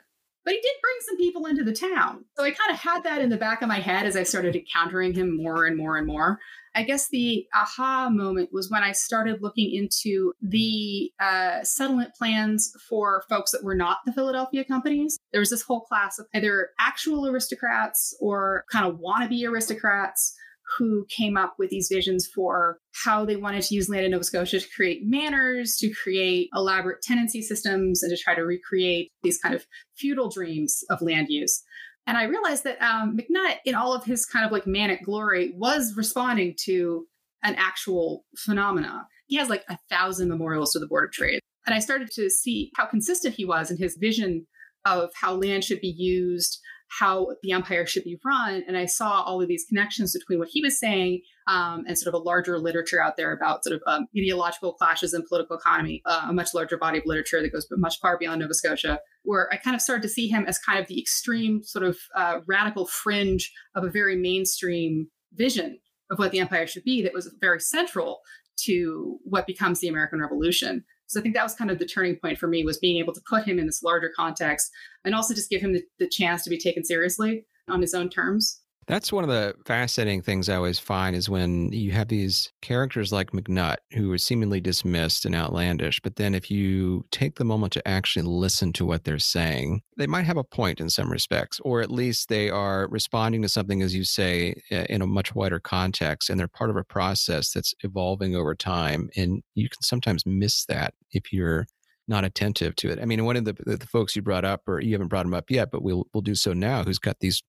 but 0.50 0.56
he 0.56 0.62
did 0.62 0.82
bring 0.82 0.96
some 1.02 1.18
people 1.18 1.46
into 1.46 1.64
the 1.64 1.72
town. 1.72 2.26
So 2.36 2.44
I 2.44 2.50
kind 2.50 2.72
of 2.72 2.80
had 2.80 3.04
that 3.04 3.22
in 3.22 3.30
the 3.30 3.38
back 3.38 3.62
of 3.62 3.68
my 3.68 3.80
head 3.80 4.08
as 4.08 4.16
I 4.16 4.24
started 4.24 4.56
encountering 4.56 5.14
him 5.14 5.38
more 5.38 5.68
and 5.68 5.78
more 5.78 5.96
and 5.96 6.08
more. 6.08 6.40
I 6.74 6.82
guess 6.82 7.08
the 7.08 7.46
aha 7.54 8.10
moment 8.10 8.50
was 8.52 8.68
when 8.68 8.82
I 8.82 8.94
started 8.94 9.44
looking 9.44 9.72
into 9.72 10.34
the 10.42 11.12
uh, 11.20 11.64
settlement 11.64 12.16
plans 12.16 12.76
for 12.90 13.24
folks 13.30 13.52
that 13.52 13.64
were 13.64 13.76
not 13.76 14.00
the 14.08 14.12
Philadelphia 14.12 14.66
companies. 14.66 15.20
There 15.32 15.40
was 15.40 15.52
this 15.52 15.62
whole 15.62 15.82
class 15.82 16.18
of 16.18 16.26
either 16.34 16.70
actual 16.80 17.28
aristocrats 17.28 18.18
or 18.20 18.66
kind 18.72 18.88
of 18.88 19.00
wannabe 19.00 19.48
aristocrats 19.48 20.34
who 20.78 21.06
came 21.10 21.38
up 21.38 21.56
with 21.58 21.70
these 21.70 21.90
visions 21.92 22.28
for 22.28 22.78
how 23.04 23.26
they 23.26 23.36
wanted 23.36 23.64
to 23.64 23.76
use 23.76 23.90
land 23.90 24.06
in 24.06 24.12
Nova 24.12 24.24
Scotia 24.24 24.60
to 24.60 24.68
create 24.76 25.02
manors, 25.06 25.78
to 25.78 25.92
create 25.94 26.50
elaborate 26.54 27.02
tenancy 27.02 27.42
systems, 27.42 28.04
and 28.04 28.16
to 28.16 28.22
try 28.22 28.36
to 28.36 28.46
recreate 28.46 29.10
these 29.24 29.40
kind 29.40 29.56
of 29.56 29.66
feudal 29.98 30.30
dreams 30.30 30.84
of 30.90 31.02
land 31.02 31.28
use. 31.30 31.64
And 32.08 32.18
I 32.18 32.24
realized 32.24 32.64
that 32.64 32.82
um, 32.82 33.18
McNutt, 33.18 33.58
in 33.66 33.76
all 33.76 33.94
of 33.94 34.04
his 34.04 34.26
kind 34.26 34.46
of 34.46 34.52
like 34.52 34.66
manic 34.66 35.04
glory, 35.04 35.54
was 35.56 35.96
responding 35.96 36.56
to 36.66 37.06
an 37.44 37.56
actual 37.56 38.26
phenomena. 38.38 39.08
He 39.28 39.38
has 39.38 39.50
like 39.50 39.64
a 39.70 39.78
thousand 39.90 40.30
memorials 40.30 40.74
to 40.74 40.80
the 40.80 40.88
Board 40.88 41.06
of 41.06 41.12
Trade. 41.12 41.40
And 41.66 41.76
I 41.76 41.80
started 41.80 42.10
to 42.16 42.30
see 42.30 42.72
how 42.76 42.86
consistent 42.86 43.36
he 43.36 43.46
was 43.46 43.70
in 43.70 43.78
his 43.78 43.96
vision 43.96 44.48
of 44.86 45.12
how 45.14 45.36
land 45.36 45.64
should 45.64 45.82
be 45.82 45.94
used, 45.96 46.60
how 46.98 47.28
the 47.44 47.52
empire 47.52 47.86
should 47.86 48.04
be 48.04 48.20
run. 48.26 48.64
And 48.68 48.76
I 48.76 48.86
saw 48.86 49.22
all 49.22 49.42
of 49.42 49.48
these 49.48 49.66
connections 49.70 50.14
between 50.18 50.40
what 50.40 50.50
he 50.50 50.62
was 50.62 50.80
saying 50.80 51.22
um, 51.48 51.84
and 51.88 51.98
sort 51.98 52.14
of 52.14 52.20
a 52.20 52.24
larger 52.24 52.58
literature 52.58 53.02
out 53.02 53.16
there 53.16 53.32
about 53.32 53.64
sort 53.64 53.76
of 53.76 53.82
um, 53.86 54.08
ideological 54.18 54.74
clashes 54.74 55.14
in 55.14 55.24
political 55.28 55.58
economy, 55.58 56.02
uh, 56.06 56.26
a 56.30 56.34
much 56.34 56.54
larger 56.54 56.78
body 56.78 56.98
of 56.98 57.06
literature 57.06 57.42
that 57.42 57.54
goes 57.54 57.68
much 57.72 58.00
far 58.00 58.18
beyond 58.18 58.42
Nova 58.42 58.54
Scotia, 58.54 59.00
where 59.24 59.48
I 59.52 59.58
kind 59.58 59.76
of 59.76 59.82
started 59.82 60.02
to 60.04 60.10
see 60.10 60.28
him 60.28 60.46
as 60.48 60.58
kind 60.58 60.80
of 60.80 60.88
the 60.88 61.00
extreme 61.00 61.64
sort 61.64 61.86
of 61.86 61.98
uh, 62.16 62.40
radical 62.48 62.88
fringe 62.88 63.52
of 63.76 63.84
a 63.84 63.90
very 63.90 64.16
mainstream 64.16 65.08
vision 65.34 65.80
of 66.10 66.18
what 66.18 66.32
the 66.32 66.40
empire 66.40 66.66
should 66.66 66.84
be 66.84 67.04
that 67.04 67.14
was 67.14 67.34
very 67.40 67.60
central 67.60 68.22
to 68.58 69.20
what 69.24 69.48
becomes 69.48 69.80
the 69.80 69.88
American 69.88 70.20
Revolution. 70.20 70.84
So 71.10 71.20
I 71.20 71.24
think 71.24 71.34
that 71.34 71.44
was 71.44 71.56
kind 71.56 71.72
of 71.72 71.80
the 71.80 71.88
turning 71.88 72.18
point 72.18 72.38
for 72.38 72.48
me 72.48 72.64
was 72.64 72.78
being 72.78 72.98
able 72.98 73.14
to 73.14 73.22
put 73.28 73.44
him 73.44 73.58
in 73.58 73.66
this 73.66 73.82
larger 73.82 74.12
context 74.16 74.70
and 75.04 75.16
also 75.16 75.34
just 75.34 75.50
give 75.50 75.60
him 75.60 75.74
the, 75.74 75.82
the 75.98 76.08
chance 76.08 76.44
to 76.44 76.52
be 76.52 76.58
taken 76.58 76.86
seriously 76.86 77.46
on 77.68 77.82
his 77.82 77.96
own 77.96 78.10
terms. 78.10 78.62
That's 78.90 79.14
one 79.14 79.24
of 79.24 79.30
the 79.30 79.54
fascinating 79.68 80.24
things 80.24 80.50
I 80.50 80.56
always 80.56 80.80
find 80.80 81.16
is 81.16 81.30
when 81.30 81.72
you 81.72 81.92
have 81.92 82.08
these 82.08 82.52
characters 82.64 83.12
like 83.12 83.30
McNutt 83.30 83.76
who 83.92 84.12
are 84.12 84.18
seemingly 84.18 84.60
dismissed 84.60 85.26
and 85.26 85.36
outlandish, 85.36 86.00
but 86.00 86.16
then 86.16 86.34
if 86.34 86.50
you 86.50 87.06
take 87.12 87.36
the 87.36 87.46
moment 87.46 87.72
to 87.74 87.88
actually 87.88 88.24
listen 88.24 88.74
to 88.74 88.88
what 88.88 89.04
they're 89.04 89.20
saying, 89.20 89.84
they 89.98 90.08
might 90.08 90.26
have 90.26 90.38
a 90.38 90.44
point 90.44 90.82
in 90.82 90.90
some 90.90 91.12
respects, 91.12 91.60
or 91.60 91.82
at 91.82 91.92
least 91.92 92.30
they 92.30 92.50
are 92.50 92.88
responding 92.90 93.44
to 93.44 93.50
something, 93.50 93.84
as 93.84 93.94
you 93.94 94.04
say, 94.04 94.60
in 94.72 95.04
a 95.04 95.08
much 95.08 95.36
wider 95.36 95.60
context, 95.60 96.32
and 96.32 96.40
they're 96.40 96.48
part 96.48 96.72
of 96.72 96.76
a 96.76 96.84
process 96.84 97.52
that's 97.52 97.76
evolving 97.84 98.36
over 98.36 98.56
time. 98.56 99.12
And 99.16 99.44
you 99.54 99.70
can 99.70 99.84
sometimes 99.84 100.26
miss 100.26 100.66
that 100.66 100.96
if 101.12 101.32
you're 101.32 101.68
not 102.08 102.26
attentive 102.26 102.76
to 102.78 102.90
it. 102.90 102.98
I 103.00 103.06
mean, 103.06 103.24
one 103.24 103.38
of 103.38 103.46
the, 103.46 103.54
the 103.54 103.86
folks 103.86 104.16
you 104.16 104.24
brought 104.24 104.46
up, 104.46 104.64
or 104.68 104.82
you 104.82 104.94
haven't 104.94 105.10
brought 105.10 105.28
him 105.28 105.36
up 105.36 105.52
yet, 105.52 105.70
but 105.72 105.84
we'll 105.84 106.08
we'll 106.12 106.22
do 106.22 106.34
so 106.34 106.54
now, 106.54 106.84
who's 106.84 106.98
got 106.98 107.20
these 107.20 107.44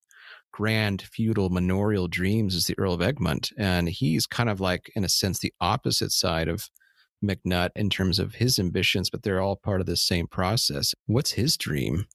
grand 0.51 1.01
feudal 1.01 1.49
manorial 1.49 2.07
dreams 2.07 2.55
is 2.55 2.65
the 2.65 2.77
Earl 2.77 2.93
of 2.93 3.01
Egmont. 3.01 3.51
And 3.57 3.89
he's 3.89 4.25
kind 4.25 4.49
of 4.49 4.59
like, 4.59 4.91
in 4.95 5.03
a 5.03 5.09
sense, 5.09 5.39
the 5.39 5.53
opposite 5.59 6.11
side 6.11 6.47
of 6.47 6.69
McNutt 7.23 7.69
in 7.75 7.89
terms 7.89 8.19
of 8.19 8.35
his 8.35 8.59
ambitions, 8.59 9.09
but 9.09 9.23
they're 9.23 9.41
all 9.41 9.55
part 9.55 9.81
of 9.81 9.87
the 9.87 9.97
same 9.97 10.27
process. 10.27 10.93
What's 11.05 11.31
his 11.31 11.57
dream? 11.57 12.05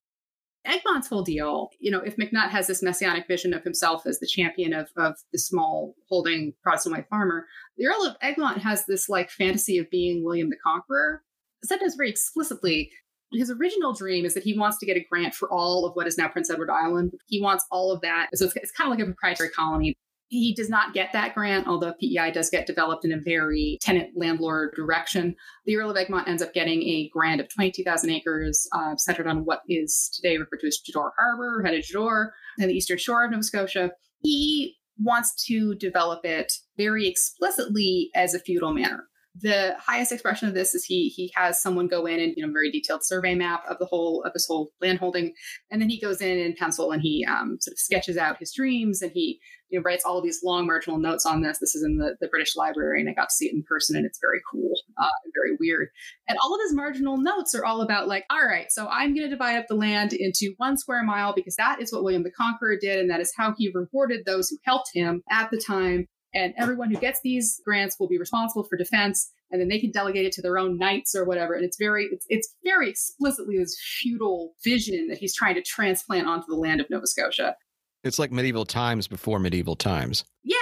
Egmont's 0.66 1.08
whole 1.08 1.22
deal, 1.22 1.70
you 1.78 1.92
know, 1.92 2.00
if 2.00 2.16
McNutt 2.16 2.50
has 2.50 2.66
this 2.66 2.82
messianic 2.82 3.28
vision 3.28 3.54
of 3.54 3.62
himself 3.62 4.04
as 4.04 4.18
the 4.18 4.26
champion 4.26 4.72
of, 4.72 4.90
of 4.96 5.14
the 5.32 5.38
small 5.38 5.94
holding 6.08 6.54
Protestant 6.62 6.96
white 6.96 7.08
farmer, 7.08 7.46
the 7.76 7.86
Earl 7.86 8.04
of 8.04 8.16
Egmont 8.20 8.58
has 8.58 8.84
this 8.86 9.08
like 9.08 9.30
fantasy 9.30 9.78
of 9.78 9.88
being 9.90 10.24
William 10.24 10.50
the 10.50 10.56
Conqueror. 10.56 11.22
This 11.62 11.94
very 11.94 12.10
explicitly 12.10 12.90
his 13.32 13.50
original 13.50 13.92
dream 13.92 14.24
is 14.24 14.34
that 14.34 14.44
he 14.44 14.58
wants 14.58 14.78
to 14.78 14.86
get 14.86 14.96
a 14.96 15.06
grant 15.10 15.34
for 15.34 15.50
all 15.50 15.84
of 15.84 15.94
what 15.94 16.06
is 16.06 16.16
now 16.16 16.28
Prince 16.28 16.50
Edward 16.50 16.70
Island. 16.70 17.12
He 17.26 17.40
wants 17.40 17.64
all 17.70 17.92
of 17.92 18.00
that. 18.02 18.28
So 18.34 18.46
it's, 18.46 18.56
it's 18.56 18.72
kind 18.72 18.90
of 18.90 18.96
like 18.96 19.02
a 19.02 19.06
proprietary 19.06 19.50
colony. 19.50 19.94
He 20.28 20.54
does 20.54 20.68
not 20.68 20.92
get 20.92 21.12
that 21.12 21.34
grant, 21.34 21.68
although 21.68 21.92
PEI 22.00 22.32
does 22.32 22.50
get 22.50 22.66
developed 22.66 23.04
in 23.04 23.12
a 23.12 23.20
very 23.20 23.78
tenant 23.80 24.10
landlord 24.16 24.74
direction. 24.74 25.36
The 25.66 25.76
Earl 25.76 25.90
of 25.90 25.96
Egmont 25.96 26.26
ends 26.26 26.42
up 26.42 26.52
getting 26.52 26.82
a 26.82 27.08
grant 27.12 27.40
of 27.40 27.48
22,000 27.48 28.10
acres 28.10 28.68
uh, 28.72 28.96
centered 28.96 29.28
on 29.28 29.44
what 29.44 29.60
is 29.68 30.10
today 30.14 30.36
referred 30.36 30.60
to 30.60 30.66
as 30.66 30.80
Jeddore 30.80 31.12
Harbor, 31.16 31.62
headed 31.64 31.84
Jeddore, 31.84 32.30
and 32.58 32.68
the 32.68 32.74
eastern 32.74 32.98
shore 32.98 33.24
of 33.24 33.30
Nova 33.30 33.44
Scotia. 33.44 33.92
He 34.22 34.76
wants 34.98 35.44
to 35.46 35.76
develop 35.76 36.24
it 36.24 36.54
very 36.76 37.06
explicitly 37.06 38.10
as 38.14 38.34
a 38.34 38.40
feudal 38.40 38.72
manor 38.72 39.04
the 39.40 39.74
highest 39.78 40.12
expression 40.12 40.48
of 40.48 40.54
this 40.54 40.74
is 40.74 40.84
he 40.84 41.08
he 41.08 41.30
has 41.34 41.60
someone 41.60 41.88
go 41.88 42.06
in 42.06 42.20
and 42.20 42.32
you 42.36 42.46
know 42.46 42.52
very 42.52 42.70
detailed 42.70 43.04
survey 43.04 43.34
map 43.34 43.64
of 43.68 43.78
the 43.78 43.84
whole 43.86 44.22
of 44.24 44.32
his 44.32 44.46
whole 44.46 44.70
land 44.80 44.98
holding. 44.98 45.34
And 45.70 45.80
then 45.80 45.90
he 45.90 46.00
goes 46.00 46.20
in 46.20 46.38
in 46.38 46.54
pencil 46.54 46.92
and 46.92 47.02
he 47.02 47.26
um, 47.28 47.58
sort 47.60 47.74
of 47.74 47.78
sketches 47.78 48.16
out 48.16 48.38
his 48.38 48.52
dreams 48.54 49.02
and 49.02 49.12
he 49.12 49.38
you 49.68 49.78
know 49.78 49.82
writes 49.82 50.04
all 50.04 50.22
these 50.22 50.40
long 50.42 50.66
marginal 50.66 50.98
notes 50.98 51.26
on 51.26 51.42
this. 51.42 51.58
This 51.58 51.74
is 51.74 51.82
in 51.82 51.98
the, 51.98 52.16
the 52.20 52.28
british 52.28 52.56
library 52.56 53.00
and 53.00 53.10
i 53.10 53.12
got 53.12 53.28
to 53.28 53.34
see 53.34 53.46
it 53.46 53.54
in 53.54 53.62
person 53.62 53.96
and 53.96 54.06
it's 54.06 54.20
very 54.20 54.40
cool 54.50 54.72
uh, 54.98 55.08
and 55.24 55.32
very 55.34 55.56
weird. 55.60 55.88
And 56.28 56.38
all 56.42 56.54
of 56.54 56.60
his 56.62 56.74
marginal 56.74 57.18
notes 57.18 57.54
are 57.54 57.64
all 57.64 57.82
about 57.82 58.08
like 58.08 58.24
all 58.30 58.46
right 58.46 58.70
so 58.70 58.88
i'm 58.88 59.14
going 59.14 59.28
to 59.28 59.30
divide 59.30 59.58
up 59.58 59.66
the 59.68 59.74
land 59.74 60.12
into 60.12 60.54
one 60.56 60.76
square 60.76 61.02
mile 61.02 61.34
because 61.34 61.56
that 61.56 61.80
is 61.80 61.92
what 61.92 62.04
william 62.04 62.22
the 62.22 62.30
conqueror 62.30 62.76
did 62.80 63.00
and 63.00 63.10
that 63.10 63.20
is 63.20 63.32
how 63.36 63.54
he 63.56 63.70
rewarded 63.74 64.24
those 64.24 64.48
who 64.48 64.56
helped 64.64 64.90
him 64.94 65.22
at 65.30 65.50
the 65.50 65.60
time 65.60 66.06
and 66.36 66.54
everyone 66.58 66.90
who 66.90 66.98
gets 66.98 67.20
these 67.22 67.60
grants 67.64 67.98
will 67.98 68.08
be 68.08 68.18
responsible 68.18 68.64
for 68.64 68.76
defense 68.76 69.30
and 69.50 69.60
then 69.60 69.68
they 69.68 69.78
can 69.78 69.90
delegate 69.90 70.26
it 70.26 70.32
to 70.32 70.42
their 70.42 70.58
own 70.58 70.76
knights 70.76 71.14
or 71.14 71.24
whatever. 71.24 71.54
And 71.54 71.64
it's 71.64 71.78
very 71.78 72.08
it's, 72.12 72.26
it's 72.28 72.54
very 72.62 72.90
explicitly 72.90 73.58
this 73.58 73.76
feudal 74.00 74.54
vision 74.62 75.08
that 75.08 75.18
he's 75.18 75.34
trying 75.34 75.54
to 75.54 75.62
transplant 75.62 76.26
onto 76.26 76.46
the 76.48 76.56
land 76.56 76.80
of 76.80 76.90
nova 76.90 77.06
scotia. 77.06 77.56
It's 78.04 78.18
like 78.18 78.30
medieval 78.30 78.66
times 78.66 79.08
before 79.08 79.38
medieval 79.38 79.76
times. 79.76 80.24
Yeah 80.44 80.56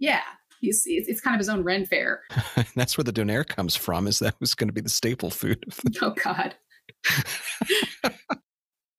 yeah. 0.00 0.22
He's 0.60 0.82
it's, 0.86 1.08
it's 1.08 1.20
kind 1.20 1.34
of 1.34 1.38
his 1.38 1.48
own 1.48 1.62
ren 1.62 1.86
fair. 1.86 2.22
That's 2.74 2.98
where 2.98 3.04
the 3.04 3.12
donair 3.12 3.46
comes 3.46 3.76
from 3.76 4.08
is 4.08 4.18
that 4.18 4.34
was 4.40 4.54
going 4.54 4.68
to 4.68 4.74
be 4.74 4.80
the 4.80 4.88
staple 4.88 5.30
food. 5.30 5.64
Oh 6.02 6.14
god 6.24 6.54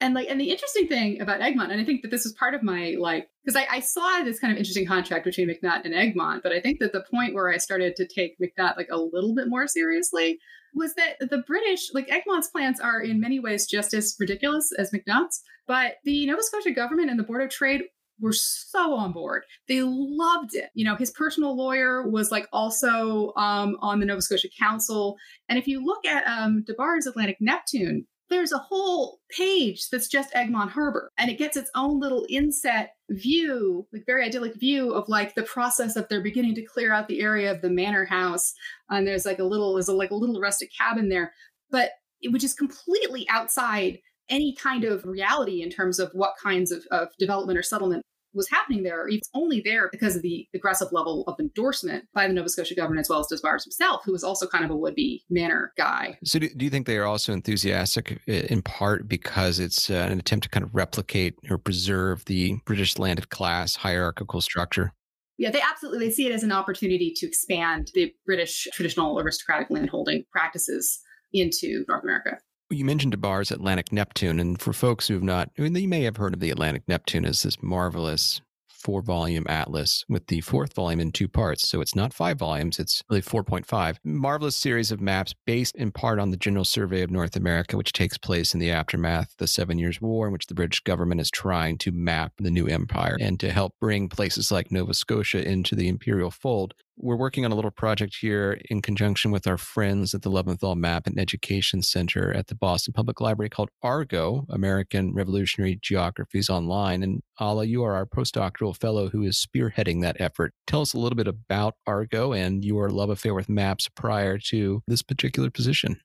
and 0.02 0.14
like 0.14 0.28
and 0.30 0.42
the 0.42 0.50
interesting 0.50 0.88
thing 0.88 1.22
about 1.22 1.42
egmont 1.42 1.72
and 1.72 1.80
i 1.80 1.86
think 1.86 2.02
that 2.02 2.12
this 2.12 2.26
is 2.26 2.34
part 2.34 2.54
of 2.54 2.64
my 2.64 2.96
like 3.00 3.30
because 3.46 3.56
I, 3.56 3.78
I, 3.78 3.80
saw 3.80 4.24
this 4.24 4.40
kind 4.40 4.52
of 4.52 4.58
interesting 4.58 4.86
contract 4.86 5.24
between 5.24 5.48
mcnutt 5.48 5.86
and 5.86 5.94
egmont 5.94 6.44
but 6.44 6.52
i 6.52 6.60
think 6.60 6.80
that 6.80 6.92
the 6.92 7.06
point 7.10 7.34
where 7.34 7.52
i 7.52 7.58
started 7.58 7.96
to 7.96 8.08
take 8.08 8.38
mcnutt 8.40 8.76
like 8.76 8.90
a 8.92 8.98
little 8.98 9.34
bit 9.36 9.48
more 9.48 9.68
seriously 9.68 10.40
was 10.74 10.94
that 10.96 11.18
the 11.20 11.44
british 11.48 11.94
like 11.94 12.10
egmont's 12.10 12.48
plans 12.48 12.80
are 12.80 13.02
in 13.02 13.20
many 13.22 13.40
ways 13.40 13.68
just 13.68 13.94
as 13.94 14.16
ridiculous 14.20 14.72
as 14.78 14.92
mcnutt's 14.92 15.42
but 15.68 15.96
the 16.04 16.26
nova 16.26 16.42
scotia 16.44 16.72
government 16.72 17.10
and 17.10 17.20
the 17.20 17.24
board 17.24 17.44
of 17.44 17.50
trade 17.50 17.84
were 18.22 18.34
so 18.34 18.94
on 18.94 19.12
board. 19.12 19.44
They 19.68 19.82
loved 19.82 20.54
it. 20.54 20.70
You 20.76 20.86
know, 20.86 20.96
his 20.96 21.10
personal 21.10 21.58
lawyer 21.58 22.08
was 22.08 22.32
like 22.32 22.48
also 22.54 23.34
um, 23.36 23.78
on 23.82 24.00
the 24.00 24.06
Nova 24.06 24.22
Scotia 24.22 24.48
Council. 24.60 25.18
And 25.50 25.58
if 25.58 25.68
you 25.68 25.84
look 25.84 26.06
at 26.06 26.24
um, 26.28 26.64
Des 26.66 26.74
Barres's 26.76 27.08
Atlantic 27.08 27.38
Neptune, 27.42 28.06
there's 28.32 28.52
a 28.52 28.58
whole 28.58 29.20
page 29.30 29.90
that's 29.90 30.08
just 30.08 30.34
Egmont 30.34 30.72
Harbor 30.72 31.12
and 31.18 31.30
it 31.30 31.38
gets 31.38 31.58
its 31.58 31.70
own 31.76 32.00
little 32.00 32.26
inset 32.30 32.94
view, 33.10 33.86
like 33.94 34.04
very 34.08 34.26
idyllic 34.26 34.60
view 34.60 34.94
of 34.94 35.08
like 35.10 35.36
the 35.36 35.44
process 35.44 35.96
of 35.96 36.08
they're 36.08 36.24
beginning 36.24 36.56
to 36.56 36.66
clear 36.66 36.94
out 36.94 37.08
the 37.08 37.22
area 37.22 37.52
of 37.52 37.62
the 37.62 37.70
manor 37.70 38.06
house. 38.06 38.54
And 38.90 39.06
there's 39.06 39.26
like 39.26 39.40
a 39.40 39.44
little, 39.44 39.74
there's 39.74 39.90
a, 39.90 39.94
like 39.94 40.12
a 40.12 40.16
little 40.16 40.42
rustic 40.42 40.72
cabin 40.76 41.10
there, 41.10 41.34
but 41.70 41.92
which 42.30 42.44
is 42.44 42.54
completely 42.54 43.28
outside 43.30 44.00
any 44.30 44.56
kind 44.56 44.86
of 44.86 45.04
reality 45.06 45.62
in 45.62 45.70
terms 45.70 46.00
of 46.00 46.10
what 46.14 46.34
kinds 46.42 46.72
of, 46.72 46.84
of 46.90 47.10
development 47.20 47.60
or 47.60 47.64
settlement 47.64 48.02
was 48.34 48.50
happening 48.50 48.84
there. 48.84 49.08
It's 49.08 49.30
only 49.34 49.62
there 49.64 49.90
because 49.92 50.16
of 50.16 50.22
the 50.22 50.48
aggressive 50.54 50.90
level 50.92 51.24
of 51.28 51.40
endorsement 51.40 52.06
by 52.14 52.28
the 52.28 52.34
Nova 52.34 52.50
Scotia 52.50 52.76
government 52.76 53.02
as 53.02 53.10
well 53.10 53.20
as 53.20 53.28
Des 53.28 53.42
Barres 53.42 53.64
himself, 53.64 54.02
who 54.06 54.12
was 54.12 54.24
also 54.24 54.48
kind 54.48 54.64
of 54.64 54.72
a 54.72 54.76
would-be 54.76 55.24
manor 55.30 55.74
guy. 55.78 56.18
So, 56.24 56.40
do, 56.40 56.50
do 56.50 56.66
you 56.66 56.72
think 56.72 56.88
they 56.88 56.98
are 56.98 57.06
also 57.06 57.34
enthusiastic 57.34 58.22
in 58.28 58.62
part 58.62 59.08
because 59.08 59.60
it's 59.60 59.90
uh, 59.90 60.08
an 60.10 60.20
attempt 60.20 60.44
to 60.44 60.50
kind 60.50 60.64
of 60.64 60.74
replicate 60.74 61.36
or 61.50 61.58
preserve 61.58 62.26
the 62.26 62.58
British 62.66 62.98
landed 62.98 63.30
class 63.30 63.76
hierarchical 63.76 64.42
structure? 64.42 64.94
Yeah, 65.38 65.50
they 65.50 65.62
absolutely 65.62 66.06
they 66.06 66.12
see 66.12 66.28
it 66.28 66.32
as 66.32 66.44
an 66.44 66.52
opportunity 66.52 67.14
to 67.16 67.26
expand 67.26 67.92
the 67.96 68.14
British 68.26 68.68
traditional 68.74 69.20
aristocratic 69.20 69.72
landholding 69.72 70.24
practices 70.32 71.00
into 71.34 71.84
North 71.88 72.04
America. 72.04 72.38
You 72.72 72.86
mentioned 72.86 73.12
Des 73.12 73.18
Barres's 73.18 73.52
Atlantic 73.52 73.92
Neptune, 73.92 74.40
and 74.40 74.60
for 74.60 74.72
folks 74.72 75.08
who 75.08 75.16
have 75.16 75.24
not, 75.24 75.50
I 75.58 75.62
mean, 75.62 75.76
you 75.76 75.90
may 75.90 76.04
have 76.04 76.18
heard 76.18 76.34
of 76.34 76.40
the 76.40 76.52
Atlantic 76.52 76.84
Neptune 76.88 77.26
as 77.26 77.44
this 77.44 77.62
marvelous 77.62 78.42
four 78.82 79.02
volume 79.02 79.46
atlas 79.48 80.04
with 80.10 80.26
the 80.28 80.42
fourth 80.42 80.74
volume 80.74 81.00
in 81.00 81.12
two 81.12 81.28
parts. 81.28 81.70
So 81.70 81.82
it's 81.82 81.96
not 81.96 82.14
five 82.14 82.40
volumes, 82.40 82.80
it's 82.80 83.04
really 83.10 83.22
4.5. 83.22 83.98
Marvelous 84.04 84.56
series 84.56 84.92
of 84.92 85.00
maps 85.00 85.36
based 85.46 85.76
in 85.76 85.92
part 85.92 86.20
on 86.20 86.32
the 86.32 86.38
General 86.38 86.66
Survey 86.66 87.02
of 87.02 87.12
North 87.12 87.36
America, 87.36 87.78
which 87.78 87.94
takes 87.94 88.18
place 88.18 88.54
in 88.54 88.60
the 88.60 88.72
aftermath 88.72 89.32
of 89.32 89.38
the 89.38 89.48
Seven 89.48 89.78
Years' 89.78 90.02
War, 90.02 90.28
in 90.28 90.34
which 90.34 90.48
the 90.48 90.56
British 90.56 90.80
government 90.80 91.22
is 91.22 91.30
trying 91.30 91.78
to 91.80 91.92
map 91.92 92.34
the 92.40 92.52
new 92.52 92.68
empire 92.68 93.18
and 93.20 93.40
to 93.40 93.52
help 93.52 93.76
bring 93.80 94.10
places 94.10 94.52
like 94.52 94.72
Nova 94.72 94.94
Scotia 94.94 95.48
into 95.48 95.76
the 95.76 95.88
imperial 95.88 96.32
fold 96.32 96.74
we're 97.02 97.16
working 97.16 97.46
on 97.46 97.52
a 97.52 97.56
little 97.56 97.72
project 97.72 98.16
here 98.22 98.60
in 98.70 98.82
conjunction 98.82 99.32
with 99.32 99.48
our 99.48 99.58
friends 99.58 100.14
at 100.14 100.22
the 100.22 100.30
Leventhal 100.30 100.78
Map 100.78 101.08
and 101.08 101.20
Education 101.20 101.82
Center 101.82 102.32
at 102.32 102.48
the 102.48 102.56
Boston 102.56 102.94
Public 102.94 103.20
Library 103.20 103.50
called 103.50 103.70
ARGO, 103.84 104.46
American 104.50 105.14
Revolutionary 105.14 105.80
Geographies 105.82 106.50
Online. 106.50 107.02
And 107.02 107.24
Ala, 107.40 107.66
you 107.66 107.84
are 107.84 107.96
our 107.96 108.06
postdoctoral 108.06 108.78
fellow 108.78 109.10
who 109.10 109.24
is 109.24 109.44
spearheading 109.44 110.02
that 110.04 110.18
effort. 110.20 110.54
Tell 110.68 110.82
us 110.82 110.94
a 110.94 111.00
little 111.00 111.16
bit 111.16 111.28
about 111.28 111.76
ARGO 111.88 112.38
and 112.38 112.64
your 112.64 112.90
love 112.90 113.10
affair 113.10 113.34
with 113.34 113.50
maps 113.50 113.90
prior 113.90 114.38
to 114.50 114.84
this 114.88 115.02
particular 115.02 115.50
position. 115.50 116.00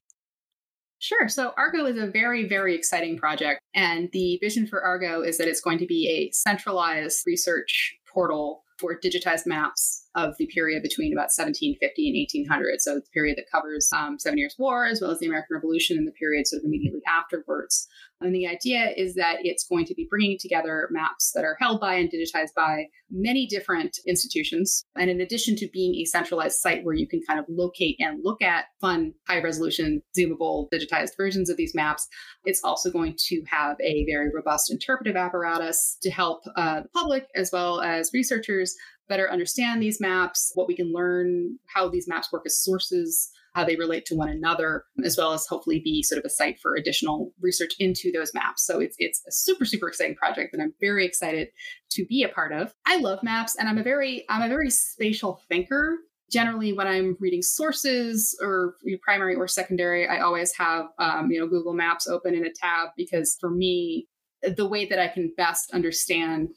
Sure. 0.99 1.29
So 1.29 1.53
Argo 1.59 1.85
is 1.85 1.99
a 1.99 2.07
very, 2.07 2.49
very 2.49 2.75
exciting 2.75 3.19
project. 3.19 3.61
And 3.75 4.09
the 4.13 4.39
vision 4.41 4.67
for 4.67 4.83
Argo 4.83 5.21
is 5.21 5.37
that 5.37 5.47
it's 5.47 5.61
going 5.61 5.79
to 5.79 5.87
be 5.87 6.09
a 6.09 6.33
centralized 6.33 7.23
research 7.27 7.95
portal 8.11 8.65
for 8.79 8.99
digitized 8.99 9.47
maps 9.47 10.07
of 10.15 10.37
the 10.39 10.47
period 10.47 10.83
between 10.83 11.13
about 11.13 11.31
1750 11.35 12.09
and 12.09 12.17
1800. 12.17 12.81
So 12.81 12.97
the 12.97 13.03
period 13.13 13.37
that 13.39 13.51
covers 13.51 13.89
um, 13.97 14.19
Seven 14.19 14.39
Years' 14.39 14.57
War, 14.59 14.87
as 14.87 15.01
well 15.01 15.11
as 15.11 15.19
the 15.19 15.27
American 15.27 15.55
Revolution 15.55 15.97
and 15.97 16.07
the 16.07 16.13
period 16.13 16.47
sort 16.47 16.61
of 16.61 16.67
immediately 16.67 17.03
afterwards. 17.07 17.89
And 18.21 18.35
the 18.35 18.47
idea 18.47 18.93
is 18.97 19.15
that 19.15 19.39
it's 19.43 19.67
going 19.67 19.85
to 19.87 19.95
be 19.95 20.07
bringing 20.09 20.39
together 20.41 20.89
maps 20.91 21.33
that 21.35 21.45
are 21.45 21.57
held 21.61 21.81
by 21.81 21.95
and 21.95 22.11
digitized 22.11 22.55
by 22.57 22.87
many 23.11 23.47
different 23.47 23.99
institutions. 24.07 24.85
And 24.97 25.11
in 25.11 25.21
addition 25.21 25.55
to 25.57 25.69
being 25.73 25.95
a 25.97 26.05
centralized 26.07 26.59
site 26.59 26.85
where 26.85 26.95
you 26.95 27.07
can 27.07 27.21
kind 27.27 27.39
of 27.39 27.45
locate 27.49 27.97
and 27.99 28.21
look 28.25 28.41
at 28.43 28.67
fun, 28.81 29.13
high 29.29 29.43
resolution, 29.43 30.03
zoomable, 30.19 30.69
digitized 30.73 31.17
versions 31.17 31.51
of 31.51 31.57
these 31.57 31.75
maps, 31.75 32.09
it's 32.45 32.65
also 32.65 32.91
going 32.91 33.15
to 33.19 33.43
have 33.49 33.77
a 33.81 34.07
very 34.07 34.31
robust 34.35 34.71
interpretive 34.71 35.17
apparatus 35.17 35.99
to 36.03 36.11
help 36.11 36.43
uh, 36.57 36.83
the 36.83 36.89
public 36.89 37.27
as 37.35 37.51
well 37.53 37.81
as 37.81 38.11
researchers 38.15 38.75
better 39.09 39.31
understand 39.31 39.81
these 39.83 40.01
maps, 40.01 40.53
what 40.55 40.67
we 40.67 40.75
can 40.75 40.93
learn, 40.93 41.59
how 41.73 41.89
these 41.89 42.09
maps 42.09 42.33
work 42.33 42.43
as 42.47 42.59
sources 42.59 43.31
how 43.57 43.65
they 43.65 43.77
relate 43.77 44.05
to 44.05 44.15
one 44.15 44.29
another, 44.29 44.85
as 45.03 45.17
well 45.17 45.33
as 45.33 45.47
hopefully 45.47 45.81
be 45.81 46.03
sort 46.03 46.19
of 46.19 46.27
a 46.27 46.29
site 46.29 46.61
for 46.61 46.77
additional 46.77 47.33
research 47.41 47.73
into 47.79 48.13
those 48.13 48.35
maps. 48.35 48.67
So 48.67 48.81
it's 48.81 48.95
it's 48.99 49.23
a 49.27 49.33
super 49.33 49.65
super 49.65 49.89
exciting 49.89 50.15
project 50.15 50.53
that 50.53 50.61
I'm 50.61 50.75
very 50.79 51.07
excited 51.07 51.49
to 51.93 52.05
be 52.05 52.23
a 52.23 52.29
part 52.29 52.53
of. 52.53 52.75
I 52.87 52.99
love 52.99 53.23
maps, 53.23 53.57
and 53.57 53.67
I'm 53.67 53.79
a 53.79 53.83
very 53.83 54.27
I'm 54.29 54.43
a 54.43 54.49
very 54.49 54.69
spatial 54.69 55.41
thinker. 55.49 55.97
Generally, 56.31 56.75
when 56.75 56.87
I'm 56.87 57.17
reading 57.19 57.41
sources 57.41 58.39
or 58.43 58.75
primary 59.03 59.35
or 59.35 59.49
secondary, 59.49 60.07
I 60.07 60.21
always 60.21 60.53
have 60.57 60.89
um, 60.99 61.31
you 61.31 61.41
know 61.41 61.49
Google 61.49 61.73
Maps 61.73 62.07
open 62.07 62.35
in 62.35 62.45
a 62.45 62.53
tab 62.53 62.91
because 62.95 63.39
for 63.41 63.49
me, 63.49 64.07
the 64.43 64.69
way 64.69 64.85
that 64.85 64.99
I 64.99 65.09
can 65.09 65.33
best 65.35 65.71
understand 65.73 66.51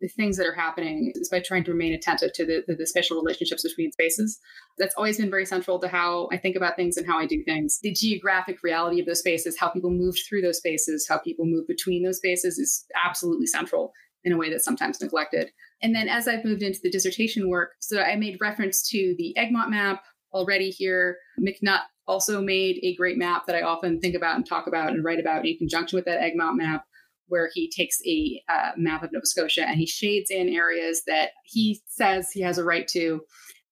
the 0.00 0.08
things 0.08 0.36
that 0.36 0.46
are 0.46 0.54
happening 0.54 1.12
is 1.14 1.28
by 1.28 1.40
trying 1.40 1.64
to 1.64 1.72
remain 1.72 1.92
attentive 1.92 2.32
to 2.32 2.46
the, 2.46 2.64
the, 2.66 2.74
the, 2.74 2.86
spatial 2.86 3.20
relationships 3.20 3.62
between 3.62 3.92
spaces. 3.92 4.38
That's 4.78 4.94
always 4.94 5.18
been 5.18 5.30
very 5.30 5.44
central 5.44 5.78
to 5.78 5.88
how 5.88 6.28
I 6.32 6.38
think 6.38 6.56
about 6.56 6.76
things 6.76 6.96
and 6.96 7.06
how 7.06 7.18
I 7.18 7.26
do 7.26 7.42
things. 7.44 7.78
The 7.82 7.92
geographic 7.92 8.62
reality 8.62 9.00
of 9.00 9.06
those 9.06 9.18
spaces, 9.18 9.58
how 9.58 9.68
people 9.68 9.90
move 9.90 10.14
through 10.28 10.42
those 10.42 10.58
spaces, 10.58 11.06
how 11.08 11.18
people 11.18 11.44
move 11.44 11.66
between 11.66 12.02
those 12.02 12.16
spaces 12.16 12.58
is 12.58 12.86
absolutely 13.04 13.46
central 13.46 13.92
in 14.24 14.32
a 14.32 14.36
way 14.36 14.50
that's 14.50 14.64
sometimes 14.64 15.00
neglected. 15.00 15.50
And 15.82 15.94
then 15.94 16.08
as 16.08 16.28
I've 16.28 16.44
moved 16.44 16.62
into 16.62 16.80
the 16.82 16.90
dissertation 16.90 17.48
work, 17.48 17.72
so 17.80 18.00
I 18.00 18.16
made 18.16 18.38
reference 18.40 18.88
to 18.90 19.14
the 19.18 19.36
Egmont 19.36 19.70
map 19.70 20.02
already 20.32 20.70
here. 20.70 21.18
McNutt 21.40 21.80
also 22.06 22.42
made 22.42 22.78
a 22.82 22.94
great 22.96 23.16
map 23.16 23.46
that 23.46 23.56
I 23.56 23.62
often 23.62 24.00
think 24.00 24.14
about 24.14 24.36
and 24.36 24.46
talk 24.46 24.66
about 24.66 24.90
and 24.90 25.04
write 25.04 25.20
about 25.20 25.46
in 25.46 25.56
conjunction 25.58 25.96
with 25.96 26.04
that 26.06 26.20
Egmont 26.20 26.56
map 26.56 26.84
where 27.30 27.50
he 27.54 27.70
takes 27.70 27.98
a 28.06 28.42
uh, 28.52 28.72
map 28.76 29.02
of 29.02 29.12
Nova 29.12 29.24
Scotia 29.24 29.66
and 29.66 29.78
he 29.78 29.86
shades 29.86 30.30
in 30.30 30.48
areas 30.48 31.02
that 31.06 31.30
he 31.44 31.80
says 31.86 32.30
he 32.30 32.42
has 32.42 32.58
a 32.58 32.64
right 32.64 32.86
to. 32.88 33.22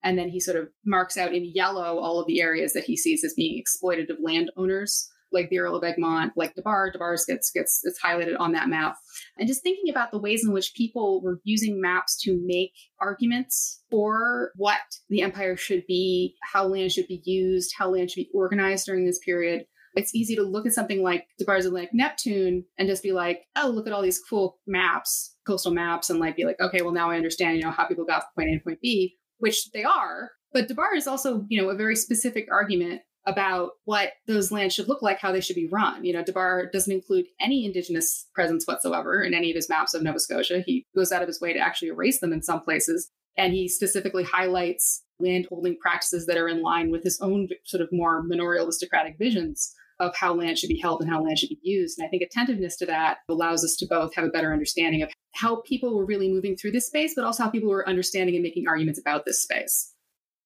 And 0.02 0.16
then 0.16 0.28
he 0.28 0.40
sort 0.40 0.56
of 0.56 0.68
marks 0.86 1.16
out 1.16 1.34
in 1.34 1.50
yellow 1.54 1.98
all 1.98 2.20
of 2.20 2.26
the 2.26 2.40
areas 2.40 2.72
that 2.72 2.84
he 2.84 2.96
sees 2.96 3.24
as 3.24 3.34
being 3.34 3.58
exploited 3.58 4.08
exploitative 4.08 4.18
landowners, 4.22 5.10
like 5.32 5.50
the 5.50 5.58
Earl 5.58 5.76
of 5.76 5.84
Egmont, 5.84 6.32
like 6.36 6.54
Des 6.54 6.62
Barres. 6.62 6.94
DeBar's 6.94 7.24
gets 7.26 7.50
gets 7.50 7.80
it's 7.82 8.00
highlighted 8.00 8.38
on 8.38 8.52
that 8.52 8.68
map. 8.68 8.96
And 9.36 9.48
just 9.48 9.62
thinking 9.62 9.90
about 9.90 10.12
the 10.12 10.20
ways 10.20 10.44
in 10.44 10.52
which 10.52 10.74
people 10.74 11.20
were 11.20 11.40
using 11.42 11.80
maps 11.80 12.16
to 12.22 12.40
make 12.44 12.72
arguments 13.00 13.82
for 13.90 14.52
what 14.56 14.78
the 15.10 15.22
empire 15.22 15.56
should 15.56 15.84
be, 15.86 16.36
how 16.42 16.66
land 16.66 16.92
should 16.92 17.08
be 17.08 17.20
used, 17.24 17.74
how 17.76 17.90
land 17.90 18.10
should 18.10 18.22
be 18.22 18.30
organized 18.32 18.86
during 18.86 19.04
this 19.04 19.18
period 19.18 19.66
it's 19.98 20.14
easy 20.14 20.36
to 20.36 20.42
look 20.42 20.64
at 20.64 20.72
something 20.72 21.02
like 21.02 21.26
Des 21.38 21.44
Barres's 21.44 21.72
like 21.72 21.92
Neptune 21.92 22.64
and 22.78 22.88
just 22.88 23.02
be 23.02 23.10
like, 23.10 23.42
oh, 23.56 23.68
look 23.68 23.88
at 23.88 23.92
all 23.92 24.00
these 24.00 24.20
cool 24.20 24.58
maps, 24.64 25.34
coastal 25.44 25.72
maps, 25.72 26.08
and 26.08 26.20
like 26.20 26.36
be 26.36 26.44
like, 26.44 26.60
okay, 26.60 26.82
well 26.82 26.92
now 26.92 27.10
I 27.10 27.16
understand, 27.16 27.56
you 27.56 27.64
know, 27.64 27.72
how 27.72 27.84
people 27.84 28.04
got 28.04 28.22
from 28.22 28.44
point 28.44 28.50
A 28.50 28.58
to 28.58 28.64
point 28.64 28.80
B, 28.80 29.16
which 29.38 29.72
they 29.72 29.82
are. 29.82 30.30
But 30.52 30.68
Des 30.68 30.74
Barres 30.74 30.98
is 30.98 31.06
also, 31.08 31.44
you 31.48 31.60
know, 31.60 31.68
a 31.68 31.74
very 31.74 31.96
specific 31.96 32.48
argument 32.50 33.02
about 33.26 33.72
what 33.84 34.12
those 34.28 34.52
lands 34.52 34.72
should 34.72 34.88
look 34.88 35.02
like, 35.02 35.18
how 35.18 35.32
they 35.32 35.40
should 35.40 35.56
be 35.56 35.68
run. 35.68 36.04
You 36.04 36.12
know, 36.12 36.22
Des 36.22 36.32
Barres 36.32 36.70
doesn't 36.72 36.92
include 36.92 37.26
any 37.40 37.66
indigenous 37.66 38.26
presence 38.34 38.66
whatsoever 38.66 39.20
in 39.20 39.34
any 39.34 39.50
of 39.50 39.56
his 39.56 39.68
maps 39.68 39.94
of 39.94 40.02
Nova 40.02 40.20
Scotia. 40.20 40.62
He 40.64 40.86
goes 40.94 41.10
out 41.10 41.22
of 41.22 41.28
his 41.28 41.40
way 41.40 41.52
to 41.52 41.58
actually 41.58 41.88
erase 41.88 42.20
them 42.20 42.32
in 42.32 42.42
some 42.42 42.62
places. 42.62 43.10
And 43.36 43.52
he 43.52 43.68
specifically 43.68 44.24
highlights 44.24 45.02
landholding 45.20 45.76
practices 45.80 46.26
that 46.26 46.38
are 46.38 46.48
in 46.48 46.62
line 46.62 46.90
with 46.90 47.02
his 47.02 47.20
own 47.20 47.48
sort 47.64 47.82
of 47.82 47.88
more 47.92 48.22
manorial 48.22 48.66
aristocratic 48.66 49.18
visions 49.18 49.74
of 50.00 50.14
how 50.16 50.34
land 50.34 50.58
should 50.58 50.68
be 50.68 50.78
held 50.78 51.00
and 51.00 51.10
how 51.10 51.22
land 51.22 51.38
should 51.38 51.48
be 51.48 51.58
used. 51.62 51.98
And 51.98 52.06
I 52.06 52.08
think 52.08 52.22
attentiveness 52.22 52.76
to 52.76 52.86
that 52.86 53.18
allows 53.28 53.64
us 53.64 53.76
to 53.76 53.86
both 53.86 54.14
have 54.14 54.24
a 54.24 54.30
better 54.30 54.52
understanding 54.52 55.02
of 55.02 55.10
how 55.34 55.62
people 55.62 55.96
were 55.96 56.04
really 56.04 56.30
moving 56.30 56.56
through 56.56 56.72
this 56.72 56.86
space, 56.86 57.14
but 57.14 57.24
also 57.24 57.44
how 57.44 57.50
people 57.50 57.68
were 57.68 57.88
understanding 57.88 58.34
and 58.34 58.42
making 58.42 58.66
arguments 58.68 59.00
about 59.00 59.24
this 59.24 59.42
space. 59.42 59.94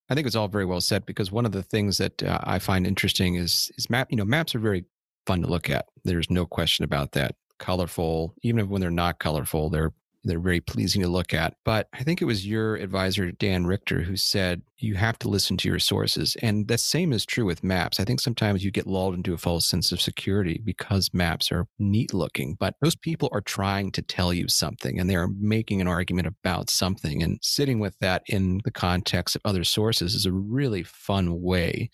I 0.08 0.14
think 0.14 0.26
it's 0.26 0.36
all 0.36 0.48
very 0.48 0.64
well 0.64 0.80
said 0.80 1.06
because 1.06 1.32
one 1.32 1.46
of 1.46 1.52
the 1.52 1.62
things 1.62 1.98
that 1.98 2.22
uh, 2.22 2.38
I 2.42 2.58
find 2.58 2.86
interesting 2.86 3.36
is 3.36 3.70
is 3.78 3.88
map. 3.88 4.08
You 4.10 4.16
know, 4.16 4.24
maps 4.24 4.54
are 4.54 4.58
very 4.58 4.84
fun 5.26 5.42
to 5.42 5.48
look 5.48 5.70
at. 5.70 5.86
There's 6.04 6.30
no 6.30 6.44
question 6.44 6.84
about 6.84 7.12
that. 7.12 7.34
Colorful, 7.58 8.34
even 8.42 8.68
when 8.68 8.80
they're 8.80 8.90
not 8.90 9.20
colorful, 9.20 9.70
they're 9.70 9.92
they're 10.24 10.38
very 10.38 10.60
pleasing 10.60 11.02
to 11.02 11.08
look 11.08 11.34
at. 11.34 11.54
But 11.64 11.88
I 11.92 12.02
think 12.02 12.22
it 12.22 12.26
was 12.26 12.46
your 12.46 12.76
advisor, 12.76 13.32
Dan 13.32 13.66
Richter, 13.66 14.02
who 14.02 14.16
said 14.16 14.62
you 14.78 14.94
have 14.94 15.18
to 15.20 15.28
listen 15.28 15.56
to 15.58 15.68
your 15.68 15.78
sources. 15.78 16.36
And 16.42 16.68
the 16.68 16.78
same 16.78 17.12
is 17.12 17.24
true 17.24 17.44
with 17.44 17.64
maps. 17.64 18.00
I 18.00 18.04
think 18.04 18.20
sometimes 18.20 18.64
you 18.64 18.70
get 18.70 18.86
lulled 18.86 19.14
into 19.14 19.34
a 19.34 19.38
false 19.38 19.66
sense 19.66 19.92
of 19.92 20.00
security 20.00 20.60
because 20.64 21.10
maps 21.12 21.52
are 21.52 21.66
neat 21.78 22.12
looking, 22.12 22.56
but 22.58 22.74
those 22.82 22.96
people 22.96 23.28
are 23.32 23.40
trying 23.40 23.92
to 23.92 24.02
tell 24.02 24.32
you 24.32 24.48
something 24.48 24.98
and 24.98 25.08
they're 25.08 25.28
making 25.28 25.80
an 25.80 25.88
argument 25.88 26.26
about 26.26 26.70
something. 26.70 27.22
And 27.22 27.38
sitting 27.42 27.78
with 27.78 27.98
that 28.00 28.22
in 28.26 28.60
the 28.64 28.72
context 28.72 29.36
of 29.36 29.42
other 29.44 29.64
sources 29.64 30.14
is 30.14 30.26
a 30.26 30.32
really 30.32 30.82
fun 30.82 31.40
way 31.40 31.90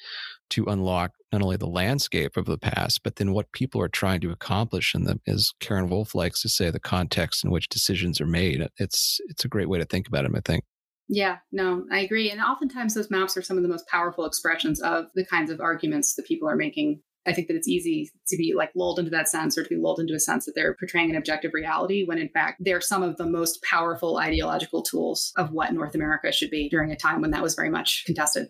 to 0.51 0.65
unlock 0.65 1.13
not 1.33 1.43
only 1.43 1.57
the 1.57 1.67
landscape 1.67 2.37
of 2.37 2.47
the 2.47 2.59
past, 2.59 3.03
but 3.03 3.17
then 3.17 3.33
what 3.33 3.53
people 3.53 3.81
are 3.81 3.89
trying 3.89 4.21
to 4.21 4.31
accomplish 4.31 4.95
and 4.95 5.07
the, 5.07 5.21
as 5.27 5.53
Karin 5.61 5.89
Wulf 5.89 6.15
likes 6.15 6.41
to 6.43 6.49
say, 6.49 6.71
the 6.71 6.81
context 6.81 7.45
in 7.45 7.51
which 7.51 7.69
decisions 7.69 8.21
are 8.21 8.27
made. 8.27 8.67
It's 8.79 9.21
it's 9.29 9.45
a 9.45 9.49
great 9.49 9.69
way 9.69 9.79
to 9.79 9.85
think 9.85 10.09
about 10.09 10.23
them, 10.23 10.37
I 10.37 10.41
think. 10.41 10.65
Yeah, 11.09 11.39
no, 11.53 11.85
I 11.91 12.01
agree. 12.01 12.31
And 12.31 12.41
oftentimes 12.41 12.95
those 12.95 13.11
maps 13.11 13.37
are 13.37 13.43
some 13.43 13.57
of 13.57 13.63
the 13.63 13.69
most 13.69 13.87
powerful 13.89 14.27
expressions 14.27 14.81
of 14.81 15.07
the 15.15 15.25
kinds 15.25 15.51
of 15.51 15.61
arguments 15.61 16.15
that 16.15 16.27
people 16.27 16.49
are 16.49 16.57
making. 16.57 17.01
I 17.27 17.33
think 17.33 17.49
that 17.49 17.57
it's 17.57 17.69
easy 17.69 18.11
to 18.29 18.37
be 18.37 18.55
like 18.57 18.71
lulled 18.75 18.99
into 18.99 19.11
that 19.11 19.29
sense 19.29 19.59
or 19.59 19.63
to 19.63 19.69
be 19.69 19.77
lulled 19.77 20.01
into 20.01 20.15
a 20.15 20.21
sense 20.21 20.47
that 20.47 20.53
they're 20.55 20.77
portraying 20.79 21.11
an 21.11 21.17
objective 21.17 21.53
reality 21.53 22.05
when 22.05 22.19
in 22.19 22.29
fact 22.29 22.59
they're 22.61 22.81
some 22.81 23.03
of 23.03 23.17
the 23.17 23.27
most 23.27 23.63
powerful 23.63 24.19
ideological 24.19 24.83
tools 24.83 25.33
of 25.37 25.51
what 25.51 25.73
North 25.73 25.95
America 25.95 26.33
should 26.33 26.51
be 26.51 26.69
during 26.69 26.91
a 26.91 26.97
time 26.97 27.21
when 27.21 27.31
that 27.33 27.43
was 27.43 27.55
very 27.55 27.71
much 27.71 28.05
contested. 28.07 28.49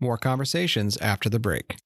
More 0.00 0.18
conversations 0.18 0.96
after 0.98 1.28
the 1.28 1.40
break. 1.40 1.78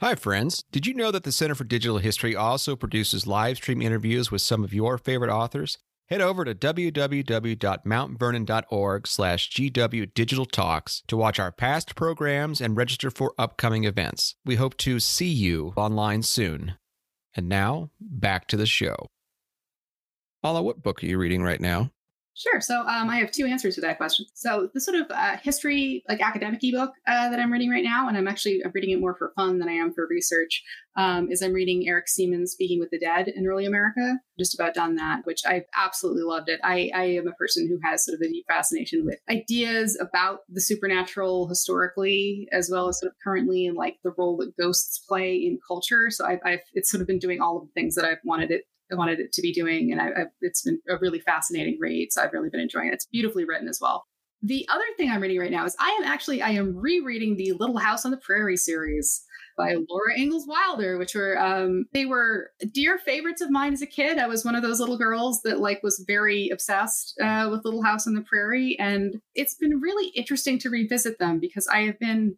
Hi, 0.00 0.16
friends. 0.16 0.64
Did 0.72 0.88
you 0.88 0.94
know 0.94 1.12
that 1.12 1.22
the 1.22 1.30
Center 1.30 1.54
for 1.54 1.62
Digital 1.62 1.98
History 1.98 2.34
also 2.34 2.74
produces 2.74 3.28
live 3.28 3.58
stream 3.58 3.80
interviews 3.80 4.32
with 4.32 4.42
some 4.42 4.64
of 4.64 4.74
your 4.74 4.98
favorite 4.98 5.30
authors? 5.30 5.78
Head 6.08 6.20
over 6.20 6.44
to 6.44 6.52
www.mountvernon.org 6.54 9.06
slash 9.06 9.50
GW 9.50 10.12
Digital 10.12 10.44
Talks 10.44 11.04
to 11.06 11.16
watch 11.16 11.38
our 11.38 11.52
past 11.52 11.94
programs 11.94 12.60
and 12.60 12.76
register 12.76 13.12
for 13.12 13.34
upcoming 13.38 13.84
events. 13.84 14.34
We 14.44 14.56
hope 14.56 14.76
to 14.78 14.98
see 14.98 15.30
you 15.30 15.72
online 15.76 16.24
soon. 16.24 16.74
And 17.36 17.48
now, 17.48 17.90
back 18.00 18.48
to 18.48 18.56
the 18.56 18.66
show. 18.66 18.96
Paula, 20.42 20.62
what 20.62 20.82
book 20.82 21.04
are 21.04 21.06
you 21.06 21.18
reading 21.18 21.44
right 21.44 21.60
now? 21.60 21.92
Sure. 22.34 22.62
So 22.62 22.80
um, 22.80 23.10
I 23.10 23.16
have 23.16 23.30
two 23.30 23.44
answers 23.44 23.74
to 23.74 23.82
that 23.82 23.98
question. 23.98 24.24
So 24.32 24.70
the 24.72 24.80
sort 24.80 24.96
of 24.96 25.06
uh, 25.10 25.36
history, 25.42 26.02
like 26.08 26.22
academic 26.22 26.60
ebook 26.62 26.92
uh, 27.06 27.28
that 27.28 27.38
I'm 27.38 27.52
reading 27.52 27.68
right 27.68 27.84
now, 27.84 28.08
and 28.08 28.16
I'm 28.16 28.26
actually 28.26 28.62
I'm 28.64 28.72
reading 28.74 28.90
it 28.90 29.00
more 29.00 29.14
for 29.14 29.32
fun 29.36 29.58
than 29.58 29.68
I 29.68 29.72
am 29.72 29.92
for 29.92 30.06
research, 30.08 30.62
um, 30.96 31.30
is 31.30 31.42
I'm 31.42 31.52
reading 31.52 31.86
Erik 31.86 32.06
Seeman's 32.06 32.52
Speaking 32.52 32.80
with 32.80 32.88
the 32.90 32.98
Dead 32.98 33.28
in 33.28 33.46
Early 33.46 33.66
America. 33.66 34.16
Just 34.38 34.54
about 34.54 34.72
done 34.72 34.96
that, 34.96 35.20
which 35.24 35.42
I've 35.46 35.66
absolutely 35.76 36.22
loved 36.22 36.48
it. 36.48 36.58
I, 36.64 36.90
I 36.94 37.04
am 37.04 37.28
a 37.28 37.32
person 37.32 37.68
who 37.68 37.78
has 37.86 38.06
sort 38.06 38.14
of 38.14 38.22
a 38.22 38.28
deep 38.28 38.46
fascination 38.48 39.04
with 39.04 39.18
ideas 39.28 39.98
about 40.00 40.40
the 40.48 40.60
supernatural 40.62 41.48
historically, 41.48 42.48
as 42.50 42.70
well 42.72 42.88
as 42.88 42.98
sort 42.98 43.12
of 43.12 43.16
currently, 43.22 43.66
and 43.66 43.76
like 43.76 43.96
the 44.04 44.14
role 44.16 44.38
that 44.38 44.56
ghosts 44.56 45.04
play 45.06 45.34
in 45.34 45.58
culture. 45.68 46.08
So 46.08 46.24
I've, 46.24 46.40
I've 46.46 46.60
it's 46.72 46.90
sort 46.90 47.02
of 47.02 47.06
been 47.06 47.18
doing 47.18 47.42
all 47.42 47.58
of 47.58 47.66
the 47.66 47.72
things 47.72 47.94
that 47.96 48.06
I've 48.06 48.18
wanted 48.24 48.50
it 48.50 48.64
I 48.92 48.96
wanted 48.96 49.20
it 49.20 49.32
to 49.32 49.42
be 49.42 49.52
doing. 49.52 49.92
And 49.92 50.00
I, 50.00 50.06
I, 50.06 50.24
it's 50.40 50.62
been 50.62 50.80
a 50.88 50.96
really 50.98 51.20
fascinating 51.20 51.78
read. 51.80 52.12
So 52.12 52.22
I've 52.22 52.32
really 52.32 52.50
been 52.50 52.60
enjoying 52.60 52.88
it. 52.88 52.94
It's 52.94 53.06
beautifully 53.06 53.44
written 53.44 53.68
as 53.68 53.78
well. 53.80 54.04
The 54.42 54.66
other 54.68 54.84
thing 54.96 55.10
I'm 55.10 55.20
reading 55.20 55.38
right 55.38 55.52
now 55.52 55.64
is 55.64 55.76
I 55.78 55.90
am 56.00 56.04
actually 56.04 56.42
I 56.42 56.50
am 56.50 56.76
rereading 56.76 57.36
the 57.36 57.52
Little 57.52 57.78
House 57.78 58.04
on 58.04 58.10
the 58.10 58.16
Prairie 58.16 58.56
series 58.56 59.24
by 59.56 59.76
Laura 59.88 60.18
Ingalls 60.18 60.46
Wilder, 60.48 60.98
which 60.98 61.14
were 61.14 61.38
um, 61.38 61.84
they 61.92 62.06
were 62.06 62.50
dear 62.72 62.98
favorites 62.98 63.40
of 63.40 63.50
mine 63.50 63.72
as 63.72 63.82
a 63.82 63.86
kid. 63.86 64.18
I 64.18 64.26
was 64.26 64.44
one 64.44 64.56
of 64.56 64.62
those 64.62 64.80
little 64.80 64.98
girls 64.98 65.42
that 65.42 65.60
like 65.60 65.82
was 65.84 66.04
very 66.08 66.48
obsessed 66.48 67.14
uh, 67.20 67.48
with 67.50 67.64
Little 67.64 67.84
House 67.84 68.08
on 68.08 68.14
the 68.14 68.22
Prairie, 68.22 68.76
and 68.80 69.20
it's 69.36 69.54
been 69.54 69.80
really 69.80 70.08
interesting 70.08 70.58
to 70.60 70.70
revisit 70.70 71.18
them 71.18 71.38
because 71.38 71.68
I 71.68 71.82
have 71.82 72.00
been 72.00 72.36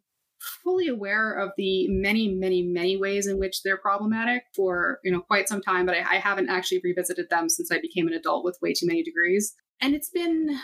fully 0.63 0.89
aware 0.89 1.33
of 1.33 1.51
the 1.57 1.89
many, 1.89 2.29
many, 2.29 2.63
many 2.63 2.97
ways 2.97 3.27
in 3.27 3.39
which 3.39 3.63
they're 3.63 3.77
problematic 3.77 4.45
for 4.55 5.01
you 5.05 5.13
know 5.13 5.21
quite 5.21 5.49
some 5.49 5.61
time, 5.61 5.87
but 5.87 5.97
I, 5.97 6.17
I 6.17 6.19
haven't 6.19 6.51
actually 6.51 6.81
revisited 6.85 7.31
them 7.31 7.49
since 7.49 7.71
I 7.71 7.81
became 7.81 8.07
an 8.07 8.15
adult 8.15 8.45
with 8.45 8.59
way 8.63 8.73
too 8.73 8.87
many 8.87 9.03
degrees. 9.03 9.55
And 9.81 9.95
it's 9.95 10.11
been 10.11 10.59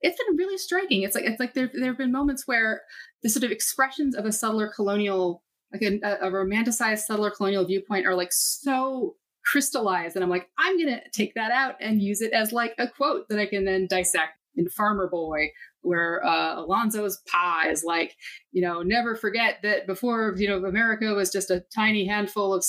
it's 0.00 0.22
been 0.22 0.36
really 0.36 0.58
striking. 0.58 1.02
It's 1.02 1.14
like 1.14 1.24
it's 1.24 1.40
like 1.40 1.54
there 1.54 1.70
there 1.72 1.86
have 1.86 1.98
been 1.98 2.12
moments 2.12 2.46
where 2.46 2.82
the 3.22 3.28
sort 3.28 3.44
of 3.44 3.50
expressions 3.50 4.14
of 4.14 4.24
a 4.24 4.32
settler 4.32 4.70
colonial, 4.74 5.42
like 5.72 5.82
a, 5.82 5.98
a 6.26 6.30
romanticized 6.30 7.00
settler 7.00 7.30
colonial 7.30 7.64
viewpoint, 7.64 8.06
are 8.06 8.14
like 8.14 8.32
so 8.32 9.16
crystallized, 9.44 10.14
and 10.14 10.24
I'm 10.24 10.30
like, 10.30 10.48
I'm 10.58 10.78
gonna 10.78 11.00
take 11.12 11.34
that 11.34 11.50
out 11.50 11.76
and 11.80 12.02
use 12.02 12.20
it 12.20 12.32
as 12.32 12.52
like 12.52 12.74
a 12.78 12.88
quote 12.88 13.28
that 13.28 13.38
I 13.38 13.46
can 13.46 13.64
then 13.64 13.86
dissect 13.88 14.38
in 14.56 14.68
Farmer 14.68 15.08
Boy, 15.08 15.50
where 15.82 16.24
uh, 16.24 16.56
Almanzo's 16.56 17.20
pa 17.30 17.64
is 17.68 17.84
like, 17.84 18.16
you 18.52 18.62
know, 18.62 18.82
never 18.82 19.14
forget 19.14 19.58
that 19.62 19.86
before 19.86 20.34
you 20.36 20.48
know 20.48 20.64
America 20.64 21.14
was 21.14 21.30
just 21.30 21.50
a 21.50 21.64
tiny 21.74 22.06
handful 22.06 22.52
of 22.52 22.64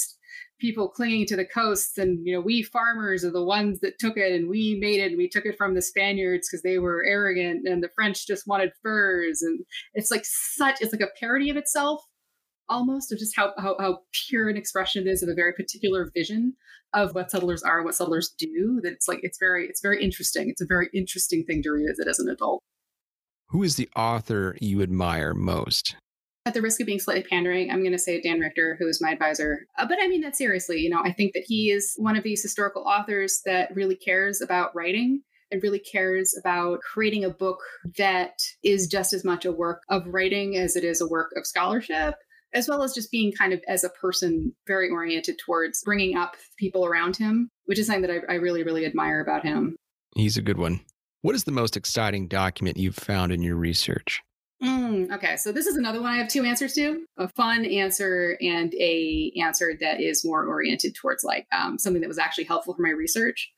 people 0.60 0.90
clinging 0.90 1.26
to 1.26 1.38
the 1.38 1.46
coasts 1.46 1.98
and 1.98 2.26
you 2.28 2.34
know 2.34 2.42
we 2.42 2.62
farmers 2.62 3.24
are 3.24 3.32
the 3.32 3.44
ones 3.44 3.80
that 3.80 3.98
took 3.98 4.18
it 4.18 4.34
and 4.34 4.50
we 4.50 4.78
made 4.80 5.00
it. 5.00 5.12
And 5.12 5.18
we 5.18 5.30
took 5.30 5.46
it 5.46 5.58
from 5.58 5.76
the 5.76 5.82
spaniards 5.82 6.50
because 6.50 6.64
they 6.64 6.78
were 6.80 7.04
arrogant 7.06 7.68
and 7.68 7.84
the 7.84 7.90
french 7.96 8.28
just 8.28 8.48
wanted 8.48 8.72
furs. 8.82 9.42
And 9.42 9.60
it's 9.94 10.12
like 10.12 10.24
such 10.26 10.82
it's 10.82 10.94
like 10.94 11.02
a 11.02 11.20
parody 11.20 11.50
of 11.50 11.58
itself 11.58 12.04
almost 12.70 13.12
of 13.12 13.18
just 13.18 13.36
how, 13.36 13.52
how, 13.58 13.76
how 13.80 14.00
pure 14.28 14.48
an 14.48 14.56
expression 14.56 15.08
it 15.08 15.10
is 15.10 15.24
of 15.24 15.30
a 15.30 15.34
very 15.34 15.54
particular 15.54 16.12
vision 16.16 16.54
of 16.94 17.16
what 17.16 17.32
settlers 17.32 17.64
are 17.64 17.84
what 17.84 17.96
settlers 17.96 18.34
do 18.38 18.80
that 18.84 18.94
it's 18.94 19.08
like 19.08 19.20
it's 19.24 19.40
very 19.40 19.66
it's 19.68 19.82
very 19.82 20.04
interesting. 20.04 20.50
It's 20.50 20.62
a 20.62 20.68
very 20.68 20.90
interesting 20.94 21.44
thing 21.46 21.64
to 21.64 21.72
revisit 21.72 22.08
as 22.08 22.20
an 22.20 22.30
adult 22.30 22.64
who 23.50 23.64
is 23.64 23.76
the 23.76 23.90
author 23.96 24.56
you 24.60 24.82
admire 24.82 25.34
most 25.34 25.96
at 26.46 26.56
the 26.56 26.62
risk 26.62 26.80
of 26.80 26.88
being 26.88 27.00
slightly 27.00 27.24
pandering, 27.24 27.70
I'm 27.70 27.82
going 27.82 27.92
to 27.92 28.00
say 28.00 28.20
Dan 28.20 28.40
Richter, 28.40 28.76
who 28.80 28.88
is 28.88 29.02
my 29.02 29.12
advisor. 29.12 29.68
Uh, 29.78 29.86
but 29.88 30.00
I 30.02 30.08
mean 30.08 30.22
that 30.22 30.36
seriously. 30.36 30.80
You 30.80 30.90
know, 30.90 31.02
I 31.04 31.12
think 31.12 31.34
that 31.34 31.44
he 31.46 31.70
is 31.70 31.94
one 31.98 32.16
of 32.16 32.24
these 32.24 32.42
historical 32.42 32.84
authors 32.84 33.42
that 33.46 33.76
really 33.76 33.96
cares 33.96 34.42
about 34.42 34.74
writing 34.74 35.22
and 35.52 35.62
really 35.62 35.80
cares 35.80 36.36
about 36.40 36.80
creating 36.82 37.24
a 37.24 37.30
book 37.30 37.60
that 37.98 38.34
is 38.64 38.88
just 38.88 39.14
as 39.14 39.24
much 39.24 39.46
a 39.46 39.52
work 39.52 39.84
of 39.90 40.08
writing 40.08 40.58
as 40.58 40.76
it 40.76 40.84
is 40.84 41.02
a 41.02 41.08
work 41.08 41.32
of 41.36 41.46
scholarship 41.46 42.16
as 42.52 42.68
well 42.68 42.82
as 42.82 42.94
just 42.94 43.12
being 43.12 43.32
kind 43.32 43.54
of 43.54 43.62
as 43.68 43.84
a 43.84 43.90
person 43.90 44.52
very 44.66 44.90
oriented 44.90 45.38
towards 45.38 45.84
bringing 45.84 46.18
up 46.18 46.36
people 46.58 46.84
around 46.84 47.16
him, 47.16 47.52
which 47.66 47.78
is 47.78 47.86
something 47.86 48.02
that 48.02 48.24
I, 48.28 48.34
I, 48.34 48.36
really, 48.38 48.64
really 48.64 48.88
admire 48.88 49.22
about 49.22 49.44
him. 49.44 49.76
He's 50.16 50.36
a 50.36 50.42
good 50.42 50.58
one. 50.58 50.80
What 51.22 51.36
is 51.36 51.44
the 51.44 51.52
most 51.52 51.76
exciting 51.76 52.28
document 52.28 52.78
you've 52.78 52.96
found 52.96 53.34
in 53.34 53.42
your 53.42 53.58
research? 53.58 54.22
Mm, 54.64 55.12
okay, 55.12 55.36
so 55.36 55.52
this 55.52 55.68
is 55.68 55.76
another 55.76 56.02
one 56.02 56.12
I 56.12 56.18
have 56.18 56.30
two 56.30 56.44
answers 56.44 56.74
to: 56.74 57.06
a 57.18 57.28
fun 57.30 57.66
answer 57.66 58.38
and 58.42 58.74
a 58.76 59.34
answer 59.42 59.74
that 59.82 60.02
is 60.02 60.26
more 60.26 60.46
oriented 60.46 60.96
towards 60.96 61.24
like 61.24 61.46
um, 61.52 61.78
something 61.78 62.02
that 62.02 62.08
was 62.08 62.18
actually 62.18 62.46
helpful 62.46 62.74
for 62.74 62.82
my 62.82 62.90
research. 62.90 63.52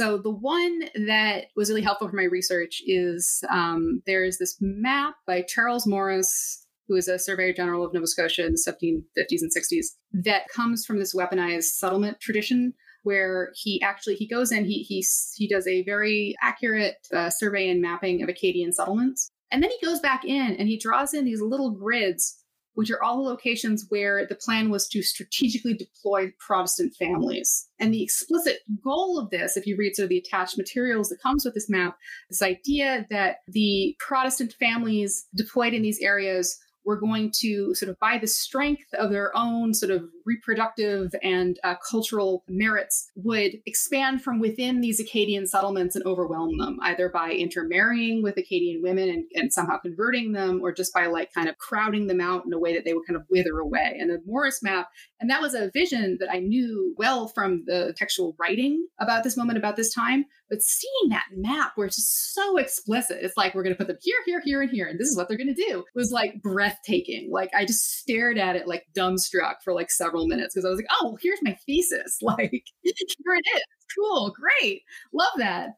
So 0.00 0.16
the 0.16 0.30
one 0.30 0.84
that 1.06 1.46
was 1.56 1.68
really 1.68 1.82
helpful 1.82 2.08
for 2.08 2.16
my 2.16 2.24
research 2.24 2.82
is 2.86 3.42
um, 3.50 4.02
there's 4.06 4.38
this 4.38 4.56
map 4.60 5.16
by 5.26 5.42
Charles 5.42 5.86
Morris, 5.86 6.66
who 6.88 6.96
is 6.96 7.06
a 7.06 7.18
Surveyor 7.18 7.52
General 7.52 7.84
of 7.84 7.92
Nova 7.92 8.06
Scotia 8.06 8.46
in 8.46 8.52
the 8.52 8.58
1750s 8.58 9.42
and 9.42 9.52
60s, 9.54 9.86
that 10.12 10.48
comes 10.48 10.86
from 10.86 10.98
this 10.98 11.14
weaponized 11.14 11.64
settlement 11.64 12.20
tradition 12.20 12.74
where 13.02 13.52
he 13.54 13.80
actually 13.82 14.14
he 14.14 14.26
goes 14.26 14.52
in 14.52 14.64
he 14.64 14.82
he 14.82 15.04
he 15.36 15.48
does 15.48 15.66
a 15.66 15.82
very 15.84 16.34
accurate 16.42 16.96
uh, 17.14 17.30
survey 17.30 17.68
and 17.68 17.80
mapping 17.80 18.22
of 18.22 18.28
Acadian 18.28 18.72
settlements 18.72 19.30
and 19.50 19.62
then 19.62 19.70
he 19.70 19.86
goes 19.86 20.00
back 20.00 20.24
in 20.24 20.56
and 20.56 20.68
he 20.68 20.78
draws 20.78 21.14
in 21.14 21.24
these 21.24 21.40
little 21.40 21.70
grids, 21.70 22.36
which 22.74 22.90
are 22.90 23.02
all 23.02 23.16
the 23.16 23.28
locations 23.28 23.86
where 23.88 24.26
the 24.26 24.36
plan 24.36 24.70
was 24.70 24.88
to 24.88 25.02
strategically 25.02 25.74
deploy 25.74 26.32
Protestant 26.38 26.94
families. 26.94 27.68
And 27.78 27.92
the 27.92 28.02
explicit 28.02 28.60
goal 28.82 29.18
of 29.18 29.30
this, 29.30 29.56
if 29.56 29.66
you 29.66 29.76
read 29.76 29.96
sort 29.96 30.04
of 30.04 30.10
the 30.10 30.18
attached 30.18 30.56
materials 30.56 31.08
that 31.08 31.22
comes 31.22 31.44
with 31.44 31.54
this 31.54 31.68
map, 31.68 31.96
this 32.28 32.42
idea 32.42 33.06
that 33.10 33.38
the 33.48 33.96
Protestant 33.98 34.54
families 34.58 35.26
deployed 35.34 35.74
in 35.74 35.82
these 35.82 36.00
areas 36.00 36.58
were 36.84 36.98
going 36.98 37.30
to 37.40 37.74
sort 37.74 37.90
of 37.90 37.98
by 37.98 38.18
the 38.18 38.26
strength 38.26 38.86
of 38.94 39.10
their 39.10 39.36
own 39.36 39.74
sort 39.74 39.90
of 39.90 40.04
reproductive 40.30 41.12
and 41.22 41.58
uh, 41.64 41.74
cultural 41.90 42.44
merits 42.48 43.10
would 43.16 43.52
expand 43.66 44.22
from 44.22 44.38
within 44.38 44.80
these 44.80 45.00
Acadian 45.00 45.46
settlements 45.46 45.96
and 45.96 46.06
overwhelm 46.06 46.56
them, 46.58 46.78
either 46.82 47.08
by 47.08 47.32
intermarrying 47.32 48.22
with 48.22 48.36
Acadian 48.36 48.80
women 48.82 49.08
and, 49.08 49.24
and 49.34 49.52
somehow 49.52 49.78
converting 49.78 50.32
them, 50.32 50.60
or 50.62 50.72
just 50.72 50.94
by 50.94 51.06
like 51.06 51.32
kind 51.34 51.48
of 51.48 51.58
crowding 51.58 52.06
them 52.06 52.20
out 52.20 52.44
in 52.46 52.52
a 52.52 52.58
way 52.58 52.74
that 52.74 52.84
they 52.84 52.94
would 52.94 53.06
kind 53.06 53.16
of 53.16 53.26
wither 53.28 53.58
away. 53.58 53.96
And 53.98 54.10
the 54.10 54.22
Morris 54.24 54.62
map, 54.62 54.88
and 55.20 55.28
that 55.30 55.42
was 55.42 55.54
a 55.54 55.70
vision 55.74 56.18
that 56.20 56.30
I 56.30 56.38
knew 56.38 56.94
well 56.96 57.26
from 57.28 57.64
the 57.66 57.92
textual 57.96 58.36
writing 58.38 58.86
about 59.00 59.24
this 59.24 59.36
moment, 59.36 59.58
about 59.58 59.76
this 59.76 59.92
time, 59.92 60.24
but 60.48 60.62
seeing 60.62 61.10
that 61.10 61.26
map 61.34 61.72
where 61.74 61.86
it's 61.86 61.96
just 61.96 62.34
so 62.34 62.56
explicit, 62.56 63.18
it's 63.20 63.36
like 63.36 63.54
we're 63.54 63.62
going 63.62 63.74
to 63.74 63.78
put 63.78 63.86
them 63.86 63.98
here, 64.02 64.16
here, 64.26 64.42
here, 64.44 64.62
and 64.62 64.70
here, 64.70 64.86
and 64.86 64.98
this 64.98 65.08
is 65.08 65.16
what 65.16 65.28
they're 65.28 65.38
going 65.38 65.54
to 65.54 65.66
do, 65.68 65.84
was 65.94 66.10
like 66.10 66.42
breathtaking. 66.42 67.30
Like 67.32 67.50
I 67.54 67.64
just 67.64 67.98
stared 67.98 68.36
at 68.36 68.56
it 68.56 68.66
like 68.66 68.86
dumbstruck 68.94 69.56
for 69.64 69.72
like 69.72 69.90
several 69.90 70.19
minutes 70.26 70.54
because 70.54 70.64
I 70.64 70.70
was 70.70 70.78
like, 70.78 70.86
oh, 70.90 71.08
well, 71.08 71.18
here's 71.20 71.40
my 71.42 71.56
thesis. 71.66 72.18
Like 72.30 72.64
here 72.82 73.34
it 73.34 73.44
is. 73.56 73.62
Cool, 73.96 74.32
great, 74.38 74.82
love 75.12 75.32
that 75.38 75.70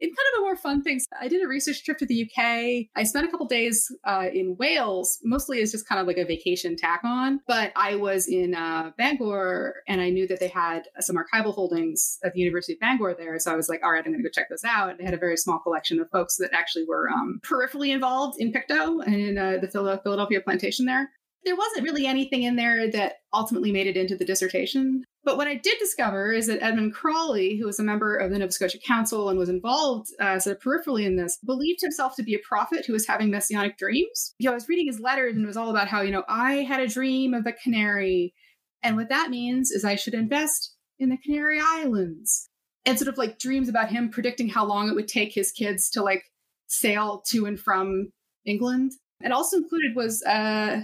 in 0.00 0.08
kind 0.08 0.16
of 0.34 0.38
a 0.38 0.42
more 0.42 0.56
fun 0.56 0.82
thing, 0.82 1.00
I 1.20 1.28
did 1.28 1.42
a 1.42 1.48
research 1.48 1.84
trip 1.84 1.98
to 1.98 2.06
the 2.06 2.22
UK. 2.22 2.86
I 2.94 3.02
spent 3.02 3.26
a 3.26 3.30
couple 3.30 3.46
days 3.46 3.90
uh, 4.04 4.26
in 4.32 4.56
Wales, 4.56 5.18
mostly 5.24 5.60
as 5.60 5.72
just 5.72 5.88
kind 5.88 6.00
of 6.00 6.06
like 6.06 6.18
a 6.18 6.24
vacation 6.24 6.76
tack 6.76 7.00
on. 7.04 7.40
But 7.46 7.72
I 7.74 7.96
was 7.96 8.28
in 8.28 8.54
uh, 8.54 8.92
Bangor 8.96 9.82
and 9.88 10.00
I 10.00 10.10
knew 10.10 10.28
that 10.28 10.38
they 10.38 10.48
had 10.48 10.84
some 11.00 11.16
archival 11.16 11.52
holdings 11.52 12.18
at 12.22 12.32
the 12.32 12.40
University 12.40 12.74
of 12.74 12.80
Bangor 12.80 13.14
there. 13.18 13.38
So 13.38 13.52
I 13.52 13.56
was 13.56 13.68
like, 13.68 13.80
all 13.82 13.90
right, 13.90 14.04
I'm 14.04 14.12
going 14.12 14.22
to 14.22 14.28
go 14.28 14.32
check 14.32 14.48
those 14.48 14.64
out. 14.64 14.96
They 14.98 15.04
had 15.04 15.14
a 15.14 15.18
very 15.18 15.36
small 15.36 15.58
collection 15.58 15.98
of 15.98 16.08
folks 16.10 16.36
that 16.36 16.50
actually 16.52 16.84
were 16.84 17.10
um, 17.10 17.40
peripherally 17.44 17.92
involved 17.92 18.40
in 18.40 18.52
Pictou 18.52 19.00
and 19.00 19.14
in 19.14 19.38
uh, 19.38 19.58
the 19.60 19.68
Philadelphia 19.68 20.40
plantation 20.40 20.86
there 20.86 21.10
there 21.48 21.56
wasn't 21.56 21.84
really 21.84 22.06
anything 22.06 22.42
in 22.42 22.56
there 22.56 22.90
that 22.90 23.20
ultimately 23.32 23.72
made 23.72 23.86
it 23.86 23.96
into 23.96 24.14
the 24.14 24.24
dissertation. 24.24 25.02
But 25.24 25.38
what 25.38 25.48
I 25.48 25.54
did 25.54 25.78
discover 25.78 26.30
is 26.30 26.46
that 26.46 26.62
Edmund 26.62 26.92
Crawley, 26.92 27.56
who 27.56 27.64
was 27.64 27.80
a 27.80 27.82
member 27.82 28.14
of 28.16 28.30
the 28.30 28.38
Nova 28.38 28.52
Scotia 28.52 28.78
Council 28.78 29.30
and 29.30 29.38
was 29.38 29.48
involved 29.48 30.08
uh, 30.20 30.38
sort 30.38 30.56
of 30.56 30.62
peripherally 30.62 31.06
in 31.06 31.16
this, 31.16 31.38
believed 31.42 31.80
himself 31.80 32.14
to 32.16 32.22
be 32.22 32.34
a 32.34 32.46
prophet 32.46 32.84
who 32.84 32.92
was 32.92 33.06
having 33.06 33.30
messianic 33.30 33.78
dreams. 33.78 34.34
You 34.38 34.46
know, 34.46 34.52
I 34.52 34.56
was 34.56 34.68
reading 34.68 34.88
his 34.88 35.00
letters 35.00 35.36
and 35.36 35.42
it 35.42 35.46
was 35.46 35.56
all 35.56 35.70
about 35.70 35.88
how, 35.88 36.02
you 36.02 36.10
know, 36.10 36.24
I 36.28 36.56
had 36.56 36.80
a 36.80 36.86
dream 36.86 37.32
of 37.32 37.46
a 37.46 37.52
canary. 37.52 38.34
And 38.82 38.94
what 38.94 39.08
that 39.08 39.30
means 39.30 39.70
is 39.70 39.86
I 39.86 39.96
should 39.96 40.14
invest 40.14 40.74
in 40.98 41.08
the 41.08 41.16
Canary 41.16 41.60
Islands. 41.64 42.50
And 42.84 42.98
sort 42.98 43.08
of 43.08 43.16
like 43.16 43.38
dreams 43.38 43.70
about 43.70 43.88
him 43.88 44.10
predicting 44.10 44.50
how 44.50 44.66
long 44.66 44.90
it 44.90 44.94
would 44.94 45.08
take 45.08 45.32
his 45.32 45.50
kids 45.50 45.88
to 45.90 46.02
like 46.02 46.24
sail 46.66 47.22
to 47.28 47.46
and 47.46 47.58
from 47.58 48.12
England. 48.44 48.92
And 49.22 49.32
also 49.32 49.56
included 49.56 49.96
was 49.96 50.22
uh, 50.24 50.82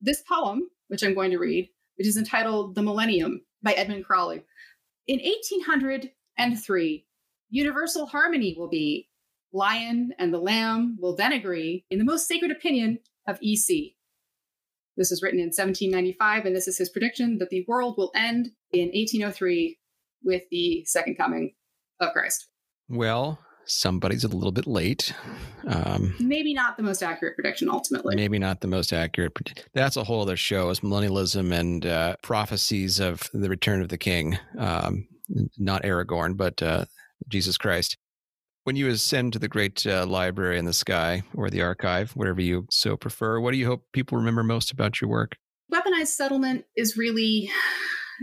this 0.00 0.22
poem, 0.22 0.62
which 0.88 1.02
I'm 1.02 1.14
going 1.14 1.30
to 1.30 1.38
read, 1.38 1.68
which 1.96 2.06
is 2.06 2.16
entitled 2.16 2.74
The 2.74 2.82
Millennium 2.82 3.42
by 3.62 3.72
Edmund 3.72 4.04
Crawley. 4.04 4.42
In 5.06 5.20
1803, 5.20 7.06
universal 7.50 8.06
harmony 8.06 8.54
will 8.58 8.68
be. 8.68 9.08
Lion 9.52 10.12
and 10.18 10.34
the 10.34 10.38
lamb 10.38 10.98
will 11.00 11.16
then 11.16 11.32
agree 11.32 11.86
in 11.88 11.98
the 11.98 12.04
most 12.04 12.28
sacred 12.28 12.50
opinion 12.50 12.98
of 13.26 13.38
EC. 13.42 13.94
This 14.96 15.12
is 15.12 15.22
written 15.22 15.38
in 15.38 15.46
1795, 15.46 16.46
and 16.46 16.56
this 16.56 16.68
is 16.68 16.78
his 16.78 16.90
prediction 16.90 17.38
that 17.38 17.50
the 17.50 17.64
world 17.68 17.94
will 17.96 18.10
end 18.14 18.50
in 18.72 18.88
1803 18.88 19.78
with 20.24 20.42
the 20.50 20.84
second 20.86 21.16
coming 21.16 21.54
of 22.00 22.12
Christ. 22.12 22.48
Well, 22.88 23.38
somebody's 23.66 24.24
a 24.24 24.28
little 24.28 24.52
bit 24.52 24.66
late. 24.66 25.12
Um, 25.66 26.14
maybe 26.20 26.54
not 26.54 26.76
the 26.76 26.82
most 26.82 27.02
accurate 27.02 27.34
prediction 27.34 27.68
ultimately. 27.68 28.16
Maybe 28.16 28.38
not 28.38 28.60
the 28.60 28.68
most 28.68 28.92
accurate. 28.92 29.32
That's 29.74 29.96
a 29.96 30.04
whole 30.04 30.22
other 30.22 30.36
show 30.36 30.70
is 30.70 30.80
millennialism 30.80 31.52
and 31.52 31.84
uh, 31.84 32.16
prophecies 32.22 33.00
of 33.00 33.28
the 33.32 33.48
return 33.48 33.82
of 33.82 33.88
the 33.88 33.98
king. 33.98 34.38
Um, 34.58 35.08
not 35.58 35.82
Aragorn, 35.82 36.36
but 36.36 36.62
uh, 36.62 36.84
Jesus 37.28 37.58
Christ. 37.58 37.96
When 38.64 38.76
you 38.76 38.88
ascend 38.88 39.32
to 39.32 39.38
the 39.38 39.48
great 39.48 39.86
uh, 39.86 40.06
library 40.06 40.58
in 40.58 40.64
the 40.64 40.72
sky 40.72 41.22
or 41.34 41.50
the 41.50 41.62
archive, 41.62 42.12
whatever 42.16 42.40
you 42.40 42.66
so 42.70 42.96
prefer, 42.96 43.40
what 43.40 43.52
do 43.52 43.58
you 43.58 43.66
hope 43.66 43.84
people 43.92 44.18
remember 44.18 44.42
most 44.42 44.72
about 44.72 45.00
your 45.00 45.08
work? 45.08 45.36
Weaponized 45.72 46.08
settlement 46.08 46.64
is 46.76 46.96
really 46.96 47.50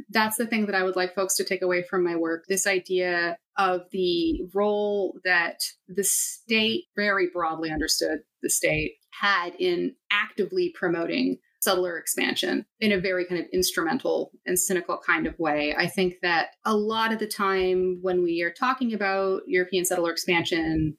that's 0.10 0.38
the 0.38 0.48
thing 0.48 0.66
that 0.66 0.76
I 0.76 0.84
would 0.84 0.96
like 0.96 1.16
folks 1.16 1.36
to 1.36 1.44
take 1.44 1.62
away 1.62 1.84
from 1.84 2.04
my 2.04 2.16
work. 2.16 2.46
This 2.48 2.68
idea 2.68 3.38
of 3.58 3.82
the 3.92 4.42
role 4.54 5.18
that 5.24 5.62
the 5.88 6.04
state, 6.04 6.86
very 6.96 7.30
broadly 7.32 7.72
understood, 7.72 8.20
the 8.42 8.50
state 8.50 8.94
had 9.20 9.54
in 9.60 9.96
actively 10.12 10.74
promoting 10.76 11.38
settler 11.62 11.98
expansion 11.98 12.66
in 12.82 12.92
a 12.92 13.00
very 13.00 13.26
kind 13.26 13.40
of 13.40 13.48
instrumental 13.54 14.32
and 14.46 14.60
cynical 14.60 15.00
kind 15.06 15.26
of 15.26 15.40
way. 15.40 15.74
I 15.78 15.88
think 15.88 16.16
that 16.22 16.50
a 16.66 16.76
lot 16.76 17.14
of 17.14 17.20
the 17.20 17.28
time 17.28 18.00
when 18.02 18.22
we 18.22 18.42
are 18.42 18.52
talking 18.52 18.94
about 18.94 19.44
European 19.48 19.86
settler 19.86 20.12
expansion 20.12 20.98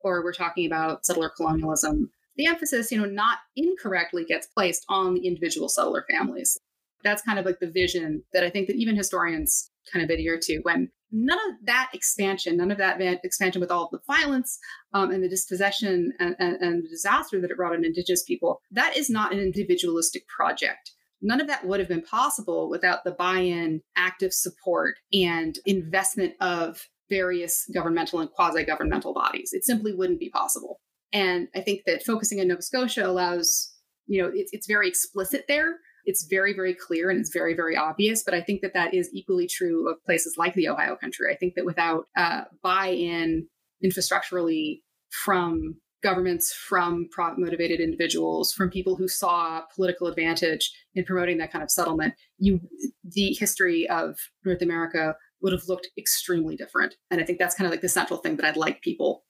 or 0.00 0.22
we're 0.22 0.34
talking 0.34 0.66
about 0.66 1.06
settler 1.06 1.30
colonialism, 1.30 2.10
the 2.36 2.46
emphasis, 2.46 2.92
you 2.92 3.00
know, 3.00 3.06
not 3.06 3.38
incorrectly 3.56 4.24
gets 4.24 4.46
placed 4.46 4.84
on 4.88 5.14
the 5.14 5.26
individual 5.26 5.68
settler 5.68 6.04
families. 6.10 6.58
That's 7.04 7.22
kind 7.22 7.38
of 7.38 7.46
like 7.46 7.60
the 7.60 7.70
vision 7.70 8.22
that 8.32 8.44
I 8.44 8.50
think 8.50 8.68
that 8.68 8.76
even 8.76 8.96
historians 8.96 9.70
kind 9.92 10.04
of 10.04 10.10
adhere 10.10 10.38
to 10.42 10.60
when 10.62 10.90
none 11.10 11.38
of 11.50 11.56
that 11.66 11.90
expansion, 11.92 12.56
none 12.56 12.70
of 12.70 12.78
that 12.78 13.00
expansion 13.22 13.60
with 13.60 13.70
all 13.70 13.88
the 13.92 14.00
violence 14.06 14.58
um, 14.94 15.10
and 15.10 15.22
the 15.22 15.28
dispossession 15.28 16.12
and, 16.18 16.34
and, 16.38 16.56
and 16.56 16.84
the 16.84 16.88
disaster 16.88 17.40
that 17.40 17.50
it 17.50 17.56
brought 17.56 17.74
on 17.74 17.84
indigenous 17.84 18.22
people, 18.24 18.60
that 18.70 18.96
is 18.96 19.10
not 19.10 19.32
an 19.32 19.38
individualistic 19.38 20.26
project. 20.28 20.92
None 21.20 21.40
of 21.40 21.46
that 21.46 21.66
would 21.66 21.78
have 21.78 21.88
been 21.88 22.02
possible 22.02 22.68
without 22.68 23.04
the 23.04 23.12
buy 23.12 23.38
in, 23.38 23.82
active 23.96 24.32
support, 24.32 24.96
and 25.12 25.56
investment 25.66 26.34
of 26.40 26.88
various 27.10 27.68
governmental 27.72 28.20
and 28.20 28.30
quasi 28.30 28.64
governmental 28.64 29.12
bodies. 29.12 29.50
It 29.52 29.64
simply 29.64 29.94
wouldn't 29.94 30.18
be 30.18 30.30
possible. 30.30 30.80
And 31.12 31.48
I 31.54 31.60
think 31.60 31.82
that 31.86 32.04
focusing 32.04 32.40
on 32.40 32.48
Nova 32.48 32.62
Scotia 32.62 33.06
allows, 33.06 33.72
you 34.06 34.22
know, 34.22 34.30
it's, 34.34 34.50
it's 34.52 34.66
very 34.66 34.88
explicit 34.88 35.44
there. 35.46 35.76
It's 36.04 36.26
very, 36.26 36.52
very 36.54 36.74
clear 36.74 37.10
and 37.10 37.20
it's 37.20 37.32
very, 37.32 37.54
very 37.54 37.76
obvious. 37.76 38.22
But 38.22 38.34
I 38.34 38.40
think 38.40 38.60
that 38.62 38.74
that 38.74 38.94
is 38.94 39.10
equally 39.12 39.46
true 39.46 39.90
of 39.90 40.02
places 40.04 40.36
like 40.36 40.54
the 40.54 40.68
Ohio 40.68 40.96
country. 40.96 41.32
I 41.32 41.36
think 41.36 41.54
that 41.54 41.64
without 41.64 42.06
uh, 42.16 42.42
buy 42.62 42.88
in 42.88 43.46
infrastructurally 43.84 44.80
from 45.10 45.76
governments, 46.02 46.52
from 46.52 47.08
motivated 47.38 47.80
individuals, 47.80 48.52
from 48.52 48.70
people 48.70 48.96
who 48.96 49.08
saw 49.08 49.62
political 49.74 50.08
advantage 50.08 50.72
in 50.94 51.04
promoting 51.04 51.38
that 51.38 51.52
kind 51.52 51.62
of 51.62 51.70
settlement, 51.70 52.14
you 52.38 52.60
the 53.04 53.36
history 53.38 53.88
of 53.88 54.16
North 54.44 54.62
America 54.62 55.14
would 55.40 55.52
have 55.52 55.68
looked 55.68 55.88
extremely 55.96 56.56
different. 56.56 56.94
And 57.10 57.20
I 57.20 57.24
think 57.24 57.38
that's 57.38 57.54
kind 57.54 57.66
of 57.66 57.70
like 57.70 57.80
the 57.80 57.88
central 57.88 58.18
thing 58.18 58.36
that 58.36 58.46
I'd 58.46 58.56
like 58.56 58.80
people 58.82 59.24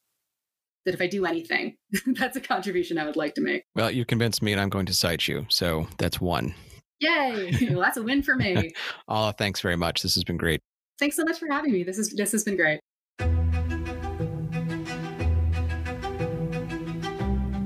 that 0.84 0.94
if 0.94 1.00
I 1.00 1.06
do 1.06 1.24
anything, 1.24 1.76
that's 2.06 2.36
a 2.36 2.40
contribution 2.40 2.98
I 2.98 3.04
would 3.04 3.16
like 3.16 3.34
to 3.34 3.40
make. 3.40 3.64
Well, 3.74 3.90
you 3.90 4.04
convinced 4.04 4.42
me 4.42 4.52
and 4.52 4.60
I'm 4.60 4.68
going 4.68 4.86
to 4.86 4.94
cite 4.94 5.28
you. 5.28 5.46
So 5.48 5.86
that's 5.98 6.20
one. 6.20 6.54
Yay. 7.00 7.52
well, 7.70 7.80
that's 7.80 7.96
a 7.96 8.02
win 8.02 8.22
for 8.22 8.34
me. 8.34 8.72
oh, 9.08 9.32
thanks 9.32 9.60
very 9.60 9.76
much. 9.76 10.02
This 10.02 10.14
has 10.14 10.24
been 10.24 10.36
great. 10.36 10.60
Thanks 10.98 11.16
so 11.16 11.24
much 11.24 11.38
for 11.38 11.48
having 11.50 11.72
me. 11.72 11.82
This 11.82 11.98
is 11.98 12.10
this 12.10 12.32
has 12.32 12.44
been 12.44 12.56
great. 12.56 12.80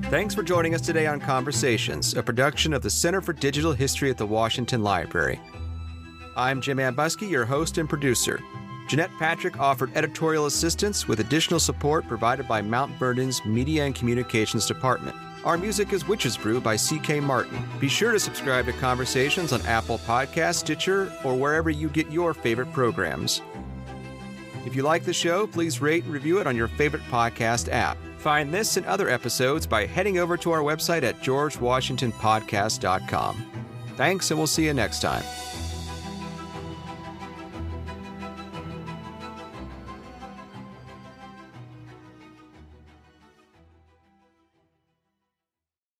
Thanks 0.08 0.34
for 0.34 0.44
joining 0.44 0.74
us 0.74 0.80
today 0.80 1.06
on 1.06 1.20
Conversations, 1.20 2.14
a 2.14 2.22
production 2.22 2.72
of 2.72 2.80
the 2.80 2.88
Center 2.88 3.20
for 3.20 3.32
Digital 3.32 3.72
History 3.72 4.08
at 4.08 4.16
the 4.16 4.24
Washington 4.24 4.82
Library. 4.84 5.40
I'm 6.36 6.60
Jim 6.60 6.78
Ambuske, 6.78 7.28
your 7.28 7.44
host 7.44 7.76
and 7.76 7.88
producer. 7.88 8.40
Jeanette 8.86 9.10
Patrick 9.18 9.58
offered 9.58 9.90
editorial 9.96 10.46
assistance 10.46 11.08
with 11.08 11.18
additional 11.20 11.58
support 11.58 12.06
provided 12.06 12.46
by 12.46 12.60
Mount 12.62 12.92
Vernon's 12.92 13.44
Media 13.44 13.84
and 13.84 13.92
Communications 13.94 14.66
Department. 14.66 15.16
Our 15.44 15.58
music 15.58 15.92
is 15.92 16.08
Witch's 16.08 16.36
Brew 16.36 16.60
by 16.60 16.76
C.K. 16.76 17.20
Martin. 17.20 17.58
Be 17.80 17.88
sure 17.88 18.12
to 18.12 18.20
subscribe 18.20 18.66
to 18.66 18.72
Conversations 18.74 19.52
on 19.52 19.62
Apple 19.62 19.98
Podcast, 19.98 20.56
Stitcher, 20.56 21.12
or 21.24 21.34
wherever 21.36 21.70
you 21.70 21.88
get 21.88 22.10
your 22.10 22.34
favorite 22.34 22.72
programs. 22.72 23.42
If 24.64 24.74
you 24.74 24.82
like 24.82 25.04
the 25.04 25.12
show, 25.12 25.46
please 25.46 25.80
rate 25.80 26.02
and 26.04 26.12
review 26.12 26.38
it 26.38 26.48
on 26.48 26.56
your 26.56 26.66
favorite 26.68 27.02
podcast 27.04 27.68
app. 27.70 27.96
Find 28.18 28.52
this 28.52 28.76
and 28.76 28.84
other 28.86 29.08
episodes 29.08 29.68
by 29.68 29.86
heading 29.86 30.18
over 30.18 30.36
to 30.38 30.50
our 30.50 30.62
website 30.62 31.04
at 31.04 31.20
georgewashingtonpodcast.com. 31.20 33.52
Thanks, 33.96 34.30
and 34.32 34.38
we'll 34.38 34.48
see 34.48 34.64
you 34.64 34.74
next 34.74 35.00
time. 35.00 35.22